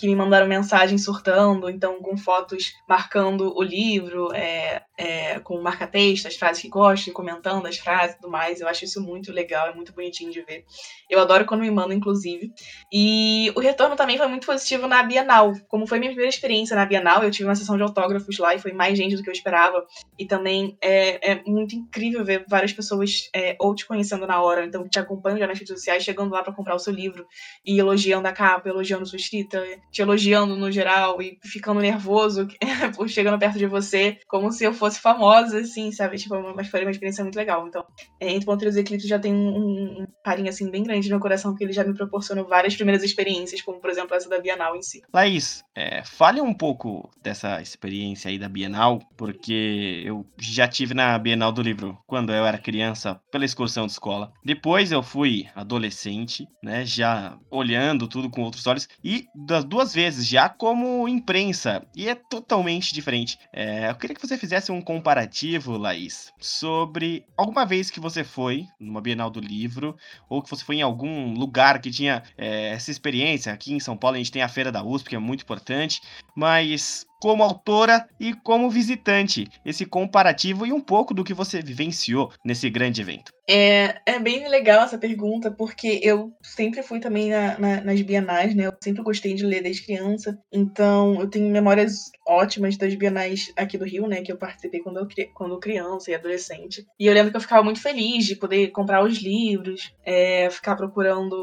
que 0.00 0.06
me 0.06 0.16
mandaram 0.16 0.48
mensagens 0.48 1.04
surtando, 1.04 1.68
então 1.68 2.00
com 2.00 2.16
fotos 2.16 2.72
marcando 2.88 3.54
o 3.54 3.62
livro, 3.62 4.32
é, 4.32 4.82
é, 4.96 5.38
com 5.40 5.60
marca-texto, 5.60 6.26
as 6.26 6.36
frases 6.36 6.62
que 6.62 6.70
gostam, 6.70 7.12
comentando 7.12 7.66
as 7.66 7.76
frases 7.76 8.16
e 8.16 8.20
tudo 8.20 8.30
mais. 8.30 8.62
Eu 8.62 8.68
acho 8.68 8.86
isso 8.86 9.02
muito 9.02 9.30
legal, 9.30 9.68
é 9.68 9.74
muito 9.74 9.92
bonitinho 9.92 10.32
de 10.32 10.40
ver. 10.40 10.64
Eu 11.08 11.20
adoro 11.20 11.44
quando 11.44 11.60
me 11.60 11.70
mandam, 11.70 11.92
inclusive. 11.92 12.50
E 12.90 13.52
o 13.54 13.60
retorno 13.60 13.94
também 13.94 14.16
foi 14.16 14.26
muito 14.26 14.46
positivo 14.46 14.86
na 14.86 15.02
Bienal. 15.02 15.52
Como 15.68 15.86
foi 15.86 15.98
minha 15.98 16.10
primeira 16.10 16.30
experiência 16.30 16.74
na 16.74 16.86
Bienal, 16.86 17.22
eu 17.22 17.30
tive 17.30 17.46
uma 17.46 17.54
sessão 17.54 17.76
de 17.76 17.82
autógrafos 17.82 18.38
lá 18.38 18.54
e 18.54 18.58
foi 18.58 18.72
mais 18.72 18.96
gente 18.96 19.16
do 19.16 19.22
que 19.22 19.28
eu 19.28 19.34
esperava. 19.34 19.86
E 20.18 20.24
também 20.24 20.78
é, 20.82 21.32
é 21.32 21.42
muito 21.44 21.76
incrível 21.76 22.24
ver 22.24 22.46
várias 22.48 22.72
pessoas 22.72 23.28
é, 23.34 23.54
ou 23.60 23.74
te 23.74 23.86
conhecendo 23.86 24.26
na 24.26 24.40
hora, 24.40 24.64
então 24.64 24.88
te 24.88 24.98
acompanham 24.98 25.38
já 25.38 25.46
nas 25.46 25.58
redes 25.58 25.74
sociais, 25.74 26.02
chegando 26.02 26.32
lá 26.32 26.42
para 26.42 26.54
comprar 26.54 26.74
o 26.74 26.78
seu 26.78 26.92
livro 26.92 27.26
e 27.66 27.78
elogiando 27.78 28.26
a 28.26 28.32
capa, 28.32 28.68
elogiando 28.68 29.04
sua 29.04 29.16
escrita, 29.16 29.62
te 29.90 30.02
elogiando 30.02 30.56
no 30.56 30.70
geral 30.70 31.20
e 31.20 31.38
ficando 31.42 31.80
nervoso 31.80 32.46
por 32.96 33.08
chegando 33.08 33.38
perto 33.38 33.58
de 33.58 33.66
você, 33.66 34.18
como 34.28 34.50
se 34.52 34.64
eu 34.64 34.72
fosse 34.72 35.00
famosa, 35.00 35.60
assim, 35.60 35.90
sabe? 35.92 36.16
Tipo, 36.16 36.54
mas 36.54 36.68
foi 36.68 36.82
uma 36.82 36.90
experiência 36.90 37.24
muito 37.24 37.36
legal. 37.36 37.66
Então, 37.66 37.84
é, 38.20 38.30
Entre 38.30 38.46
Ponteiros 38.46 38.76
e 38.76 38.80
Eclipse 38.80 39.08
já 39.08 39.18
tem 39.18 39.34
um, 39.34 40.02
um, 40.02 40.06
carinho, 40.24 40.48
assim, 40.48 40.70
bem 40.70 40.82
grande 40.82 41.08
no 41.08 41.14
meu 41.14 41.20
coração, 41.20 41.52
porque 41.52 41.64
ele 41.64 41.72
já 41.72 41.84
me 41.84 41.94
proporcionou 41.94 42.46
várias 42.46 42.74
primeiras 42.74 43.02
experiências, 43.02 43.62
como, 43.62 43.80
por 43.80 43.90
exemplo, 43.90 44.14
essa 44.14 44.28
da 44.28 44.38
Bienal 44.38 44.76
em 44.76 44.82
si. 44.82 45.02
Laís, 45.12 45.64
é, 45.74 46.02
fale 46.04 46.40
um 46.40 46.54
pouco 46.54 47.10
dessa 47.22 47.60
experiência 47.60 48.30
aí 48.30 48.38
da 48.38 48.48
Bienal, 48.48 49.00
porque 49.16 50.02
eu 50.04 50.26
já 50.38 50.68
tive 50.68 50.94
na 50.94 51.18
Bienal 51.18 51.52
do 51.52 51.62
Livro 51.62 51.98
quando 52.06 52.32
eu 52.32 52.44
era 52.44 52.58
criança, 52.58 53.20
pela 53.30 53.44
excursão 53.44 53.86
de 53.86 53.92
escola. 53.92 54.32
Depois 54.44 54.92
eu 54.92 55.02
fui 55.02 55.46
adolescente, 55.54 56.46
né, 56.62 56.84
já 56.84 57.38
olhando 57.50 58.06
tudo 58.06 58.30
com 58.30 58.42
outros 58.42 58.66
olhos, 58.66 58.88
e 59.02 59.26
das 59.34 59.64
duas 59.64 59.79
duas 59.80 59.94
vezes 59.94 60.26
já 60.26 60.46
como 60.46 61.08
imprensa 61.08 61.82
e 61.96 62.06
é 62.06 62.14
totalmente 62.14 62.92
diferente. 62.92 63.38
É, 63.50 63.88
eu 63.88 63.94
queria 63.94 64.14
que 64.14 64.20
você 64.20 64.36
fizesse 64.36 64.70
um 64.70 64.82
comparativo, 64.82 65.78
Laís, 65.78 66.34
sobre 66.38 67.24
alguma 67.34 67.64
vez 67.64 67.88
que 67.88 67.98
você 67.98 68.22
foi 68.22 68.66
numa 68.78 69.00
Bienal 69.00 69.30
do 69.30 69.40
Livro 69.40 69.96
ou 70.28 70.42
que 70.42 70.50
você 70.50 70.62
foi 70.62 70.76
em 70.76 70.82
algum 70.82 71.32
lugar 71.32 71.80
que 71.80 71.90
tinha 71.90 72.22
é, 72.36 72.72
essa 72.72 72.90
experiência. 72.90 73.54
Aqui 73.54 73.72
em 73.72 73.80
São 73.80 73.96
Paulo 73.96 74.16
a 74.16 74.18
gente 74.18 74.30
tem 74.30 74.42
a 74.42 74.48
Feira 74.48 74.70
da 74.70 74.84
USP, 74.84 75.08
que 75.08 75.16
é 75.16 75.18
muito 75.18 75.44
importante, 75.44 76.02
mas 76.40 77.04
como 77.20 77.42
autora 77.42 78.08
e 78.18 78.32
como 78.32 78.70
visitante, 78.70 79.46
esse 79.62 79.84
comparativo 79.84 80.66
e 80.66 80.72
um 80.72 80.80
pouco 80.80 81.12
do 81.12 81.22
que 81.22 81.34
você 81.34 81.60
vivenciou 81.60 82.32
nesse 82.42 82.70
grande 82.70 83.02
evento. 83.02 83.30
É, 83.46 84.00
é 84.06 84.18
bem 84.18 84.48
legal 84.48 84.84
essa 84.84 84.96
pergunta, 84.96 85.50
porque 85.50 86.00
eu 86.02 86.32
sempre 86.40 86.82
fui 86.82 86.98
também 86.98 87.28
na, 87.28 87.58
na, 87.58 87.80
nas 87.82 88.00
bienais, 88.00 88.54
né? 88.54 88.66
Eu 88.66 88.72
sempre 88.82 89.02
gostei 89.02 89.34
de 89.34 89.44
ler 89.44 89.62
desde 89.62 89.84
criança. 89.84 90.38
Então, 90.50 91.20
eu 91.20 91.28
tenho 91.28 91.50
memórias 91.50 92.10
ótimas 92.26 92.78
das 92.78 92.94
bienais 92.94 93.52
aqui 93.54 93.76
do 93.76 93.84
Rio, 93.84 94.06
né? 94.06 94.22
Que 94.22 94.32
eu 94.32 94.38
participei 94.38 94.80
quando 94.80 95.00
eu, 95.00 95.08
quando 95.34 95.60
criança 95.60 96.10
e 96.10 96.14
adolescente. 96.14 96.86
E 96.98 97.06
eu 97.06 97.12
lembro 97.12 97.32
que 97.32 97.36
eu 97.36 97.42
ficava 97.42 97.62
muito 97.62 97.82
feliz 97.82 98.24
de 98.24 98.36
poder 98.36 98.68
comprar 98.68 99.04
os 99.04 99.18
livros, 99.18 99.92
é, 100.06 100.48
ficar 100.48 100.76
procurando 100.76 101.36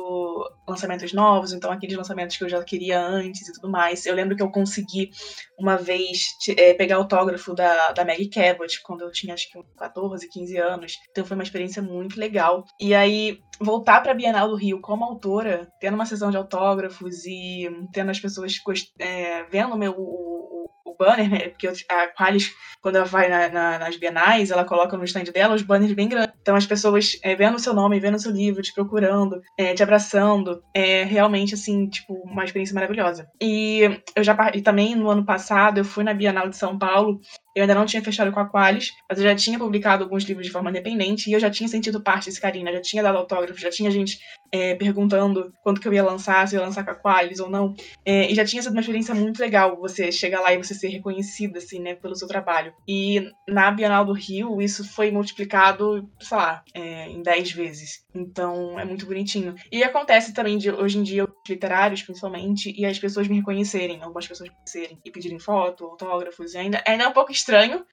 lançamentos 0.67 1.13
novos, 1.13 1.53
então 1.53 1.71
aqueles 1.71 1.95
lançamentos 1.95 2.35
que 2.37 2.43
eu 2.43 2.49
já 2.49 2.63
queria 2.63 2.99
antes 2.99 3.47
e 3.47 3.53
tudo 3.53 3.69
mais. 3.69 4.05
Eu 4.05 4.15
lembro 4.15 4.35
que 4.35 4.43
eu 4.43 4.51
consegui 4.51 5.11
uma 5.57 5.77
vez 5.77 6.35
é, 6.57 6.73
pegar 6.73 6.97
autógrafo 6.97 7.53
da, 7.53 7.91
da 7.91 8.03
Maggie 8.03 8.29
Cabot, 8.29 8.81
quando 8.83 9.01
eu 9.01 9.11
tinha 9.11 9.33
acho 9.33 9.49
que 9.51 9.59
14, 9.77 10.27
15 10.29 10.57
anos. 10.57 10.93
Então 11.09 11.25
foi 11.25 11.35
uma 11.35 11.43
experiência 11.43 11.81
muito 11.81 12.19
legal. 12.19 12.65
E 12.79 12.93
aí, 12.93 13.39
voltar 13.59 14.01
para 14.01 14.11
a 14.11 14.15
Bienal 14.15 14.49
do 14.49 14.55
Rio 14.55 14.81
como 14.81 15.05
autora, 15.05 15.71
tendo 15.79 15.95
uma 15.95 16.05
sessão 16.05 16.29
de 16.29 16.37
autógrafos 16.37 17.25
e 17.25 17.69
tendo 17.93 18.11
as 18.11 18.19
pessoas 18.19 18.53
é, 18.99 19.43
vendo 19.45 19.77
meu, 19.77 19.93
o, 19.97 20.56
o 20.56 20.56
banner, 20.97 21.29
né? 21.29 21.49
Porque 21.49 21.67
a 21.89 22.07
Qualis, 22.07 22.53
quando 22.81 22.95
ela 22.97 23.05
vai 23.05 23.29
na, 23.29 23.49
na, 23.49 23.79
nas 23.79 23.97
bienais, 23.97 24.51
ela 24.51 24.65
coloca 24.65 24.97
no 24.97 25.03
stand 25.03 25.25
dela 25.25 25.55
os 25.55 25.61
banners 25.61 25.93
bem 25.93 26.07
grandes. 26.07 26.35
Então 26.41 26.55
as 26.55 26.65
pessoas 26.65 27.19
é, 27.23 27.35
vendo 27.35 27.55
o 27.55 27.59
seu 27.59 27.73
nome, 27.73 27.99
vendo 27.99 28.15
o 28.15 28.19
seu 28.19 28.31
livro, 28.31 28.61
te 28.61 28.73
procurando, 28.73 29.41
é, 29.57 29.73
te 29.73 29.83
abraçando, 29.83 30.61
é 30.73 31.03
realmente, 31.03 31.53
assim, 31.53 31.87
tipo, 31.87 32.13
uma 32.25 32.45
experiência 32.45 32.73
maravilhosa. 32.73 33.27
E 33.41 34.01
eu 34.15 34.23
já 34.23 34.35
e 34.53 34.61
também 34.61 34.95
no 34.95 35.09
ano 35.09 35.25
passado 35.25 35.79
eu 35.79 35.85
fui 35.85 36.03
na 36.03 36.13
Bienal 36.13 36.49
de 36.49 36.55
São 36.55 36.77
Paulo 36.77 37.19
eu 37.57 37.63
ainda 37.63 37.73
não 37.73 37.85
tinha 37.85 38.03
fechado 38.03 38.31
com 38.31 38.39
a 38.39 38.47
Qualis, 38.47 38.93
mas 39.09 39.17
eu 39.17 39.23
já 39.23 39.35
tinha 39.35 39.57
publicado 39.57 40.03
alguns 40.03 40.23
livros 40.23 40.45
de 40.45 40.51
forma 40.51 40.69
independente 40.69 41.27
e 41.27 41.33
eu 41.33 41.39
já 41.39 41.49
tinha 41.49 41.67
sentido 41.67 42.01
parte 42.01 42.25
desse 42.25 42.39
carinho, 42.39 42.71
já 42.71 42.81
tinha 42.81 43.01
dado 43.01 43.17
autógrafo, 43.17 43.59
já 43.59 43.71
tinha 43.71 43.89
gente 43.89 44.19
é, 44.51 44.75
perguntando 44.75 45.51
quando 45.63 45.81
que 45.81 45.87
eu 45.87 45.93
ia 45.93 46.03
lançar, 46.03 46.47
se 46.47 46.55
eu 46.55 46.59
ia 46.59 46.65
lançar 46.65 46.85
com 46.85 46.91
a 46.91 46.95
Qualis 46.95 47.39
ou 47.39 47.49
não. 47.49 47.73
É, 48.05 48.31
e 48.31 48.35
já 48.35 48.45
tinha 48.45 48.61
sido 48.61 48.73
uma 48.73 48.81
experiência 48.81 49.15
muito 49.15 49.39
legal 49.39 49.75
você 49.77 50.11
chegar 50.11 50.39
lá 50.41 50.53
e 50.53 50.57
você 50.57 50.75
ser 50.75 50.89
reconhecida, 50.89 51.57
assim, 51.57 51.79
né, 51.79 51.95
pelo 51.95 52.15
seu 52.15 52.27
trabalho. 52.27 52.73
E 52.87 53.27
na 53.47 53.71
Bienal 53.71 54.05
do 54.05 54.13
Rio, 54.13 54.61
isso 54.61 54.87
foi 54.87 55.09
multiplicado, 55.09 56.07
sei 56.19 56.37
lá, 56.37 56.63
é, 56.75 57.09
em 57.09 57.23
10 57.23 57.51
vezes. 57.53 58.05
Então, 58.13 58.79
é 58.79 58.85
muito 58.85 59.05
bonitinho. 59.05 59.55
E 59.71 59.83
acontece 59.83 60.33
também 60.33 60.57
de, 60.57 60.71
hoje 60.71 60.99
em 60.99 61.03
dia, 61.03 61.27
literários, 61.49 62.03
principalmente, 62.03 62.73
e 62.77 62.85
as 62.85 62.99
pessoas 62.99 63.27
me 63.27 63.37
reconhecerem, 63.37 64.01
algumas 64.01 64.27
pessoas 64.27 64.49
me 64.49 64.55
reconhecerem 64.55 64.99
e 65.03 65.11
pedirem 65.11 65.39
foto, 65.39 65.85
autógrafos, 65.85 66.53
e 66.53 66.57
ainda, 66.57 66.83
ainda 66.85 67.03
é 67.03 67.07
um 67.07 67.13
pouco 67.13 67.31
estranho 67.31 67.46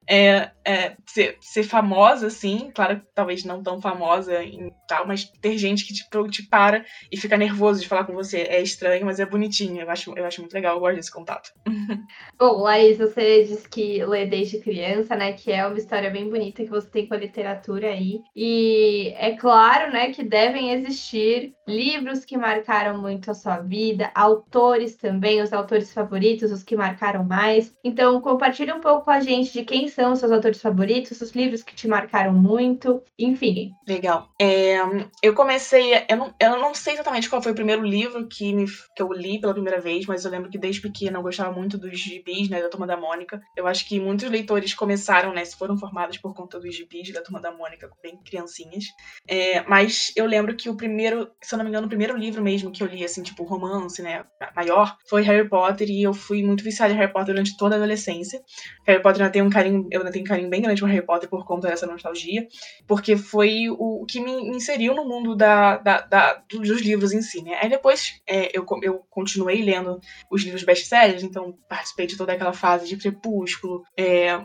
é, 0.09 0.50
é, 0.64 0.96
ser, 1.07 1.36
ser 1.40 1.62
famosa, 1.62 2.26
assim, 2.26 2.70
claro 2.74 3.00
talvez 3.14 3.44
não 3.44 3.62
tão 3.62 3.80
famosa 3.80 4.42
e 4.42 4.70
tal, 4.86 5.07
mas 5.07 5.24
ter 5.24 5.57
gente 5.57 5.86
que 5.86 5.94
te, 5.94 6.05
te 6.30 6.48
para 6.48 6.84
e 7.11 7.16
fica 7.16 7.36
nervoso 7.36 7.80
de 7.80 7.88
falar 7.88 8.05
com 8.05 8.12
você. 8.12 8.42
É 8.42 8.61
estranho, 8.61 9.07
mas 9.07 9.20
é 9.20 9.26
bonitinho. 9.26 9.82
Eu 9.82 9.90
acho, 9.90 10.12
eu 10.16 10.24
acho 10.24 10.40
muito 10.40 10.55
legal, 10.55 10.74
eu 10.74 10.80
gosto 10.80 10.96
desse 10.96 11.12
contato. 11.12 11.52
Bom, 12.38 12.62
Laís, 12.62 12.98
você 12.98 13.44
disse 13.44 13.68
que 13.68 14.05
lê 14.05 14.26
desde 14.26 14.59
criança, 14.59 15.16
né? 15.16 15.32
Que 15.32 15.52
é 15.52 15.66
uma 15.66 15.78
história 15.78 16.11
bem 16.11 16.28
bonita 16.28 16.62
que 16.62 16.70
você 16.70 16.88
tem 16.88 17.07
com 17.07 17.14
a 17.14 17.18
literatura 17.18 17.88
aí. 17.88 18.20
E 18.34 19.14
é 19.16 19.36
claro, 19.36 19.92
né, 19.92 20.12
que 20.12 20.22
devem 20.22 20.72
existir 20.72 21.55
livros 21.66 22.24
que 22.24 22.36
marcaram 22.36 23.00
muito 23.00 23.30
a 23.30 23.34
sua 23.34 23.59
vida, 23.59 24.11
autores 24.14 24.96
também, 24.96 25.40
os 25.40 25.52
autores 25.52 25.92
favoritos, 25.92 26.52
os 26.52 26.62
que 26.62 26.76
marcaram 26.76 27.24
mais. 27.24 27.74
Então, 27.82 28.20
compartilhe 28.20 28.72
um 28.72 28.80
pouco 28.80 29.05
com 29.05 29.11
a 29.11 29.20
gente 29.20 29.43
de 29.53 29.64
quem 29.64 29.88
são 29.88 30.14
seus 30.14 30.32
autores 30.32 30.61
favoritos, 30.61 31.20
os 31.20 31.32
livros 31.32 31.62
que 31.62 31.74
te 31.74 31.88
marcaram 31.88 32.32
muito, 32.32 33.03
enfim. 33.18 33.72
Legal. 33.86 34.28
É, 34.40 34.78
eu 35.22 35.34
comecei, 35.34 35.92
eu 36.09 36.16
não, 36.16 36.34
eu 36.40 36.59
não 36.59 36.74
sei 36.74 36.95
exatamente 36.95 37.28
qual 37.28 37.42
foi 37.42 37.53
o 37.53 37.55
primeiro 37.55 37.84
livro 37.84 38.26
que, 38.26 38.53
me, 38.53 38.66
que 38.66 39.03
eu 39.03 39.12
li 39.12 39.40
pela 39.40 39.53
primeira 39.53 39.80
vez, 39.80 40.07
mas 40.07 40.24
eu 40.24 40.30
lembro 40.30 40.51
que 40.51 40.59
desde 40.59 40.80
pequena 40.80 41.18
eu 41.18 41.22
gostava 41.22 41.53
muito 41.53 41.78
dos 41.78 41.99
gibis, 41.99 42.49
né, 42.49 42.61
da 42.61 42.68
Turma 42.68 42.86
da 42.86 42.97
Mônica. 42.97 43.40
Eu 43.57 43.66
acho 43.66 43.86
que 43.88 44.01
muitos 44.01 44.28
leitores 44.30 44.74
começaram, 44.74 45.32
né, 45.32 45.45
se 45.45 45.57
foram 45.57 45.76
formados 45.76 46.18
por 46.18 46.34
conta 46.34 46.59
dos 46.59 46.74
gibis 46.74 47.12
da 47.12 47.22
Turma 47.22 47.40
da 47.40 47.53
Mônica, 47.53 47.90
bem 48.03 48.18
criancinhas. 48.24 48.84
É, 49.28 49.62
mas 49.68 50.12
eu 50.16 50.26
lembro 50.26 50.57
que 50.57 50.68
o 50.68 50.76
primeiro, 50.76 51.30
se 51.42 51.55
eu 51.55 51.59
não 51.59 51.64
me 51.64 51.70
engano, 51.70 51.86
o 51.86 51.88
primeiro 51.88 52.16
livro 52.16 52.42
mesmo 52.42 52.70
que 52.70 52.82
eu 52.82 52.86
li, 52.86 53.05
assim, 53.05 53.22
tipo 53.22 53.45
romance, 53.45 54.03
né, 54.03 54.24
maior, 54.55 54.97
foi 55.09 55.22
Harry 55.22 55.49
Potter 55.49 55.88
e 55.88 56.03
eu 56.03 56.14
fui 56.14 56.42
muito 56.42 56.64
viciada 56.64 56.92
em 56.92 56.97
Harry 56.97 57.12
Potter 57.12 57.34
durante 57.34 57.57
toda 57.57 57.74
a 57.74 57.78
adolescência. 57.78 58.40
Harry 58.86 59.03
Potter 59.03 59.26
tem 59.35 59.43
um 59.43 59.51
carinho, 59.51 59.89
eu 59.91 60.09
tenho 60.12 60.24
um 60.24 60.28
carinho 60.28 60.49
bem 60.49 60.62
grande 60.62 60.80
por 60.80 60.89
Harry 60.89 61.05
Potter 61.05 61.28
por 61.28 61.45
conta 61.45 61.66
dessa 61.66 61.89
nostalgia, 61.89 62.47
porque 62.87 63.16
foi 63.16 63.68
o 63.68 64.07
que 64.07 64.20
me 64.20 64.30
inseriu 64.30 64.95
no 64.95 65.05
mundo 65.05 65.35
da, 65.35 65.76
da, 65.78 66.01
da 66.03 66.43
dos 66.49 66.80
livros 66.80 67.12
em 67.12 67.20
si, 67.20 67.43
né. 67.43 67.59
Aí 67.61 67.68
depois 67.68 68.20
é, 68.28 68.57
eu, 68.57 68.64
eu 68.80 69.05
continuei 69.11 69.61
lendo 69.61 70.01
os 70.30 70.45
livros 70.45 70.62
best-sellers, 70.62 71.24
então 71.24 71.59
participei 71.68 72.07
de 72.07 72.16
toda 72.16 72.32
aquela 72.32 72.53
fase 72.53 72.87
de 72.87 72.97
Crepúsculo, 72.97 73.82
é, 73.99 74.37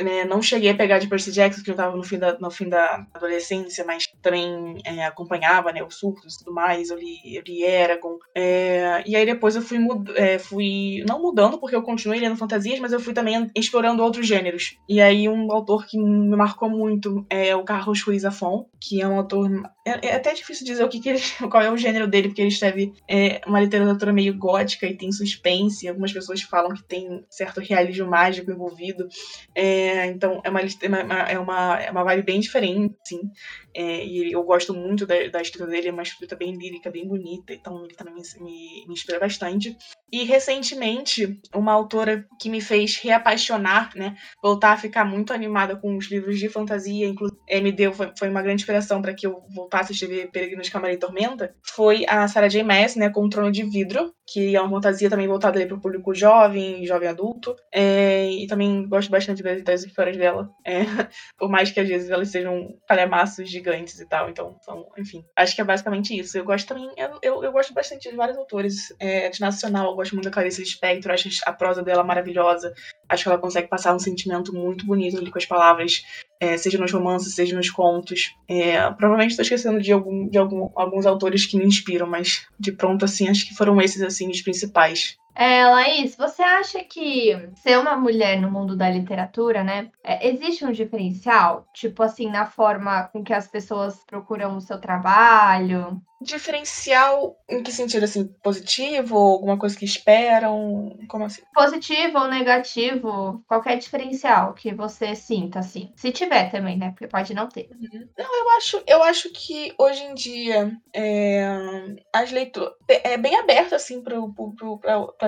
né, 0.00 0.24
não 0.24 0.40
cheguei 0.40 0.70
a 0.70 0.76
pegar 0.76 1.00
de 1.00 1.08
Percy 1.08 1.32
Jackson, 1.32 1.64
que 1.64 1.70
eu 1.72 1.76
tava 1.76 1.96
no 1.96 2.04
fim 2.04 2.18
da, 2.18 2.38
no 2.38 2.50
fim 2.50 2.68
da 2.68 3.04
adolescência, 3.12 3.84
mas 3.84 4.06
também 4.22 4.78
é, 4.84 5.04
acompanhava, 5.04 5.72
né, 5.72 5.82
os 5.82 5.96
surtos 5.96 6.36
e 6.36 6.38
tudo 6.38 6.54
mais, 6.54 6.90
eu 6.90 6.96
li, 6.96 7.34
eu 7.34 7.42
li 7.44 7.64
Eragon, 7.64 8.18
é, 8.36 9.02
e 9.04 9.16
aí 9.16 9.26
depois 9.26 9.56
eu 9.56 9.62
fui, 9.62 9.80
mud 9.80 10.12
é, 10.14 10.38
fui, 10.38 11.02
não 11.08 11.20
mudando, 11.20 11.58
porque 11.58 11.74
eu 11.74 11.82
continuei 11.82 12.20
lendo 12.20 12.36
fantasias, 12.36 12.78
mas 12.78 12.92
eu 12.92 13.00
fui 13.00 13.12
também 13.12 13.50
explorando 13.54 14.02
outros 14.02 14.17
gêneros, 14.26 14.78
e 14.88 15.00
aí 15.00 15.28
um 15.28 15.50
autor 15.52 15.86
que 15.86 15.98
me 15.98 16.36
marcou 16.36 16.68
muito 16.68 17.26
é 17.28 17.54
o 17.54 17.64
Carlos 17.64 18.02
Ruiz 18.02 18.22
Zafón, 18.22 18.66
que 18.80 19.00
é 19.00 19.08
um 19.08 19.16
autor, 19.16 19.50
é, 19.86 20.08
é 20.08 20.14
até 20.14 20.32
difícil 20.34 20.66
dizer 20.66 20.84
o 20.84 20.88
que, 20.88 21.00
que 21.00 21.08
ele, 21.10 21.20
qual 21.50 21.62
é 21.62 21.70
o 21.70 21.76
gênero 21.76 22.06
dele, 22.06 22.28
porque 22.28 22.42
ele 22.42 22.48
escreve 22.48 22.92
é, 23.08 23.40
uma 23.46 23.60
literatura 23.60 24.12
meio 24.12 24.36
gótica 24.36 24.86
e 24.86 24.96
tem 24.96 25.12
suspense, 25.12 25.88
algumas 25.88 26.12
pessoas 26.12 26.42
falam 26.42 26.74
que 26.74 26.82
tem 26.84 27.24
certo 27.30 27.60
realismo 27.60 28.08
mágico 28.08 28.50
envolvido, 28.50 29.08
é, 29.54 30.06
então 30.06 30.40
é 30.44 30.50
uma, 30.50 30.60
é 30.60 31.38
uma, 31.38 31.80
é 31.80 31.90
uma 31.90 32.04
vibe 32.04 32.24
bem 32.24 32.40
diferente, 32.40 32.94
assim, 33.02 33.20
é, 33.74 34.04
e 34.04 34.32
eu 34.32 34.42
gosto 34.42 34.74
muito 34.74 35.06
da, 35.06 35.28
da 35.28 35.40
escrita 35.40 35.66
dele, 35.66 35.88
é 35.88 35.92
uma 35.92 36.02
escrita 36.02 36.34
bem 36.34 36.52
lírica, 36.56 36.90
bem 36.90 37.06
bonita, 37.06 37.52
então 37.52 37.84
ele 37.84 37.94
também 37.94 38.14
me, 38.14 38.86
me 38.86 38.92
inspira 38.92 39.20
bastante. 39.20 39.76
E 40.10 40.24
recentemente, 40.24 41.38
uma 41.54 41.72
autora 41.72 42.26
que 42.40 42.48
me 42.48 42.60
fez 42.60 42.96
reapaixonar, 42.96 43.90
né, 43.94 44.16
voltar 44.42 44.72
a 44.72 44.76
ficar 44.76 45.04
muito 45.04 45.32
animada 45.32 45.76
com 45.76 45.96
os 45.96 46.10
livros 46.10 46.38
de 46.38 46.48
fantasia, 46.48 47.06
inclusive 47.06 47.40
é, 47.46 47.60
me 47.60 47.70
deu, 47.70 47.92
foi, 47.92 48.10
foi 48.18 48.28
uma 48.30 48.40
grande 48.40 48.62
inspiração 48.62 49.02
para 49.02 49.12
que 49.12 49.26
eu 49.26 49.42
voltasse 49.54 49.92
a 49.92 49.94
escrever 49.94 50.30
Peregrinos 50.30 50.66
de 50.66 50.72
Câmara 50.72 50.92
e 50.94 50.98
Tormenta, 50.98 51.54
foi 51.62 52.04
a 52.08 52.26
Sarah 52.26 52.48
J. 52.48 52.62
Maas, 52.62 52.96
né, 52.96 53.10
com 53.10 53.24
o 53.24 53.28
Trono 53.28 53.52
de 53.52 53.62
Vidro, 53.64 54.14
que 54.30 54.54
é 54.54 54.60
uma 54.60 54.68
fantasia 54.68 55.08
também 55.08 55.26
voltada 55.26 55.64
para 55.66 55.74
o 55.74 55.80
público 55.80 56.14
jovem, 56.14 56.84
jovem 56.84 57.08
adulto, 57.08 57.56
é, 57.72 58.30
e 58.30 58.46
também 58.46 58.86
gosto 58.86 59.10
bastante 59.10 59.42
das, 59.42 59.62
das 59.62 59.84
histórias 59.84 60.18
dela, 60.18 60.50
é, 60.66 60.80
por 61.38 61.48
mais 61.48 61.70
que 61.70 61.80
às 61.80 61.88
vezes 61.88 62.10
elas 62.10 62.28
sejam 62.28 62.76
calhamaços 62.86 63.48
gigantes 63.48 63.98
e 63.98 64.06
tal, 64.06 64.28
então, 64.28 64.58
enfim, 64.98 65.24
acho 65.34 65.54
que 65.54 65.62
é 65.62 65.64
basicamente 65.64 66.18
isso. 66.18 66.36
Eu 66.36 66.44
gosto 66.44 66.68
também, 66.68 66.90
eu, 66.96 67.18
eu, 67.22 67.44
eu 67.44 67.52
gosto 67.52 67.72
bastante 67.72 68.10
de 68.10 68.16
vários 68.16 68.36
autores, 68.36 68.94
é, 69.00 69.30
de 69.30 69.40
nacional, 69.40 69.90
eu 69.90 69.96
gosto 69.96 70.12
muito 70.12 70.26
da 70.26 70.30
Clarice 70.30 70.60
Lispector, 70.60 71.10
acho 71.10 71.28
a 71.46 71.52
prosa 71.52 71.82
dela 71.82 72.04
maravilhosa, 72.04 72.74
acho 73.08 73.22
que 73.22 73.28
ela 73.30 73.38
consegue 73.38 73.68
passar 73.68 73.94
um 73.94 73.98
sentimento 73.98 74.52
muito 74.52 74.84
bonito 74.84 75.16
ali 75.16 75.30
com 75.30 75.38
as 75.38 75.46
palavras, 75.46 76.02
é, 76.40 76.56
seja 76.56 76.78
nos 76.78 76.92
romances, 76.92 77.34
seja 77.34 77.56
nos 77.56 77.70
contos. 77.70 78.34
É, 78.48 78.78
provavelmente 78.92 79.30
estou 79.30 79.42
esquecendo 79.42 79.80
de, 79.80 79.92
algum, 79.92 80.28
de 80.28 80.38
algum, 80.38 80.70
alguns 80.74 81.06
autores 81.06 81.46
que 81.46 81.56
me 81.56 81.64
inspiram, 81.64 82.06
mas 82.06 82.46
de 82.58 82.72
pronto, 82.72 83.04
assim, 83.04 83.28
acho 83.28 83.46
que 83.46 83.54
foram 83.54 83.80
esses, 83.80 84.02
assim, 84.02 84.30
os 84.30 84.42
principais. 84.42 85.16
É, 85.38 85.64
Laís, 85.66 86.16
você 86.16 86.42
acha 86.42 86.82
que 86.82 87.30
ser 87.54 87.78
uma 87.78 87.96
mulher 87.96 88.40
no 88.40 88.50
mundo 88.50 88.76
da 88.76 88.90
literatura, 88.90 89.62
né, 89.62 89.88
é, 90.02 90.28
existe 90.28 90.64
um 90.64 90.72
diferencial? 90.72 91.64
Tipo 91.72 92.02
assim, 92.02 92.28
na 92.28 92.44
forma 92.44 93.04
com 93.04 93.22
que 93.22 93.32
as 93.32 93.46
pessoas 93.46 94.04
procuram 94.04 94.56
o 94.56 94.60
seu 94.60 94.80
trabalho? 94.80 96.02
Diferencial 96.20 97.36
em 97.48 97.62
que 97.62 97.70
sentido, 97.70 98.02
assim, 98.02 98.26
positivo? 98.42 99.16
Alguma 99.16 99.56
coisa 99.56 99.76
que 99.78 99.84
esperam? 99.84 100.98
Como 101.08 101.24
assim? 101.24 101.42
Positivo 101.54 102.18
ou 102.18 102.26
negativo, 102.26 103.40
qualquer 103.46 103.78
diferencial 103.78 104.52
que 104.54 104.74
você 104.74 105.14
sinta, 105.14 105.60
assim. 105.60 105.92
Se 105.94 106.10
tiver 106.10 106.50
também, 106.50 106.76
né? 106.76 106.90
Porque 106.90 107.06
pode 107.06 107.32
não 107.32 107.48
ter. 107.48 107.70
Uhum. 107.70 108.08
Não, 108.18 108.40
eu 108.40 108.50
acho, 108.56 108.82
eu 108.84 109.02
acho 109.04 109.30
que 109.30 109.72
hoje 109.78 110.02
em 110.02 110.14
dia 110.14 110.76
é, 110.92 111.46
as 112.12 112.32
leituras 112.32 112.72
é 112.88 113.16
bem 113.16 113.36
aberto, 113.36 113.76
assim, 113.76 114.02
para 114.02 114.16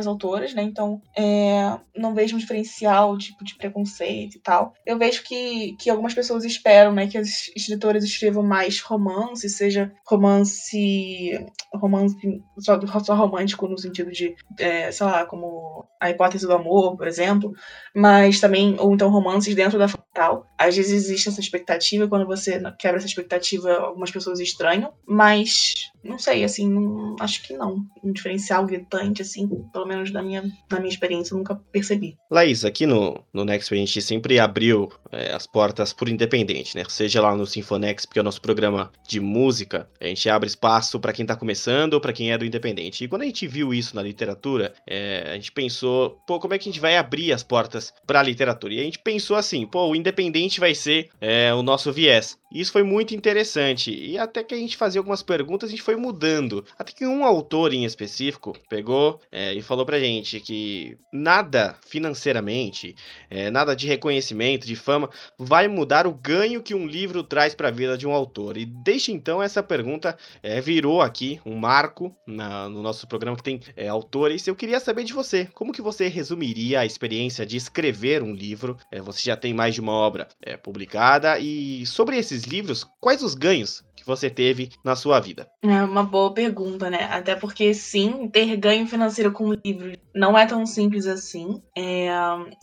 as 0.01 0.07
autoras, 0.07 0.55
né? 0.55 0.63
Então, 0.63 1.01
é, 1.17 1.79
não 1.97 2.15
vejo 2.15 2.35
um 2.37 2.39
diferencial, 2.39 3.17
tipo, 3.17 3.45
de 3.45 3.55
preconceito 3.55 4.37
e 4.37 4.41
tal. 4.41 4.75
Eu 4.85 4.99
vejo 4.99 5.23
que, 5.23 5.77
que 5.79 5.91
algumas 5.91 6.15
pessoas 6.15 6.45
esperam, 6.45 6.93
né, 6.93 7.07
que 7.07 7.19
as 7.19 7.49
escritoras 7.55 8.03
escrevam 8.05 8.43
mais 8.43 8.81
romance, 8.81 9.49
seja 9.49 9.93
romance. 10.07 11.47
romance 11.75 12.17
só, 12.59 12.81
só 13.01 13.15
romântico 13.15 13.69
no 13.69 13.79
sentido 13.79 14.11
de, 14.11 14.35
é, 14.59 14.91
sei 14.91 15.07
lá, 15.07 15.25
como 15.25 15.87
a 16.01 16.11
hipótese 16.11 16.47
do 16.47 16.53
amor, 16.55 16.97
por 16.97 17.07
exemplo, 17.07 17.53
mas 17.95 18.41
também, 18.41 18.77
ou 18.79 18.95
então 18.95 19.11
romances 19.11 19.55
dentro 19.55 19.79
da 19.79 19.87
fatal. 19.87 20.47
Às 20.59 20.77
vezes 20.77 20.93
existe 20.93 21.29
essa 21.29 21.41
expectativa, 21.41 22.09
quando 22.09 22.27
você 22.27 22.61
quebra 22.79 22.99
essa 22.99 23.07
expectativa, 23.07 23.73
algumas 23.75 24.11
pessoas 24.11 24.41
estranham, 24.41 24.93
mas 25.07 25.90
não 26.03 26.19
sei, 26.19 26.45
assim, 26.45 26.69
não, 26.69 27.17
acho 27.21 27.43
que 27.43 27.55
não. 27.55 27.85
Um 28.03 28.13
diferencial 28.13 28.65
gritante, 28.67 29.23
assim, 29.23 29.49
pelo 29.73 29.87
menos 29.87 30.11
na 30.11 30.23
minha, 30.23 30.43
na 30.71 30.79
minha 30.79 30.89
experiência, 30.91 31.35
eu 31.35 31.39
nunca 31.39 31.55
percebi. 31.71 32.17
Laís, 32.31 32.65
aqui 32.65 32.87
no, 32.87 33.23
no 33.33 33.45
Next 33.45 33.73
a 33.73 33.77
gente 33.77 34.01
sempre 34.01 34.39
abriu 34.39 34.89
é, 35.13 35.33
as 35.33 35.47
portas 35.47 35.93
por 35.93 36.09
independente, 36.09 36.77
né? 36.77 36.85
Seja 36.89 37.21
lá 37.21 37.35
no 37.37 37.47
Sinfonex, 37.47 38.07
porque 38.07 38.19
é 38.19 38.23
o 38.23 38.25
nosso 38.25 38.41
programa 38.41 38.91
de 39.07 39.21
música, 39.21 39.89
a 40.01 40.07
gente 40.07 40.29
abre 40.29 40.49
espaço 40.49 40.99
para 40.99 41.13
quem 41.13 41.27
tá 41.27 41.37
começando 41.37 41.95
ou 41.95 42.01
para 42.01 42.13
quem 42.13 42.33
é 42.33 42.39
do 42.39 42.45
independente. 42.45 43.05
E 43.05 43.09
quando 43.09 43.23
a 43.23 43.27
gente 43.27 43.47
viu 43.47 43.75
isso 43.75 43.95
na 43.95 44.03
literatura, 44.03 44.73
é, 44.87 45.31
a 45.31 45.35
gente 45.35 45.53
pensou, 45.53 46.21
pô, 46.27 46.39
como 46.39 46.55
é 46.55 46.59
que 46.59 46.69
a 46.69 46.73
gente 46.73 46.81
vai 46.81 46.97
abrir 46.97 47.33
as 47.33 47.43
portas 47.43 47.93
para 48.07 48.21
a 48.21 48.23
literatura? 48.23 48.75
E 48.75 48.81
a 48.81 48.85
gente 48.85 48.99
pensou 48.99 49.37
assim, 49.37 49.67
pô, 49.67 49.89
o 49.89 49.97
independente 49.97 50.61
vai 50.61 50.75
ser 50.75 51.09
é, 51.21 51.53
o 51.55 51.63
nosso 51.63 51.93
viés. 51.93 52.39
E 52.53 52.61
isso 52.61 52.73
foi 52.73 52.83
muito 52.83 53.15
interessante. 53.15 53.95
E 53.95 54.19
até 54.19 54.43
que 54.43 54.55
a 54.55 54.59
gente 54.59 54.77
fazia 54.77 55.01
algumas 55.01 55.23
perguntas, 55.23 55.69
a 55.69 55.71
gente 55.71 55.83
foi 55.83 55.90
mudando. 55.97 56.65
Até 56.79 56.93
que 56.93 57.07
um 57.07 57.25
autor 57.25 57.73
em 57.73 57.85
específico 57.85 58.57
pegou 58.69 59.21
é, 59.31 59.55
e 59.55 59.63
falou 59.63 59.85
pra 59.85 59.99
gente 59.99 60.41
que 60.41 60.97
nada 61.13 61.77
financeiramente, 61.87 62.95
é, 63.29 63.51
nada 63.51 63.75
de 63.75 63.87
reconhecimento, 63.87 64.67
de 64.67 64.77
fama, 64.77 65.11
vai 65.39 65.69
mudar 65.69 66.07
o 66.07 66.13
ganho 66.13 66.63
que 66.63 66.75
um 66.75 66.87
livro 66.87 67.23
traz 67.23 67.55
para 67.55 67.69
a 67.69 67.73
vida 67.73 67.97
de 67.97 68.07
um 68.07 68.13
autor. 68.13 68.57
E 68.57 68.65
desde 68.65 69.13
então 69.13 69.43
essa 69.43 69.63
pergunta 69.63 70.17
é, 70.43 70.61
virou 70.61 71.01
aqui 71.01 71.41
um 71.45 71.57
marco 71.57 72.15
na, 72.27 72.69
no 72.69 72.83
nosso 72.83 73.07
programa 73.07 73.37
que 73.37 73.43
tem 73.43 73.61
é, 73.77 73.89
autores. 73.89 74.47
Eu 74.47 74.57
queria 74.57 74.81
saber 74.81 75.05
de 75.05 75.13
você, 75.13 75.49
como 75.55 75.73
que 75.73 75.83
você 75.83 76.09
resumiria 76.09 76.81
a 76.81 76.87
experiência 76.87 77.45
de 77.45 77.57
escrever 77.57 78.23
um 78.23 78.35
livro? 78.35 78.77
É, 78.91 79.01
você 79.01 79.23
já 79.23 79.37
tem 79.37 79.53
mais 79.53 79.75
de 79.75 79.81
uma 79.81 79.93
obra 79.93 80.29
é, 80.43 80.57
publicada 80.57 81.39
e 81.39 81.85
sobre 81.87 82.17
esses 82.17 82.45
livros, 82.45 82.87
quais 83.01 83.23
os 83.23 83.35
ganhos 83.35 83.85
que 84.01 84.07
você 84.07 84.29
teve 84.29 84.71
na 84.85 84.97
sua 84.97 85.21
vida? 85.21 85.49
É 85.63 85.83
uma 85.83 86.03
boa 86.03 86.33
pergunta, 86.33 86.91
né? 86.91 87.05
Até 87.11 87.35
porque, 87.37 87.73
sim, 87.75 88.29
ter 88.29 88.57
ganho 88.57 88.87
financeiro 88.87 89.33
com 89.33 89.53
livro 89.65 89.93
não 90.15 90.37
é 90.37 90.47
tão 90.47 90.67
simples 90.67 91.07
assim, 91.07 91.63
é, 91.77 92.09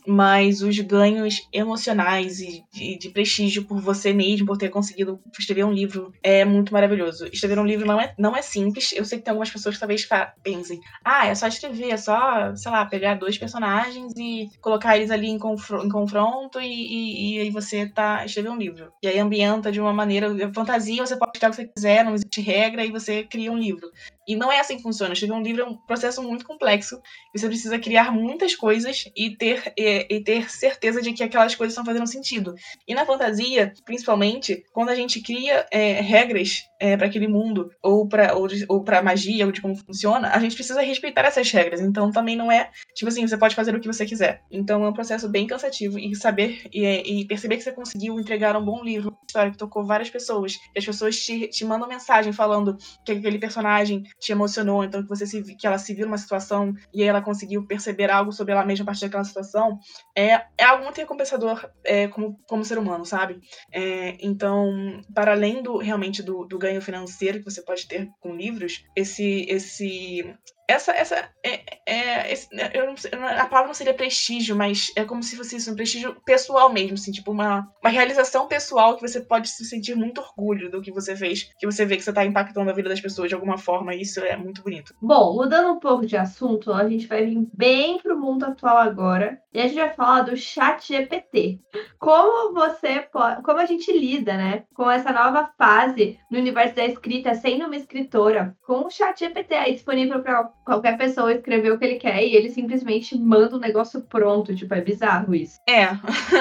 mas 0.06 0.62
os 0.62 0.78
ganhos 0.80 1.48
emocionais 1.52 2.40
e 2.40 2.62
de, 2.72 2.98
de, 2.98 3.10
prestígio 3.10 3.64
por 3.64 3.80
você 3.80 4.12
mesmo, 4.12 4.46
por 4.46 4.58
ter 4.58 4.68
conseguido 4.68 5.18
escrever 5.38 5.64
um 5.64 5.72
livro, 5.72 6.12
é 6.22 6.44
muito 6.44 6.72
maravilhoso. 6.72 7.26
Escrever 7.32 7.58
um 7.58 7.66
livro 7.66 7.86
não 7.86 8.00
é, 8.00 8.14
não 8.18 8.36
é 8.36 8.42
simples. 8.42 8.92
Eu 8.92 9.04
sei 9.04 9.18
que 9.18 9.24
tem 9.24 9.30
algumas 9.30 9.50
pessoas 9.50 9.76
que 9.76 9.80
talvez 9.80 10.06
pensem, 10.42 10.80
ah, 11.04 11.26
é 11.26 11.34
só 11.34 11.46
escrever, 11.46 11.90
é 11.90 11.96
só, 11.96 12.54
sei 12.54 12.70
lá, 12.70 12.84
pegar 12.84 13.14
dois 13.14 13.38
personagens 13.38 14.12
e 14.16 14.48
colocar 14.60 14.96
eles 14.96 15.10
ali 15.10 15.28
em, 15.28 15.38
confronto, 15.38 15.86
em 15.86 15.88
confronto 15.88 16.60
e, 16.60 16.66
e, 16.66 17.36
e 17.36 17.40
aí 17.40 17.50
você 17.50 17.86
tá 17.86 18.24
escrever 18.24 18.50
um 18.50 18.58
livro. 18.58 18.92
E 19.02 19.08
aí 19.08 19.18
ambienta 19.18 19.72
de 19.72 19.80
uma 19.80 19.92
maneira, 19.92 20.28
fantasia, 20.52 21.04
você 21.04 21.16
pode 21.16 21.27
que 21.30 21.38
você 21.38 21.66
quiser, 21.66 22.04
não 22.04 22.14
existe 22.14 22.40
regra, 22.40 22.84
e 22.84 22.90
você 22.90 23.24
cria 23.24 23.52
um 23.52 23.58
livro. 23.58 23.90
E 24.28 24.36
não 24.36 24.52
é 24.52 24.60
assim 24.60 24.76
que 24.76 24.82
funciona. 24.82 25.14
Escrever 25.14 25.32
um 25.32 25.42
livro 25.42 25.62
é 25.62 25.64
um 25.64 25.74
processo 25.74 26.22
muito 26.22 26.44
complexo. 26.44 27.00
Você 27.34 27.48
precisa 27.48 27.78
criar 27.78 28.12
muitas 28.12 28.54
coisas 28.54 29.10
e 29.16 29.34
ter, 29.34 29.72
e, 29.74 30.06
e 30.10 30.22
ter 30.22 30.50
certeza 30.50 31.00
de 31.00 31.14
que 31.14 31.22
aquelas 31.22 31.54
coisas 31.54 31.72
estão 31.72 31.84
fazendo 31.84 32.06
sentido. 32.06 32.54
E 32.86 32.94
na 32.94 33.06
fantasia, 33.06 33.72
principalmente, 33.86 34.62
quando 34.72 34.90
a 34.90 34.94
gente 34.94 35.22
cria 35.22 35.66
é, 35.70 36.00
regras 36.02 36.64
é, 36.78 36.96
para 36.96 37.06
aquele 37.06 37.26
mundo, 37.26 37.70
ou 37.82 38.06
para 38.06 38.36
ou, 38.36 38.46
ou 38.68 38.84
magia, 39.02 39.46
ou 39.46 39.52
de 39.52 39.62
como 39.62 39.74
funciona, 39.74 40.28
a 40.28 40.38
gente 40.38 40.54
precisa 40.54 40.82
respeitar 40.82 41.22
essas 41.22 41.50
regras. 41.50 41.80
Então 41.80 42.12
também 42.12 42.36
não 42.36 42.52
é, 42.52 42.70
tipo 42.94 43.08
assim, 43.08 43.26
você 43.26 43.38
pode 43.38 43.54
fazer 43.54 43.74
o 43.74 43.80
que 43.80 43.86
você 43.86 44.04
quiser. 44.04 44.42
Então 44.50 44.84
é 44.84 44.90
um 44.90 44.92
processo 44.92 45.28
bem 45.28 45.46
cansativo. 45.46 45.98
E 45.98 46.14
saber 46.14 46.68
e, 46.72 47.20
e 47.20 47.24
perceber 47.24 47.56
que 47.56 47.62
você 47.62 47.72
conseguiu 47.72 48.20
entregar 48.20 48.56
um 48.56 48.64
bom 48.64 48.84
livro, 48.84 49.08
uma 49.08 49.26
história 49.26 49.50
que 49.50 49.56
tocou 49.56 49.84
várias 49.84 50.10
pessoas, 50.10 50.56
que 50.56 50.78
as 50.78 50.84
pessoas 50.84 51.18
te, 51.18 51.48
te 51.48 51.64
mandam 51.64 51.88
mensagem 51.88 52.32
falando 52.32 52.76
que 53.04 53.12
aquele 53.12 53.38
personagem 53.38 54.02
te 54.18 54.32
emocionou, 54.32 54.84
então 54.84 55.02
que 55.02 55.08
você 55.08 55.26
se, 55.26 55.42
que 55.56 55.66
ela 55.66 55.78
se 55.78 55.94
viu 55.94 56.06
numa 56.06 56.18
situação 56.18 56.74
e 56.92 57.02
ela 57.02 57.22
conseguiu 57.22 57.66
perceber 57.66 58.10
algo 58.10 58.32
sobre 58.32 58.52
ela 58.52 58.64
mesma 58.64 58.82
a 58.82 58.86
partir 58.86 59.02
daquela 59.02 59.24
situação, 59.24 59.78
é, 60.16 60.44
é 60.56 60.64
algo 60.64 60.84
muito 60.84 60.98
recompensador 60.98 61.70
é, 61.84 62.08
como, 62.08 62.38
como 62.46 62.64
ser 62.64 62.78
humano, 62.78 63.04
sabe? 63.04 63.40
É, 63.72 64.16
então, 64.20 65.00
para 65.14 65.32
além 65.32 65.62
do 65.62 65.78
realmente 65.78 66.22
do, 66.22 66.44
do 66.44 66.58
ganho 66.58 66.80
financeiro 66.80 67.38
que 67.38 67.44
você 67.44 67.62
pode 67.62 67.86
ter 67.86 68.08
com 68.20 68.34
livros, 68.34 68.84
esse 68.96 69.46
esse 69.48 70.24
essa, 70.68 70.92
essa 70.92 71.28
é, 71.42 71.62
é 71.86 72.32
esse, 72.32 72.46
eu 72.74 72.86
não 72.86 72.94
a 73.26 73.46
palavra 73.46 73.68
não 73.68 73.74
seria 73.74 73.94
prestígio, 73.94 74.54
mas 74.54 74.92
é 74.94 75.02
como 75.02 75.22
se 75.22 75.34
fosse 75.34 75.56
isso, 75.56 75.72
um 75.72 75.74
prestígio 75.74 76.14
pessoal 76.26 76.70
mesmo, 76.70 76.94
assim, 76.94 77.10
tipo 77.10 77.30
uma, 77.30 77.66
uma 77.82 77.90
realização 77.90 78.46
pessoal 78.46 78.94
que 78.94 79.00
você 79.00 79.20
pode 79.20 79.48
se 79.48 79.64
sentir 79.64 79.96
muito 79.96 80.20
orgulho 80.20 80.70
do 80.70 80.82
que 80.82 80.92
você 80.92 81.16
fez, 81.16 81.50
que 81.58 81.66
você 81.66 81.86
vê 81.86 81.96
que 81.96 82.02
você 82.02 82.10
está 82.10 82.24
impactando 82.24 82.70
a 82.70 82.74
vida 82.74 82.90
das 82.90 83.00
pessoas 83.00 83.28
de 83.28 83.34
alguma 83.34 83.56
forma, 83.56 83.94
e 83.94 84.02
isso 84.02 84.20
é 84.20 84.36
muito 84.36 84.62
bonito. 84.62 84.94
Bom, 85.00 85.34
mudando 85.34 85.72
um 85.72 85.80
pouco 85.80 86.04
de 86.04 86.16
assunto, 86.16 86.72
a 86.72 86.86
gente 86.86 87.06
vai 87.06 87.24
vir 87.24 87.48
bem 87.54 87.98
pro 87.98 88.18
mundo 88.18 88.44
atual 88.44 88.76
agora, 88.76 89.40
e 89.52 89.60
a 89.60 89.66
gente 89.66 89.76
vai 89.76 89.94
falar 89.94 90.22
do 90.22 90.36
chat 90.36 90.86
GPT. 90.86 91.60
Como 91.98 92.52
você 92.52 93.00
pode, 93.10 93.42
como 93.42 93.58
a 93.58 93.64
gente 93.64 93.90
lida, 93.90 94.36
né, 94.36 94.64
com 94.74 94.90
essa 94.90 95.10
nova 95.12 95.50
fase 95.56 96.18
no 96.30 96.38
universo 96.38 96.74
da 96.74 96.84
escrita, 96.84 97.34
sendo 97.34 97.64
uma 97.64 97.76
escritora, 97.76 98.54
com 98.66 98.84
o 98.84 98.90
chat 98.90 99.18
GPT 99.18 99.54
aí 99.54 99.72
disponível 99.72 100.22
para 100.22 100.50
qualquer 100.68 100.98
pessoa 100.98 101.32
escrever 101.32 101.72
o 101.72 101.78
que 101.78 101.84
ele 101.86 101.96
quer 101.96 102.22
e 102.22 102.36
ele 102.36 102.50
simplesmente 102.50 103.18
manda 103.18 103.54
o 103.54 103.58
um 103.58 103.60
negócio 103.60 104.02
pronto. 104.02 104.54
Tipo, 104.54 104.74
é 104.74 104.80
bizarro 104.82 105.34
isso. 105.34 105.56
É, 105.66 105.86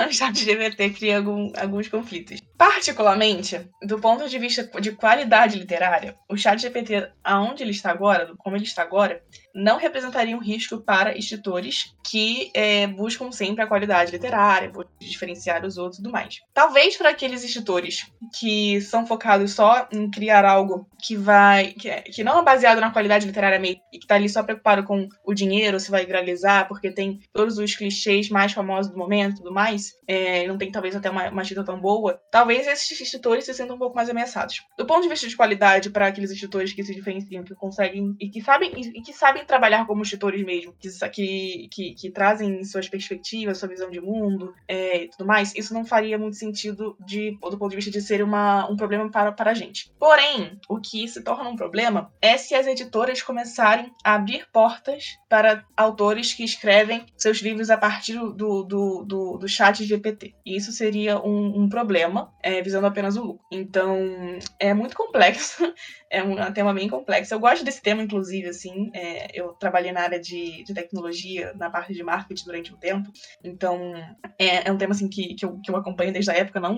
o 0.06 0.12
chat 0.12 0.38
GPT 0.38 0.90
cria 0.90 1.18
algum, 1.18 1.50
alguns 1.58 1.88
conflitos. 1.88 2.42
Particularmente, 2.58 3.70
do 3.84 4.00
ponto 4.00 4.28
de 4.28 4.40
vista 4.40 4.64
de 4.82 4.92
qualidade 4.92 5.60
literária, 5.60 6.16
o 6.28 6.36
chat 6.36 6.60
GPT, 6.60 7.12
aonde 7.24 7.64
ele 7.64 7.72
está 7.72 7.92
agora, 7.92 8.34
como 8.38 8.56
ele 8.56 8.64
está 8.64 8.82
agora, 8.82 9.22
não 9.54 9.78
representaria 9.78 10.36
um 10.36 10.42
risco 10.42 10.80
para 10.80 11.18
escritores 11.18 11.96
que 12.10 12.52
é, 12.54 12.88
buscam 12.88 13.32
sempre 13.32 13.64
a 13.64 13.68
qualidade 13.68 14.12
literária, 14.12 14.72
diferenciar 15.00 15.66
os 15.66 15.78
outros 15.78 16.00
e 16.00 16.04
tudo 16.04 16.12
mais. 16.12 16.40
Talvez 16.54 16.98
para 16.98 17.10
aqueles 17.10 17.44
escritores 17.44 18.12
que 18.40 18.82
são 18.82 19.06
focados 19.06 19.52
só 19.52 19.88
em 19.92 20.10
criar 20.10 20.46
algo 20.46 20.88
que 21.02 21.16
vai. 21.16 21.74
que, 21.74 21.90
é, 21.90 22.02
que 22.02 22.24
não 22.24 22.40
é 22.40 22.44
baseado 22.44 22.80
na 22.80 22.92
qualidade 22.92 23.26
literária 23.26 23.60
mesmo, 23.60 23.82
e 23.92 24.00
que 24.00 24.06
está 24.06 24.16
ali 24.16 24.30
só 24.30 24.42
preocupado 24.42 24.84
com 24.84 25.08
o 25.26 25.34
dinheiro, 25.34 25.80
se 25.80 25.92
vai 25.92 26.06
viralizar, 26.06 26.68
porque 26.68 26.92
tem 26.92 27.20
todos 27.34 27.58
os 27.58 27.76
clichês 27.76 28.30
mais 28.30 28.54
famosos 28.54 28.92
do 28.92 28.98
momento 28.98 29.36
e 29.36 29.38
tudo 29.38 29.54
mais, 29.54 29.94
é, 30.08 30.48
não 30.48 30.58
tem 30.58 30.72
talvez 30.72 30.96
até 30.96 31.10
uma, 31.10 31.30
uma 31.30 31.44
tão 31.66 31.80
boa, 31.80 32.20
talvez 32.32 32.47
esses 32.52 33.00
escritores 33.00 33.46
se 33.46 33.54
sintam 33.54 33.76
um 33.76 33.80
pouco 33.80 33.96
mais 33.96 34.10
ameaçados. 34.10 34.66
Do 34.78 34.86
ponto 34.86 35.04
de 35.04 35.10
vista 35.10 35.28
de 35.28 35.36
qualidade, 35.36 35.90
para 35.90 36.08
aqueles 36.08 36.32
escritores 36.32 36.74
que 36.74 36.84
se 36.84 36.94
diferenciam, 36.94 37.44
que 37.44 37.56
conseguem 37.56 38.16
e 38.20 38.30
que 38.30 38.42
sabem, 38.42 38.72
e, 38.76 39.02
que 39.02 39.14
sabem 39.14 39.46
trabalhar 39.46 39.86
como 39.86 40.04
escritores 40.04 40.44
mesmo, 40.44 40.74
que, 40.80 40.90
que, 41.10 41.68
que, 41.72 41.94
que 41.94 42.12
trazem 42.12 42.64
suas 42.64 42.88
perspectivas, 42.88 43.58
sua 43.58 43.70
visão 43.70 43.90
de 43.90 44.00
mundo 44.00 44.54
é, 44.68 45.04
e 45.04 45.10
tudo 45.10 45.26
mais, 45.26 45.54
isso 45.56 45.74
não 45.74 45.86
faria 45.86 46.18
muito 46.18 46.36
sentido 46.36 46.98
de, 47.06 47.32
do 47.32 47.58
ponto 47.58 47.70
de 47.70 47.76
vista 47.76 47.92
de 47.92 48.02
ser 48.02 48.22
uma, 48.24 48.70
um 48.70 48.76
problema 48.76 49.10
para, 49.10 49.32
para 49.32 49.52
a 49.52 49.54
gente. 49.54 49.92
Porém, 50.00 50.60
o 50.70 50.80
que 50.80 51.08
se 51.08 51.24
torna 51.24 51.50
um 51.50 51.56
problema 51.56 52.12
é 52.22 52.38
se 52.38 52.56
as 52.56 52.68
editoras 52.68 53.22
começarem 53.22 53.92
a 54.04 54.16
abrir 54.16 54.48
portas 54.52 55.18
para 55.30 55.64
autores 55.76 56.34
que 56.34 56.44
escrevem 56.44 57.06
seus 57.16 57.40
livros 57.40 57.70
a 57.70 57.78
partir 57.78 58.14
do, 58.14 58.64
do, 58.64 59.04
do, 59.04 59.38
do 59.38 59.48
chat 59.48 59.84
GPT. 59.84 60.34
E 60.46 60.56
isso 60.56 60.72
seria 60.72 61.20
um, 61.20 61.64
um 61.64 61.70
problema, 61.70 62.32
é, 62.48 62.62
visando 62.62 62.88
apenas 62.88 63.18
o 63.18 63.24
lucro. 63.24 63.46
Então, 63.52 64.40
é 64.58 64.74
muito 64.74 64.96
complexo 64.96 65.74
é 66.10 66.24
um, 66.24 66.38
é 66.38 66.48
um, 66.48 66.54
tema 66.54 66.74
bem 66.74 66.88
complexo. 66.88 67.34
Eu 67.34 67.40
gosto 67.40 67.64
desse 67.64 67.82
tema, 67.82 68.02
inclusive, 68.02 68.48
assim. 68.48 68.90
É, 68.94 69.28
eu 69.34 69.50
trabalhei 69.54 69.92
na 69.92 70.02
área 70.02 70.20
de, 70.20 70.64
de, 70.64 70.74
tecnologia, 70.74 71.54
na 71.56 71.70
parte 71.70 71.94
de 71.94 72.04
marketing 72.04 72.46
durante 72.46 72.74
um 72.74 72.78
tempo. 72.78 73.12
Então, 73.44 73.94
é, 74.40 74.68
é 74.68 74.72
um 74.72 74.78
tema, 74.78 74.94
assim, 74.94 75.08
que, 75.10 75.36
que, 75.36 75.46
eu, 75.46 75.60
que 75.60 75.70
eu 75.70 75.76
acompanho 75.76 76.14
desde 76.14 76.32
a 76.32 76.36
época. 76.36 76.60
Não, 76.60 76.78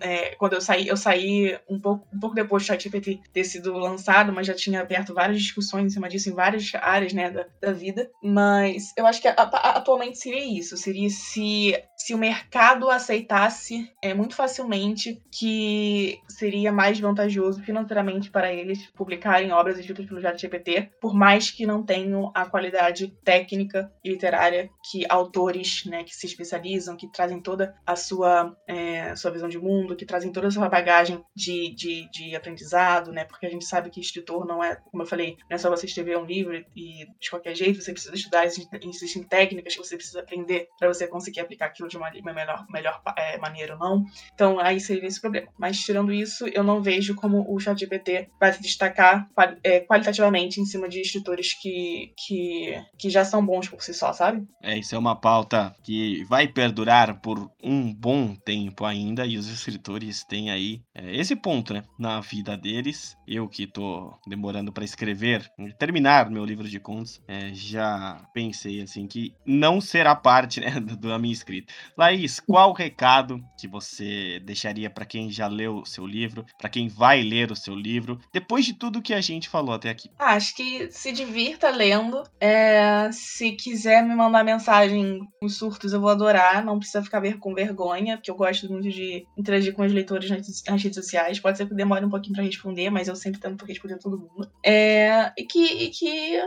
é, 0.00 0.34
quando 0.36 0.54
eu 0.54 0.60
saí, 0.60 0.88
eu 0.88 0.96
saí 0.96 1.58
um 1.68 1.80
pouco, 1.80 2.06
um 2.12 2.18
pouco 2.18 2.34
depois 2.34 2.62
do 2.62 2.66
ChatGPT 2.66 3.20
ter 3.32 3.44
sido 3.44 3.72
lançado, 3.72 4.32
mas 4.32 4.46
já 4.46 4.54
tinha 4.54 4.80
aberto 4.80 5.14
várias 5.14 5.40
discussões 5.40 5.86
em 5.86 5.90
cima 5.90 6.08
disso 6.08 6.28
em 6.28 6.34
várias 6.34 6.72
áreas, 6.74 7.12
né, 7.12 7.30
da, 7.30 7.46
da 7.60 7.72
vida. 7.72 8.10
Mas 8.22 8.92
eu 8.96 9.06
acho 9.06 9.20
que 9.20 9.28
a, 9.28 9.34
a, 9.34 9.70
atualmente 9.78 10.18
seria 10.18 10.44
isso. 10.44 10.76
Seria 10.76 11.08
se, 11.10 11.80
se 11.96 12.14
o 12.14 12.18
mercado 12.18 12.90
aceitasse 12.90 13.90
é, 14.02 14.12
muito 14.14 14.34
facilmente 14.34 15.22
que 15.30 16.18
seria 16.28 16.72
mais 16.72 16.98
vantajoso 16.98 17.62
financeiramente 17.62 18.30
para 18.30 18.47
eles 18.52 18.86
publicarem 18.92 19.52
obras 19.52 19.78
escritas 19.78 20.06
pelo 20.06 20.20
ChatGPT, 20.20 20.90
por 21.00 21.14
mais 21.14 21.50
que 21.50 21.66
não 21.66 21.82
tenham 21.82 22.30
a 22.34 22.46
qualidade 22.46 23.08
técnica 23.24 23.92
e 24.04 24.10
literária 24.10 24.70
que 24.90 25.04
autores, 25.08 25.84
né, 25.84 26.04
que 26.04 26.14
se 26.14 26.26
especializam, 26.26 26.96
que 26.96 27.10
trazem 27.10 27.40
toda 27.40 27.74
a 27.86 27.96
sua, 27.96 28.56
é, 28.66 29.14
sua 29.16 29.30
visão 29.30 29.48
de 29.48 29.58
mundo, 29.58 29.96
que 29.96 30.06
trazem 30.06 30.32
toda 30.32 30.48
a 30.48 30.50
sua 30.50 30.68
bagagem 30.68 31.22
de, 31.34 31.74
de, 31.74 32.10
de 32.10 32.36
aprendizado, 32.36 33.12
né, 33.12 33.24
porque 33.24 33.46
a 33.46 33.50
gente 33.50 33.64
sabe 33.64 33.90
que 33.90 34.00
escritor 34.00 34.46
não 34.46 34.62
é, 34.62 34.76
como 34.76 35.02
eu 35.02 35.06
falei, 35.06 35.36
não 35.48 35.54
é 35.54 35.58
só 35.58 35.70
você 35.70 35.86
escrever 35.86 36.18
um 36.18 36.24
livro 36.24 36.54
e 36.76 37.06
de 37.20 37.30
qualquer 37.30 37.54
jeito, 37.54 37.82
você 37.82 37.92
precisa 37.92 38.14
estudar, 38.14 38.46
existem 38.46 39.22
técnicas 39.22 39.74
que 39.74 39.82
você 39.82 39.96
precisa 39.96 40.20
aprender 40.20 40.68
para 40.78 40.88
você 40.88 41.06
conseguir 41.06 41.40
aplicar 41.40 41.66
aquilo 41.66 41.88
de 41.88 41.96
uma, 41.96 42.10
uma 42.10 42.32
melhor, 42.32 42.66
melhor 42.70 43.02
é, 43.16 43.38
maneira 43.38 43.74
ou 43.74 43.78
não. 43.78 44.04
Então, 44.34 44.58
aí 44.58 44.80
seria 44.80 45.06
esse 45.06 45.20
problema. 45.20 45.48
Mas, 45.58 45.78
tirando 45.78 46.12
isso, 46.12 46.46
eu 46.48 46.62
não 46.62 46.82
vejo 46.82 47.14
como 47.14 47.44
o 47.52 47.58
ChatGPT 47.58 48.30
vai 48.38 48.52
se 48.52 48.62
destacar 48.62 49.28
é, 49.62 49.80
qualitativamente 49.80 50.60
em 50.60 50.64
cima 50.64 50.88
de 50.88 51.00
escritores 51.00 51.54
que, 51.60 52.12
que, 52.16 52.82
que 52.98 53.10
já 53.10 53.24
são 53.24 53.44
bons 53.44 53.68
por 53.68 53.82
si 53.82 53.92
só, 53.92 54.12
sabe? 54.12 54.46
É, 54.62 54.76
isso 54.76 54.94
é 54.94 54.98
uma 54.98 55.16
pauta 55.16 55.74
que 55.82 56.24
vai 56.24 56.46
perdurar 56.46 57.20
por 57.20 57.50
um 57.62 57.92
bom 57.92 58.34
tempo 58.34 58.84
ainda 58.84 59.26
e 59.26 59.36
os 59.36 59.48
escritores 59.48 60.24
têm 60.24 60.50
aí 60.50 60.80
é, 60.94 61.16
esse 61.16 61.34
ponto, 61.34 61.74
né, 61.74 61.82
na 61.98 62.20
vida 62.20 62.56
deles. 62.56 63.16
Eu 63.26 63.48
que 63.48 63.66
tô 63.66 64.18
demorando 64.26 64.72
para 64.72 64.84
escrever, 64.84 65.50
terminar 65.78 66.30
meu 66.30 66.44
livro 66.44 66.68
de 66.68 66.80
contos, 66.80 67.20
é, 67.26 67.52
já 67.52 68.22
pensei 68.32 68.82
assim 68.82 69.06
que 69.06 69.34
não 69.46 69.80
será 69.80 70.14
parte 70.14 70.60
né, 70.60 70.70
da 70.80 71.18
minha 71.18 71.32
escrita. 71.32 71.72
Laís, 71.96 72.40
qual 72.40 72.70
o 72.70 72.74
recado 72.74 73.42
que 73.58 73.68
você 73.68 74.40
deixaria 74.44 74.90
para 74.90 75.04
quem 75.04 75.30
já 75.30 75.46
leu 75.46 75.78
o 75.78 75.86
seu 75.86 76.06
livro, 76.06 76.44
para 76.58 76.70
quem 76.70 76.88
vai 76.88 77.22
ler 77.22 77.50
o 77.50 77.56
seu 77.56 77.74
livro, 77.74 78.18
depois 78.32 78.64
de 78.64 78.74
tudo 78.74 79.02
que 79.02 79.14
a 79.14 79.20
gente 79.20 79.48
falou 79.48 79.74
até 79.74 79.90
aqui? 79.90 80.10
Ah, 80.18 80.34
acho 80.34 80.54
que 80.54 80.90
se 80.90 81.12
divirta 81.12 81.70
lendo. 81.70 82.22
É, 82.40 83.10
se 83.12 83.52
quiser 83.52 84.02
me 84.02 84.14
mandar 84.14 84.44
mensagem 84.44 85.20
com 85.40 85.48
surtos, 85.48 85.92
eu 85.92 86.00
vou 86.00 86.10
adorar. 86.10 86.64
Não 86.64 86.78
precisa 86.78 87.02
ficar 87.02 87.22
com 87.38 87.54
vergonha, 87.54 88.16
porque 88.16 88.30
eu 88.30 88.36
gosto 88.36 88.70
muito 88.70 88.88
de 88.90 89.26
interagir 89.36 89.74
com 89.74 89.82
os 89.82 89.92
leitores 89.92 90.30
nas, 90.30 90.62
nas 90.64 90.82
redes 90.82 90.96
sociais. 90.96 91.40
Pode 91.40 91.58
ser 91.58 91.66
que 91.66 91.74
demore 91.74 92.04
um 92.04 92.10
pouquinho 92.10 92.34
para 92.34 92.44
responder, 92.44 92.90
mas 92.90 93.08
eu 93.08 93.16
sempre 93.16 93.40
tento 93.40 93.64
responder 93.64 93.98
todo 93.98 94.18
mundo. 94.18 94.50
É, 94.64 95.32
e 95.36 95.44
que, 95.44 95.64
e 95.64 95.90
que 95.90 96.38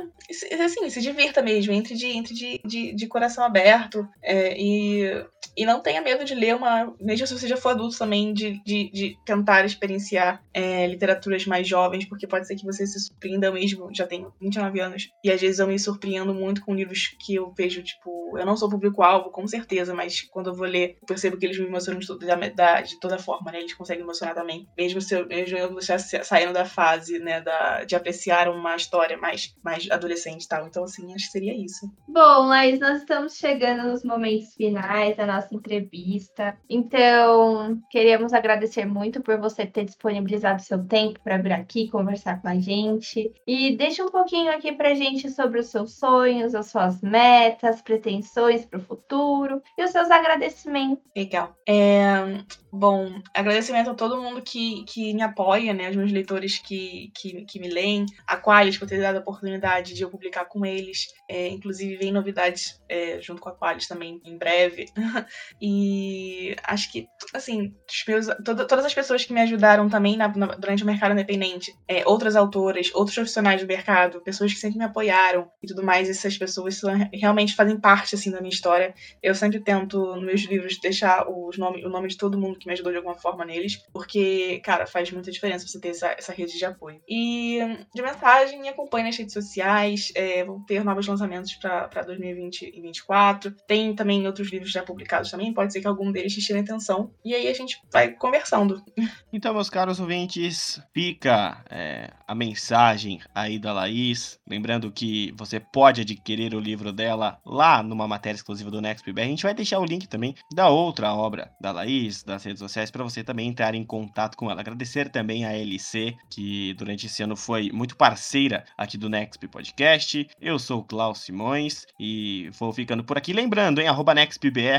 assim, 0.63 0.89
se 0.89 1.01
divirta 1.01 1.41
mesmo, 1.41 1.73
entre 1.73 1.95
de, 1.95 2.07
entre 2.07 2.33
de, 2.33 2.61
de, 2.65 2.93
de 2.93 3.07
coração 3.07 3.43
aberto 3.43 4.07
é, 4.21 4.55
e, 4.59 5.25
e 5.57 5.65
não 5.65 5.81
tenha 5.81 6.01
medo 6.01 6.23
de 6.23 6.35
ler 6.35 6.55
uma. 6.55 6.93
Mesmo 6.99 7.27
se 7.27 7.37
você 7.37 7.47
já 7.47 7.57
for 7.57 7.69
adulto 7.69 7.97
também, 7.97 8.33
de, 8.33 8.61
de, 8.63 8.89
de 8.91 9.17
tentar 9.25 9.65
experienciar 9.65 10.41
é, 10.53 10.87
literaturas 10.87 11.45
mais 11.45 11.70
jovens, 11.71 12.05
porque 12.07 12.27
pode 12.27 12.45
ser 12.45 12.55
que 12.55 12.65
você 12.65 12.85
se 12.85 12.99
surpreenda 12.99 13.51
mesmo. 13.51 13.89
Já 13.93 14.05
tenho 14.05 14.33
29 14.39 14.79
anos 14.79 15.09
e 15.23 15.31
às 15.31 15.39
vezes 15.39 15.59
eu 15.59 15.67
me 15.67 15.79
surpreendo 15.79 16.33
muito 16.33 16.63
com 16.63 16.75
livros 16.75 17.15
que 17.25 17.35
eu 17.35 17.53
vejo, 17.57 17.81
tipo, 17.81 18.37
eu 18.37 18.45
não 18.45 18.57
sou 18.57 18.69
público-alvo, 18.69 19.31
com 19.31 19.47
certeza, 19.47 19.93
mas 19.93 20.21
quando 20.21 20.49
eu 20.49 20.55
vou 20.55 20.67
ler, 20.67 20.97
eu 21.01 21.07
percebo 21.07 21.37
que 21.37 21.45
eles 21.45 21.57
me 21.57 21.65
emocionam 21.65 21.99
de, 21.99 22.07
toda, 22.07 22.25
da, 22.51 22.81
de 22.81 22.99
toda 22.99 23.17
forma, 23.17 23.51
né? 23.51 23.59
Eles 23.59 23.73
conseguem 23.73 24.03
emocionar 24.03 24.35
também. 24.35 24.67
Mesmo 24.77 25.01
se 25.01 25.15
eu, 25.15 25.25
mesmo 25.27 25.57
eu 25.57 25.81
já 25.81 25.97
saindo 25.97 26.53
da 26.53 26.65
fase, 26.65 27.19
né, 27.19 27.41
da, 27.41 27.83
de 27.83 27.95
apreciar 27.95 28.49
uma 28.49 28.75
história 28.75 29.17
mais, 29.17 29.53
mais 29.63 29.89
adolescente 29.89 30.43
e 30.43 30.47
tal. 30.47 30.67
Então, 30.67 30.83
assim, 30.83 31.13
acho 31.13 31.25
que 31.25 31.31
seria 31.31 31.55
isso. 31.55 31.89
Bom, 32.07 32.47
mas 32.47 32.79
nós 32.79 32.99
estamos 32.99 33.35
chegando 33.35 33.83
nos 33.83 34.03
momentos 34.03 34.53
finais 34.55 35.15
da 35.15 35.25
nossa 35.25 35.53
entrevista. 35.53 36.57
Então, 36.69 37.79
queríamos 37.89 38.33
agradecer 38.33 38.85
muito 38.85 39.21
por 39.21 39.39
você 39.39 39.65
ter 39.65 39.85
disponibilizado 39.85 40.61
seu 40.61 40.83
tempo 40.85 41.19
para 41.23 41.37
vir 41.37 41.53
aqui 41.61 41.89
conversar 41.89 42.41
com 42.41 42.47
a 42.47 42.59
gente. 42.59 43.33
E 43.47 43.75
deixa 43.75 44.03
um 44.03 44.09
pouquinho 44.09 44.51
aqui 44.51 44.71
pra 44.71 44.93
gente 44.93 45.29
sobre 45.29 45.59
os 45.59 45.67
seus 45.67 45.93
sonhos, 45.93 46.53
as 46.53 46.67
suas 46.67 47.01
metas, 47.01 47.81
pretensões 47.81 48.65
para 48.65 48.79
o 48.79 48.83
futuro 48.83 49.61
e 49.77 49.83
os 49.83 49.91
seus 49.91 50.11
agradecimentos. 50.11 51.03
Legal. 51.15 51.55
É, 51.67 52.43
bom, 52.71 53.21
agradecimento 53.33 53.89
a 53.89 53.93
todo 53.93 54.21
mundo 54.21 54.41
que, 54.41 54.83
que 54.85 55.13
me 55.13 55.21
apoia, 55.21 55.73
né? 55.73 55.89
Os 55.89 55.95
meus 55.95 56.11
leitores 56.11 56.57
que, 56.57 57.11
que, 57.13 57.43
que 57.45 57.59
me 57.59 57.67
leem, 57.67 58.05
a 58.25 58.37
Qualis 58.37 58.77
por 58.77 58.87
ter 58.87 59.01
dado 59.01 59.17
a 59.17 59.19
oportunidade 59.19 59.93
de 59.93 60.01
eu 60.01 60.09
publicar 60.09 60.45
com 60.45 60.65
eles. 60.65 61.07
É, 61.29 61.49
inclusive, 61.49 61.97
vem 61.97 62.11
novidades 62.11 62.81
é, 62.87 63.19
junto 63.21 63.41
com 63.41 63.49
a 63.49 63.55
Qualis 63.55 63.87
também 63.87 64.21
em 64.23 64.37
breve. 64.37 64.85
e 65.61 66.55
acho 66.63 66.91
que, 66.91 67.07
assim, 67.33 67.73
meus, 68.07 68.27
toda, 68.43 68.65
todas 68.65 68.85
as 68.85 68.93
pessoas 68.93 69.25
que 69.25 69.33
me 69.33 69.41
ajudaram 69.41 69.89
também 69.89 70.15
na, 70.15 70.29
na, 70.29 70.47
durante 70.47 70.83
o 70.83 70.85
mercado 70.85 71.11
independente, 71.11 71.75
é, 71.87 72.07
outras 72.07 72.35
autoras, 72.35 72.89
outros 72.93 73.15
profissionais 73.15 73.61
do 73.61 73.67
mercado, 73.67 74.21
pessoas 74.21 74.53
que 74.53 74.59
sempre 74.59 74.77
me 74.77 74.85
apoiaram 74.85 75.49
e 75.61 75.67
tudo 75.67 75.83
mais, 75.83 76.09
essas 76.09 76.37
pessoas 76.37 76.75
são, 76.75 76.91
realmente 77.13 77.53
fazem 77.53 77.77
parte, 77.77 78.15
assim, 78.15 78.31
da 78.31 78.39
minha 78.39 78.53
história. 78.53 78.93
Eu 79.21 79.35
sempre 79.35 79.59
tento, 79.59 80.15
nos 80.15 80.23
meus 80.23 80.41
livros, 80.41 80.79
deixar 80.79 81.27
os 81.29 81.57
nome, 81.57 81.85
o 81.85 81.89
nome 81.89 82.07
de 82.07 82.17
todo 82.17 82.39
mundo 82.39 82.60
que 82.61 82.67
me 82.67 82.73
ajudou 82.73 82.91
de 82.91 82.97
alguma 82.97 83.15
forma 83.15 83.43
neles, 83.43 83.77
porque, 83.91 84.61
cara, 84.63 84.85
faz 84.85 85.11
muita 85.11 85.31
diferença 85.31 85.67
você 85.67 85.79
ter 85.79 85.89
essa, 85.89 86.07
essa 86.17 86.31
rede 86.33 86.57
de 86.57 86.65
apoio. 86.65 87.01
E, 87.07 87.59
de 87.93 88.01
mensagem, 88.01 88.61
me 88.61 88.69
acompanhe 88.69 89.05
nas 89.05 89.17
redes 89.17 89.33
sociais, 89.33 90.11
é, 90.15 90.43
vou 90.43 90.59
ter 90.65 90.83
novos 90.83 91.07
lançamentos 91.07 91.53
para 91.55 92.03
2020 92.03 92.61
e 92.61 92.71
2024. 92.71 93.51
Tem 93.67 93.95
também 93.95 94.25
outros 94.25 94.51
livros 94.51 94.71
já 94.71 94.83
publicados 94.83 95.31
também, 95.31 95.53
pode 95.53 95.73
ser 95.73 95.81
que 95.81 95.87
algum 95.87 96.11
deles 96.11 96.33
te 96.33 96.41
tire 96.41 96.59
atenção. 96.59 97.13
E 97.25 97.33
aí 97.33 97.47
a 97.47 97.53
gente 97.53 97.81
vai 97.91 98.11
conversando. 98.11 98.81
Então, 99.33 99.53
meus 99.53 99.69
caros 99.69 99.99
ouvintes, 99.99 100.81
fica 100.93 101.63
é, 101.69 102.11
a 102.27 102.35
mensagem 102.35 103.21
aí 103.33 103.57
da 103.57 103.71
Laís. 103.71 104.37
Lembrando 104.45 104.91
que 104.91 105.31
você 105.37 105.57
pode 105.57 106.01
adquirir 106.01 106.53
o 106.53 106.59
livro 106.59 106.91
dela 106.91 107.39
lá 107.45 107.81
numa 107.81 108.07
matéria 108.07 108.35
exclusiva 108.35 108.69
do 108.69 108.81
NextBR. 108.81 109.21
A 109.21 109.27
gente 109.27 109.43
vai 109.43 109.53
deixar 109.53 109.79
o 109.79 109.85
link 109.85 110.07
também 110.07 110.35
da 110.53 110.67
outra 110.67 111.13
obra 111.13 111.51
da 111.61 111.71
Laís, 111.71 112.23
das 112.23 112.43
redes 112.51 112.59
sociais, 112.59 112.91
para 112.91 113.03
você 113.03 113.23
também 113.23 113.47
entrar 113.47 113.73
em 113.73 113.83
contato 113.83 114.35
com 114.35 114.49
ela. 114.49 114.61
Agradecer 114.61 115.09
também 115.09 115.45
a 115.45 115.53
LC, 115.53 116.15
que 116.29 116.73
durante 116.75 117.05
esse 117.07 117.23
ano 117.23 117.35
foi 117.35 117.71
muito 117.71 117.95
parceira 117.95 118.65
aqui 118.77 118.97
do 118.97 119.09
Nexp 119.09 119.47
Podcast. 119.47 120.27
Eu 120.39 120.59
sou 120.59 120.79
o 120.79 120.83
Klaus 120.83 121.19
Simões 121.19 121.85
e 121.99 122.49
vou 122.59 122.71
ficando 122.71 123.03
por 123.03 123.17
aqui. 123.17 123.33
Lembrando, 123.33 123.81
em 123.81 123.87
arroba 123.87 124.13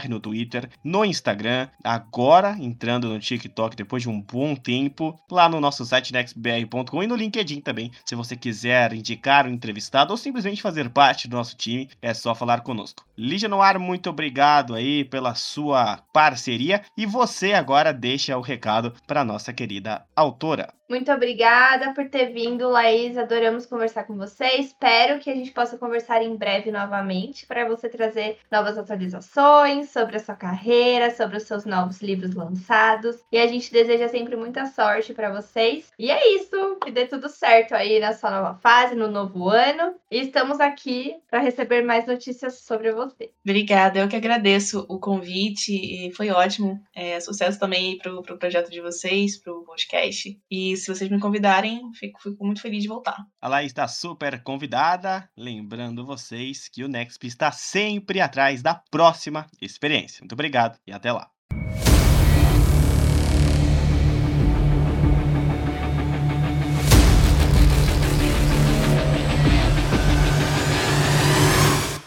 no 0.09 0.20
Twitter, 0.20 0.68
no 0.85 1.05
Instagram, 1.05 1.68
agora 1.83 2.57
entrando 2.59 3.09
no 3.09 3.18
TikTok 3.18 3.75
depois 3.75 4.03
de 4.03 4.09
um 4.09 4.20
bom 4.20 4.55
tempo, 4.55 5.18
lá 5.31 5.49
no 5.49 5.61
nosso 5.61 5.85
site 5.85 6.12
nextbr.com 6.12 7.03
e 7.03 7.07
no 7.07 7.16
LinkedIn 7.16 7.61
também. 7.61 7.91
Se 8.05 8.14
você 8.14 8.37
quiser 8.37 8.93
indicar 8.93 9.47
um 9.47 9.51
entrevistado 9.51 10.12
ou 10.12 10.16
simplesmente 10.16 10.62
fazer 10.62 10.91
parte 10.91 11.27
do 11.27 11.37
nosso 11.37 11.57
time, 11.57 11.89
é 12.01 12.12
só 12.12 12.35
falar 12.35 12.61
conosco. 12.61 13.05
Lígia 13.16 13.49
Noir, 13.49 13.79
muito 13.79 14.11
obrigado 14.11 14.75
aí 14.75 15.05
pela 15.05 15.35
sua 15.35 15.99
parceria 16.12 16.83
e 16.97 17.07
você 17.07 17.53
agora 17.53 17.62
deixa 17.93 18.37
o 18.37 18.41
recado 18.41 18.95
para 19.07 19.25
nossa 19.25 19.53
querida 19.53 20.05
autora. 20.15 20.73
Muito 20.93 21.11
obrigada 21.11 21.95
por 21.95 22.07
ter 22.11 22.35
vindo, 22.35 22.69
Laís. 22.69 23.17
Adoramos 23.17 23.65
conversar 23.65 24.05
com 24.05 24.15
você. 24.15 24.45
Espero 24.59 25.19
que 25.21 25.31
a 25.31 25.35
gente 25.35 25.51
possa 25.51 25.79
conversar 25.79 26.23
em 26.23 26.37
breve 26.37 26.71
novamente 26.71 27.47
para 27.47 27.67
você 27.67 27.89
trazer 27.89 28.37
novas 28.51 28.77
atualizações 28.77 29.89
sobre 29.89 30.17
a 30.17 30.21
sua 30.21 30.35
carreira, 30.35 31.11
sobre 31.11 31.39
os 31.39 31.45
seus 31.45 31.65
novos 31.65 32.03
livros 32.03 32.35
lançados. 32.35 33.17
E 33.33 33.39
a 33.39 33.47
gente 33.47 33.73
deseja 33.73 34.07
sempre 34.09 34.37
muita 34.37 34.67
sorte 34.67 35.15
para 35.15 35.33
vocês. 35.33 35.91
E 35.99 36.11
é 36.11 36.35
isso, 36.37 36.77
que 36.85 36.91
dê 36.91 37.07
tudo 37.07 37.27
certo 37.27 37.75
aí 37.75 37.99
na 37.99 38.13
sua 38.13 38.31
nova 38.31 38.59
fase, 38.59 38.95
no 38.95 39.11
novo 39.11 39.49
ano. 39.49 39.95
E 40.11 40.21
estamos 40.21 40.61
aqui 40.61 41.15
para 41.31 41.41
receber 41.41 41.83
mais 41.83 42.07
notícias 42.07 42.59
sobre 42.59 42.93
você. 42.93 43.31
Obrigada, 43.43 43.99
eu 43.99 44.09
que 44.09 44.17
agradeço 44.17 44.85
o 44.91 44.99
convite 44.99 45.73
e 45.73 46.13
foi 46.13 46.29
ótimo. 46.29 46.79
É, 46.95 47.19
sucesso 47.19 47.51
também 47.59 47.98
para 47.98 48.14
o 48.14 48.22
pro 48.22 48.38
projeto 48.38 48.70
de 48.70 48.80
vocês, 48.80 49.38
para 49.38 49.53
o 49.53 49.64
podcast. 49.64 50.38
E 50.50 50.76
se 50.76 50.92
vocês 50.92 51.11
me 51.11 51.20
convidarem, 51.20 51.80
fico, 51.94 52.20
fico 52.22 52.44
muito 52.44 52.61
feliz 52.61 52.82
de 52.82 52.88
voltar. 52.88 53.18
A 53.40 53.48
Laís 53.48 53.72
está 53.72 53.86
super 53.88 54.42
convidada. 54.42 55.28
Lembrando 55.36 56.07
vocês 56.07 56.68
que 56.68 56.84
o 56.84 56.88
Nexp 56.88 57.26
está 57.26 57.53
sempre 57.53 58.20
atrás 58.20 58.62
da 58.62 58.74
próxima 58.90 59.46
experiência. 59.61 60.20
Muito 60.20 60.32
obrigado 60.32 60.78
e 60.86 60.92
até 60.92 61.12
lá. 61.12 61.30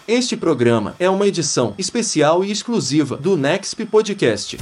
Este 0.07 0.37
programa 0.37 0.95
é 0.99 1.09
uma 1.09 1.25
edição 1.25 1.73
especial 1.79 2.45
e 2.45 2.51
exclusiva 2.51 3.17
do 3.17 3.35
Nexp 3.35 3.85
Podcast. 3.87 4.55